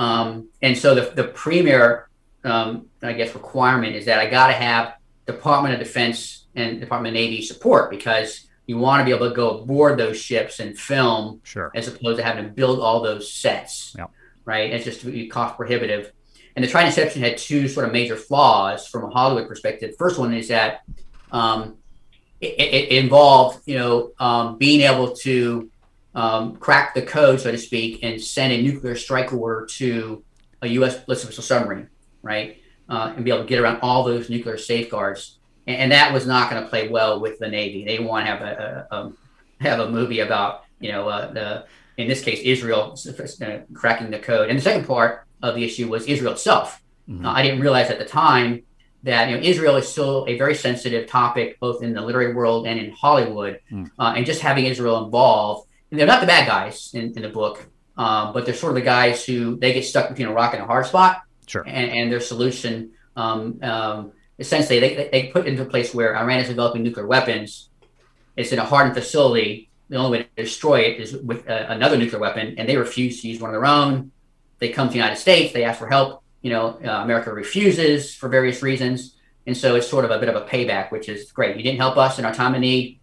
Um, 0.02 0.48
and 0.60 0.76
so 0.76 0.96
the, 0.96 1.12
the 1.14 1.28
premier, 1.28 2.08
um, 2.42 2.86
I 3.02 3.12
guess, 3.12 3.34
requirement 3.34 3.94
is 3.94 4.06
that 4.06 4.18
I 4.18 4.28
got 4.28 4.48
to 4.48 4.52
have 4.52 4.94
Department 5.26 5.74
of 5.74 5.80
Defense 5.80 6.46
and 6.56 6.80
Department 6.80 7.14
of 7.14 7.20
Navy 7.20 7.40
support 7.40 7.88
because 7.88 8.48
you 8.66 8.78
want 8.78 9.00
to 9.00 9.04
be 9.04 9.12
able 9.12 9.28
to 9.28 9.34
go 9.34 9.60
aboard 9.60 9.98
those 9.98 10.20
ships 10.20 10.58
and 10.58 10.76
film 10.76 11.40
sure. 11.44 11.70
as 11.76 11.86
opposed 11.86 12.18
to 12.18 12.24
having 12.24 12.44
to 12.44 12.50
build 12.50 12.80
all 12.80 13.00
those 13.00 13.32
sets. 13.32 13.94
Yep. 13.96 14.10
Right. 14.44 14.72
It's 14.72 14.84
just 14.84 15.06
cost 15.30 15.56
prohibitive. 15.56 16.10
And 16.56 16.64
the 16.64 16.68
Trident 16.68 16.96
Deception 16.96 17.22
had 17.22 17.38
two 17.38 17.68
sort 17.68 17.86
of 17.86 17.92
major 17.92 18.16
flaws 18.16 18.88
from 18.88 19.04
a 19.04 19.08
Hollywood 19.10 19.46
perspective. 19.46 19.94
First 19.96 20.18
one 20.18 20.34
is 20.34 20.48
that 20.48 20.82
um, 21.30 21.76
it, 22.40 22.58
it, 22.58 23.04
involved, 23.04 23.60
you 23.66 23.78
know, 23.78 24.10
um, 24.18 24.58
being 24.58 24.80
able 24.80 25.14
to 25.18 25.70
um, 26.14 26.56
crack 26.56 26.94
the 26.94 27.02
code, 27.02 27.40
so 27.40 27.50
to 27.50 27.58
speak, 27.58 28.00
and 28.02 28.20
send 28.20 28.52
a 28.52 28.62
nuclear 28.62 28.96
strike 28.96 29.32
order 29.32 29.66
to 29.66 30.24
a 30.60 30.68
U.S. 30.68 31.00
ballistic 31.00 31.30
missile 31.30 31.42
submarine, 31.42 31.88
right? 32.22 32.58
Uh, 32.88 33.12
and 33.16 33.24
be 33.24 33.30
able 33.30 33.42
to 33.42 33.48
get 33.48 33.58
around 33.58 33.78
all 33.82 34.04
those 34.04 34.28
nuclear 34.28 34.58
safeguards. 34.58 35.38
And, 35.66 35.76
and 35.76 35.92
that 35.92 36.12
was 36.12 36.26
not 36.26 36.50
going 36.50 36.62
to 36.62 36.68
play 36.68 36.88
well 36.88 37.20
with 37.20 37.38
the 37.38 37.48
Navy. 37.48 37.84
They 37.84 37.98
want 37.98 38.26
to 38.26 38.32
have 38.32 38.42
a, 38.42 38.86
a, 38.90 38.96
a 38.96 39.12
have 39.60 39.80
a 39.80 39.90
movie 39.90 40.20
about 40.20 40.64
you 40.80 40.92
know 40.92 41.08
uh, 41.08 41.32
the 41.32 41.66
in 41.96 42.08
this 42.08 42.22
case 42.22 42.40
Israel 42.40 42.98
uh, 43.08 43.58
cracking 43.72 44.10
the 44.10 44.18
code. 44.18 44.50
And 44.50 44.58
the 44.58 44.62
second 44.62 44.86
part 44.86 45.24
of 45.42 45.54
the 45.54 45.64
issue 45.64 45.88
was 45.88 46.06
Israel 46.06 46.32
itself. 46.32 46.82
Mm-hmm. 47.08 47.26
Uh, 47.26 47.32
I 47.32 47.42
didn't 47.42 47.60
realize 47.60 47.90
at 47.90 47.98
the 47.98 48.04
time 48.04 48.62
that 49.02 49.28
you 49.28 49.36
know 49.36 49.42
Israel 49.42 49.76
is 49.76 49.88
still 49.88 50.24
a 50.28 50.36
very 50.36 50.54
sensitive 50.54 51.08
topic 51.08 51.58
both 51.60 51.82
in 51.82 51.92
the 51.92 52.00
literary 52.00 52.34
world 52.34 52.66
and 52.66 52.78
in 52.78 52.90
Hollywood, 52.92 53.60
mm. 53.70 53.90
uh, 53.98 54.14
and 54.16 54.26
just 54.26 54.40
having 54.40 54.66
Israel 54.66 55.04
involved 55.04 55.68
they're 55.98 56.06
not 56.06 56.20
the 56.20 56.26
bad 56.26 56.46
guys 56.46 56.90
in, 56.94 57.12
in 57.16 57.22
the 57.22 57.28
book, 57.28 57.66
um, 57.96 58.32
but 58.32 58.44
they're 58.44 58.54
sort 58.54 58.70
of 58.70 58.76
the 58.76 58.82
guys 58.82 59.24
who 59.24 59.56
they 59.56 59.72
get 59.72 59.84
stuck 59.84 60.08
between 60.08 60.28
a 60.28 60.32
rock 60.32 60.54
and 60.54 60.62
a 60.62 60.66
hard 60.66 60.86
spot. 60.86 61.22
Sure. 61.46 61.62
And, 61.66 61.90
and 61.90 62.12
their 62.12 62.20
solution 62.20 62.92
um, 63.16 63.58
um, 63.62 64.12
essentially 64.38 64.80
they, 64.80 65.08
they 65.10 65.28
put 65.28 65.46
into 65.46 65.62
a 65.62 65.66
place 65.66 65.94
where 65.94 66.16
Iran 66.16 66.40
is 66.40 66.48
developing 66.48 66.82
nuclear 66.82 67.06
weapons. 67.06 67.68
It's 68.36 68.52
in 68.52 68.58
a 68.58 68.64
hardened 68.64 68.94
facility. 68.94 69.70
The 69.88 69.96
only 69.96 70.18
way 70.18 70.24
to 70.24 70.42
destroy 70.42 70.80
it 70.80 71.00
is 71.00 71.16
with 71.16 71.48
uh, 71.48 71.66
another 71.68 71.98
nuclear 71.98 72.18
weapon, 72.20 72.54
and 72.56 72.66
they 72.68 72.76
refuse 72.76 73.20
to 73.20 73.28
use 73.28 73.40
one 73.40 73.50
of 73.50 73.54
their 73.54 73.66
own. 73.66 74.10
They 74.58 74.70
come 74.70 74.88
to 74.88 74.92
the 74.92 74.98
United 74.98 75.18
States. 75.18 75.52
They 75.52 75.64
ask 75.64 75.78
for 75.78 75.88
help. 75.88 76.22
You 76.40 76.50
know, 76.50 76.80
uh, 76.84 77.02
America 77.04 77.32
refuses 77.32 78.14
for 78.14 78.28
various 78.28 78.62
reasons, 78.62 79.16
and 79.46 79.56
so 79.56 79.74
it's 79.76 79.86
sort 79.86 80.04
of 80.04 80.10
a 80.10 80.18
bit 80.18 80.28
of 80.28 80.36
a 80.36 80.46
payback, 80.46 80.90
which 80.90 81.08
is 81.08 81.30
great. 81.30 81.56
You 81.56 81.62
didn't 81.62 81.78
help 81.78 81.96
us 81.98 82.18
in 82.18 82.24
our 82.24 82.32
time 82.32 82.54
of 82.54 82.60
need. 82.60 83.00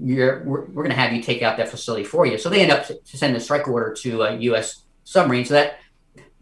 You're, 0.00 0.42
we're, 0.44 0.64
we're 0.66 0.82
going 0.82 0.94
to 0.94 1.00
have 1.00 1.12
you 1.12 1.22
take 1.22 1.42
out 1.42 1.56
that 1.58 1.68
facility 1.68 2.04
for 2.04 2.26
you. 2.26 2.38
So 2.38 2.48
they 2.48 2.62
end 2.62 2.70
up 2.70 2.86
to 2.86 3.16
send 3.16 3.36
a 3.36 3.40
strike 3.40 3.68
order 3.68 3.92
to 3.92 4.22
a 4.22 4.36
U.S. 4.36 4.82
submarine. 5.04 5.44
So 5.44 5.54
that 5.54 5.80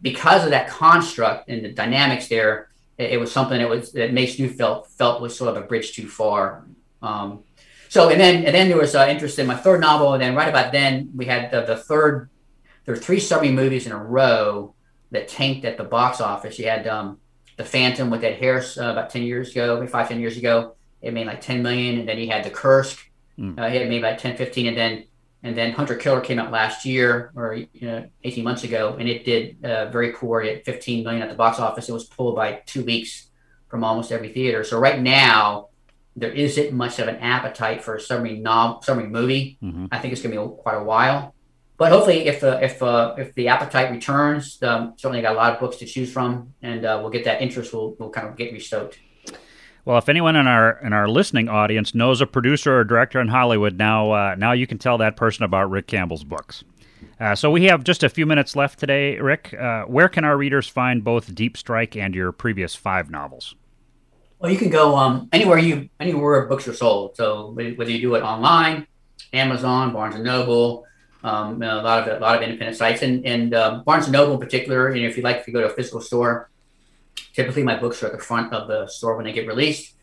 because 0.01 0.43
of 0.43 0.51
that 0.51 0.67
construct 0.67 1.49
and 1.49 1.63
the 1.63 1.71
dynamics 1.71 2.27
there, 2.27 2.69
it, 2.97 3.11
it 3.11 3.19
was 3.19 3.31
something 3.31 3.59
that 3.59 3.69
was 3.69 3.91
that 3.93 4.13
Mace 4.13 4.39
Neufeld 4.39 4.87
felt 4.87 5.21
was 5.21 5.35
sort 5.35 5.55
of 5.55 5.63
a 5.63 5.65
bridge 5.65 5.93
too 5.93 6.07
far. 6.07 6.65
Um, 7.01 7.43
so 7.89 8.09
and 8.09 8.19
then 8.19 8.45
and 8.45 8.55
then 8.55 8.69
there 8.69 8.77
was 8.77 8.95
uh, 8.95 9.07
interest 9.09 9.37
in 9.37 9.47
my 9.47 9.55
third 9.55 9.81
novel, 9.81 10.13
and 10.13 10.21
then 10.21 10.35
right 10.35 10.47
about 10.47 10.71
then 10.71 11.11
we 11.15 11.25
had 11.25 11.51
the, 11.51 11.61
the 11.63 11.75
third. 11.75 12.29
There 12.85 12.95
were 12.95 13.01
three 13.01 13.19
submarine 13.19 13.55
movies 13.55 13.85
in 13.85 13.91
a 13.91 14.01
row 14.03 14.73
that 15.11 15.27
tanked 15.27 15.65
at 15.65 15.77
the 15.77 15.83
box 15.83 16.21
office. 16.21 16.57
You 16.57 16.69
had 16.69 16.87
um, 16.87 17.19
the 17.57 17.65
Phantom 17.65 18.09
with 18.09 18.23
Ed 18.23 18.35
Harris 18.35 18.77
uh, 18.77 18.85
about 18.85 19.09
ten 19.09 19.23
years 19.23 19.51
ago, 19.51 19.75
maybe 19.77 19.91
five 19.91 20.07
ten 20.07 20.19
years 20.19 20.37
ago. 20.37 20.75
It 21.01 21.13
made 21.13 21.27
like 21.27 21.41
ten 21.41 21.61
million, 21.61 21.99
and 21.99 22.07
then 22.07 22.17
he 22.17 22.27
had 22.27 22.43
the 22.45 22.49
Kursk. 22.49 23.10
Mm. 23.39 23.59
Uh, 23.59 23.69
he 23.69 23.77
had 23.77 23.89
made 23.89 24.01
like 24.01 24.17
10, 24.17 24.37
15, 24.37 24.67
and 24.67 24.77
then 24.77 25.05
and 25.43 25.57
then 25.57 25.71
Hunter 25.71 25.95
Killer 25.95 26.21
came 26.21 26.37
out 26.37 26.51
last 26.51 26.85
year 26.85 27.31
or 27.35 27.55
you 27.55 27.67
know, 27.81 28.07
18 28.23 28.43
months 28.43 28.63
ago, 28.63 28.95
and 28.99 29.09
it 29.09 29.25
did 29.25 29.63
uh, 29.65 29.89
very 29.89 30.11
poor. 30.11 30.41
It 30.41 30.65
15 30.65 31.03
million 31.03 31.23
at 31.23 31.29
the 31.29 31.35
box 31.35 31.59
office. 31.59 31.89
It 31.89 31.93
was 31.93 32.03
pulled 32.03 32.35
by 32.35 32.61
two 32.65 32.85
weeks 32.85 33.27
from 33.67 33.83
almost 33.83 34.11
every 34.11 34.29
theater. 34.29 34.63
So 34.63 34.79
right 34.79 35.01
now, 35.01 35.69
there 36.15 36.31
isn't 36.31 36.73
much 36.73 36.99
of 36.99 37.07
an 37.07 37.15
appetite 37.17 37.83
for 37.83 37.95
a 37.95 38.01
submarine 38.01 38.43
novel, 38.43 38.81
submarine 38.83 39.11
movie. 39.11 39.57
Mm-hmm. 39.63 39.87
I 39.91 39.97
think 39.97 40.11
it's 40.11 40.21
going 40.21 40.35
to 40.35 40.41
be 40.41 40.61
quite 40.61 40.75
a 40.75 40.83
while. 40.83 41.33
But 41.77 41.91
hopefully, 41.91 42.27
if 42.27 42.41
the 42.41 42.63
if 42.63 42.83
uh, 42.83 43.15
if 43.17 43.33
the 43.33 43.47
appetite 43.47 43.89
returns, 43.89 44.61
um, 44.61 44.93
certainly 44.97 45.23
got 45.23 45.33
a 45.33 45.37
lot 45.37 45.53
of 45.53 45.59
books 45.59 45.77
to 45.77 45.85
choose 45.87 46.13
from, 46.13 46.53
and 46.61 46.85
uh, 46.85 46.99
we'll 47.01 47.09
get 47.09 47.23
that 47.25 47.41
interest. 47.41 47.73
We'll, 47.73 47.95
we'll 47.97 48.11
kind 48.11 48.27
of 48.27 48.37
get 48.37 48.53
restoked. 48.53 48.97
Well, 49.83 49.97
if 49.97 50.09
anyone 50.09 50.35
in 50.35 50.47
our 50.47 50.79
in 50.83 50.93
our 50.93 51.07
listening 51.07 51.49
audience 51.49 51.95
knows 51.95 52.21
a 52.21 52.27
producer 52.27 52.79
or 52.79 52.83
director 52.83 53.19
in 53.19 53.29
Hollywood, 53.29 53.77
now 53.77 54.11
uh, 54.11 54.35
now 54.37 54.51
you 54.51 54.67
can 54.67 54.77
tell 54.77 54.97
that 54.99 55.15
person 55.15 55.43
about 55.43 55.71
Rick 55.71 55.87
Campbell's 55.87 56.23
books. 56.23 56.63
Uh, 57.19 57.35
so 57.35 57.49
we 57.49 57.65
have 57.65 57.83
just 57.83 58.03
a 58.03 58.09
few 58.09 58.25
minutes 58.25 58.55
left 58.55 58.79
today, 58.79 59.17
Rick. 59.19 59.53
Uh, 59.53 59.83
where 59.83 60.09
can 60.09 60.23
our 60.23 60.37
readers 60.37 60.67
find 60.67 61.03
both 61.03 61.33
Deep 61.33 61.57
Strike 61.57 61.95
and 61.95 62.13
your 62.13 62.31
previous 62.31 62.75
five 62.75 63.09
novels? 63.09 63.55
Well, 64.39 64.51
you 64.51 64.57
can 64.57 64.69
go 64.69 64.95
um, 64.95 65.29
anywhere 65.31 65.57
you 65.57 65.89
anywhere 65.99 66.45
books 66.45 66.67
are 66.67 66.73
sold. 66.73 67.15
So 67.15 67.51
whether 67.51 67.89
you 67.89 68.01
do 68.01 68.13
it 68.15 68.21
online, 68.21 68.85
Amazon, 69.33 69.93
Barnes 69.93 70.15
and 70.15 70.23
Noble, 70.23 70.85
um, 71.23 71.61
a 71.63 71.81
lot 71.81 72.07
of 72.07 72.17
a 72.17 72.19
lot 72.19 72.35
of 72.35 72.43
independent 72.43 72.77
sites, 72.77 73.01
and 73.01 73.25
and 73.25 73.55
uh, 73.55 73.81
Barnes 73.83 74.05
and 74.05 74.13
Noble 74.13 74.35
in 74.35 74.39
particular. 74.39 74.93
Know, 74.93 75.01
if 75.01 75.17
you 75.17 75.23
like, 75.23 75.37
if 75.37 75.47
you 75.47 75.53
go 75.53 75.61
to 75.61 75.67
a 75.67 75.73
physical 75.73 76.01
store, 76.01 76.50
Typically, 77.33 77.63
my 77.63 77.79
books 77.79 78.01
are 78.03 78.07
at 78.07 78.11
the 78.13 78.19
front 78.19 78.53
of 78.53 78.67
the 78.67 78.87
store 78.87 79.15
when 79.15 79.25
they 79.25 79.31
get 79.31 79.47
released. 79.47 79.95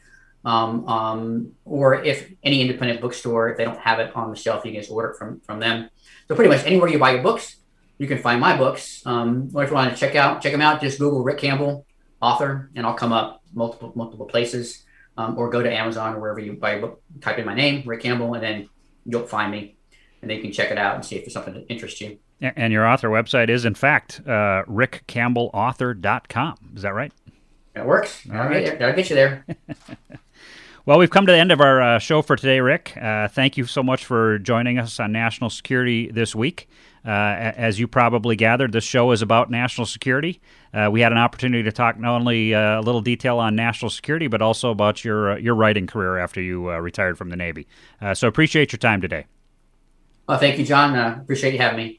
Um, 0.44 0.86
um, 0.88 1.52
or 1.64 2.02
if 2.02 2.32
any 2.42 2.60
independent 2.62 3.00
bookstore, 3.00 3.50
if 3.50 3.58
they 3.58 3.64
don't 3.64 3.78
have 3.78 3.98
it 3.98 4.14
on 4.14 4.30
the 4.30 4.36
shelf, 4.36 4.64
you 4.64 4.72
can 4.72 4.80
just 4.80 4.90
order 4.90 5.10
it 5.10 5.18
from, 5.18 5.40
from 5.40 5.60
them. 5.60 5.90
So 6.28 6.34
pretty 6.34 6.48
much 6.48 6.64
anywhere 6.64 6.88
you 6.88 6.98
buy 6.98 7.12
your 7.12 7.22
books, 7.22 7.56
you 7.98 8.06
can 8.06 8.18
find 8.18 8.40
my 8.40 8.56
books. 8.56 9.02
Um, 9.04 9.50
or 9.52 9.64
if 9.64 9.70
you 9.70 9.74
want 9.74 9.92
to 9.92 9.98
check 9.98 10.14
out, 10.14 10.40
check 10.40 10.52
them 10.52 10.60
out, 10.60 10.80
just 10.80 10.98
Google 10.98 11.22
Rick 11.22 11.38
Campbell, 11.38 11.86
author, 12.22 12.70
and 12.74 12.86
I'll 12.86 12.94
come 12.94 13.12
up 13.12 13.42
multiple 13.52 13.92
multiple 13.94 14.26
places. 14.26 14.84
Um, 15.16 15.36
or 15.36 15.50
go 15.50 15.60
to 15.60 15.72
Amazon 15.72 16.14
or 16.14 16.20
wherever 16.20 16.38
you 16.38 16.52
buy 16.52 16.74
a 16.74 16.80
book, 16.80 17.02
type 17.20 17.38
in 17.38 17.44
my 17.44 17.54
name, 17.54 17.82
Rick 17.84 18.02
Campbell, 18.02 18.34
and 18.34 18.42
then 18.42 18.68
you'll 19.04 19.26
find 19.26 19.50
me. 19.50 19.76
And 20.22 20.30
then 20.30 20.36
you 20.36 20.42
can 20.44 20.52
check 20.52 20.70
it 20.70 20.78
out 20.78 20.94
and 20.94 21.04
see 21.04 21.16
if 21.16 21.24
there's 21.24 21.32
something 21.32 21.54
that 21.54 21.66
interests 21.68 22.00
you. 22.00 22.20
And 22.40 22.72
your 22.72 22.86
author 22.86 23.08
website 23.08 23.48
is, 23.48 23.64
in 23.64 23.74
fact, 23.74 24.20
uh, 24.24 24.62
rickcampbellauthor.com. 24.68 26.72
Is 26.76 26.82
that 26.82 26.94
right? 26.94 27.12
It 27.74 27.84
works. 27.84 28.22
All 28.30 28.36
right. 28.36 28.80
I'll 28.80 28.94
get 28.94 29.10
you 29.10 29.16
there. 29.16 29.44
well, 30.86 30.98
we've 30.98 31.10
come 31.10 31.26
to 31.26 31.32
the 31.32 31.38
end 31.38 31.52
of 31.52 31.60
our 31.60 31.82
uh, 31.82 31.98
show 31.98 32.22
for 32.22 32.36
today, 32.36 32.60
Rick. 32.60 32.96
Uh, 33.00 33.28
thank 33.28 33.56
you 33.56 33.64
so 33.64 33.82
much 33.82 34.04
for 34.04 34.38
joining 34.38 34.78
us 34.78 35.00
on 35.00 35.12
National 35.12 35.50
Security 35.50 36.10
this 36.10 36.34
week. 36.34 36.68
Uh, 37.04 37.52
as 37.56 37.78
you 37.78 37.88
probably 37.88 38.36
gathered, 38.36 38.72
this 38.72 38.84
show 38.84 39.12
is 39.12 39.22
about 39.22 39.50
national 39.50 39.86
security. 39.86 40.40
Uh, 40.74 40.88
we 40.92 41.00
had 41.00 41.12
an 41.12 41.18
opportunity 41.18 41.62
to 41.62 41.72
talk 41.72 41.98
not 41.98 42.14
only 42.14 42.54
uh, 42.54 42.80
a 42.80 42.82
little 42.82 43.00
detail 43.00 43.38
on 43.38 43.56
national 43.56 43.90
security, 43.90 44.26
but 44.26 44.42
also 44.42 44.70
about 44.70 45.04
your 45.04 45.32
uh, 45.32 45.36
your 45.36 45.54
writing 45.54 45.86
career 45.86 46.18
after 46.18 46.42
you 46.42 46.70
retired 46.70 47.16
from 47.16 47.30
the 47.30 47.36
Navy. 47.36 47.66
so 48.14 48.28
appreciate 48.28 48.72
your 48.72 48.78
time 48.78 49.00
today. 49.00 49.26
Well, 50.28 50.38
thank 50.38 50.58
you, 50.58 50.66
John. 50.66 50.94
appreciate 50.94 51.54
you 51.54 51.58
having 51.58 51.78
me. 51.78 51.97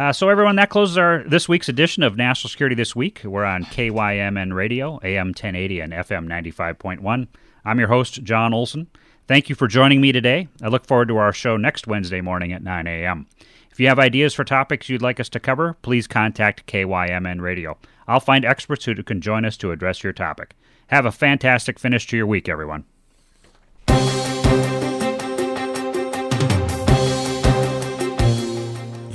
Uh, 0.00 0.14
so, 0.14 0.30
everyone, 0.30 0.56
that 0.56 0.70
closes 0.70 0.96
our 0.96 1.22
this 1.24 1.46
week's 1.46 1.68
edition 1.68 2.02
of 2.02 2.16
National 2.16 2.48
Security 2.48 2.74
This 2.74 2.96
Week. 2.96 3.20
We're 3.22 3.44
on 3.44 3.66
KYMN 3.66 4.54
Radio, 4.54 4.98
AM 5.02 5.26
1080 5.26 5.80
and 5.80 5.92
FM 5.92 6.26
95.1. 6.26 7.28
I'm 7.66 7.78
your 7.78 7.88
host, 7.88 8.22
John 8.22 8.54
Olson. 8.54 8.86
Thank 9.28 9.50
you 9.50 9.54
for 9.54 9.68
joining 9.68 10.00
me 10.00 10.10
today. 10.10 10.48
I 10.62 10.68
look 10.68 10.86
forward 10.86 11.08
to 11.08 11.18
our 11.18 11.34
show 11.34 11.58
next 11.58 11.86
Wednesday 11.86 12.22
morning 12.22 12.50
at 12.50 12.62
9 12.62 12.86
a.m. 12.86 13.26
If 13.70 13.78
you 13.78 13.88
have 13.88 13.98
ideas 13.98 14.32
for 14.32 14.42
topics 14.42 14.88
you'd 14.88 15.02
like 15.02 15.20
us 15.20 15.28
to 15.28 15.38
cover, 15.38 15.76
please 15.82 16.06
contact 16.06 16.66
KYMN 16.66 17.42
Radio. 17.42 17.76
I'll 18.08 18.20
find 18.20 18.46
experts 18.46 18.86
who 18.86 18.94
can 19.02 19.20
join 19.20 19.44
us 19.44 19.58
to 19.58 19.70
address 19.70 20.02
your 20.02 20.14
topic. 20.14 20.56
Have 20.86 21.04
a 21.04 21.12
fantastic 21.12 21.78
finish 21.78 22.06
to 22.06 22.16
your 22.16 22.26
week, 22.26 22.48
everyone. 22.48 22.86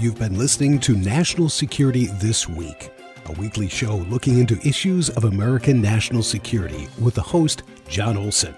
You've 0.05 0.19
been 0.19 0.37
listening 0.37 0.77
to 0.81 0.95
National 0.95 1.49
Security 1.49 2.05
This 2.05 2.47
Week, 2.47 2.91
a 3.25 3.31
weekly 3.31 3.67
show 3.67 3.95
looking 4.07 4.37
into 4.37 4.59
issues 4.59 5.09
of 5.09 5.23
American 5.23 5.81
national 5.81 6.21
security 6.21 6.87
with 7.01 7.15
the 7.15 7.23
host, 7.23 7.63
John 7.87 8.15
Olson. 8.15 8.53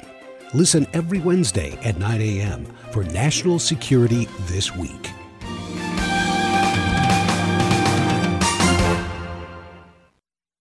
Listen 0.54 0.86
every 0.92 1.20
Wednesday 1.20 1.80
at 1.86 1.98
9 2.00 2.20
a.m. 2.20 2.66
for 2.92 3.06
National 3.06 3.60
Security 3.60 4.28
This 4.48 4.76
Week. 4.76 5.10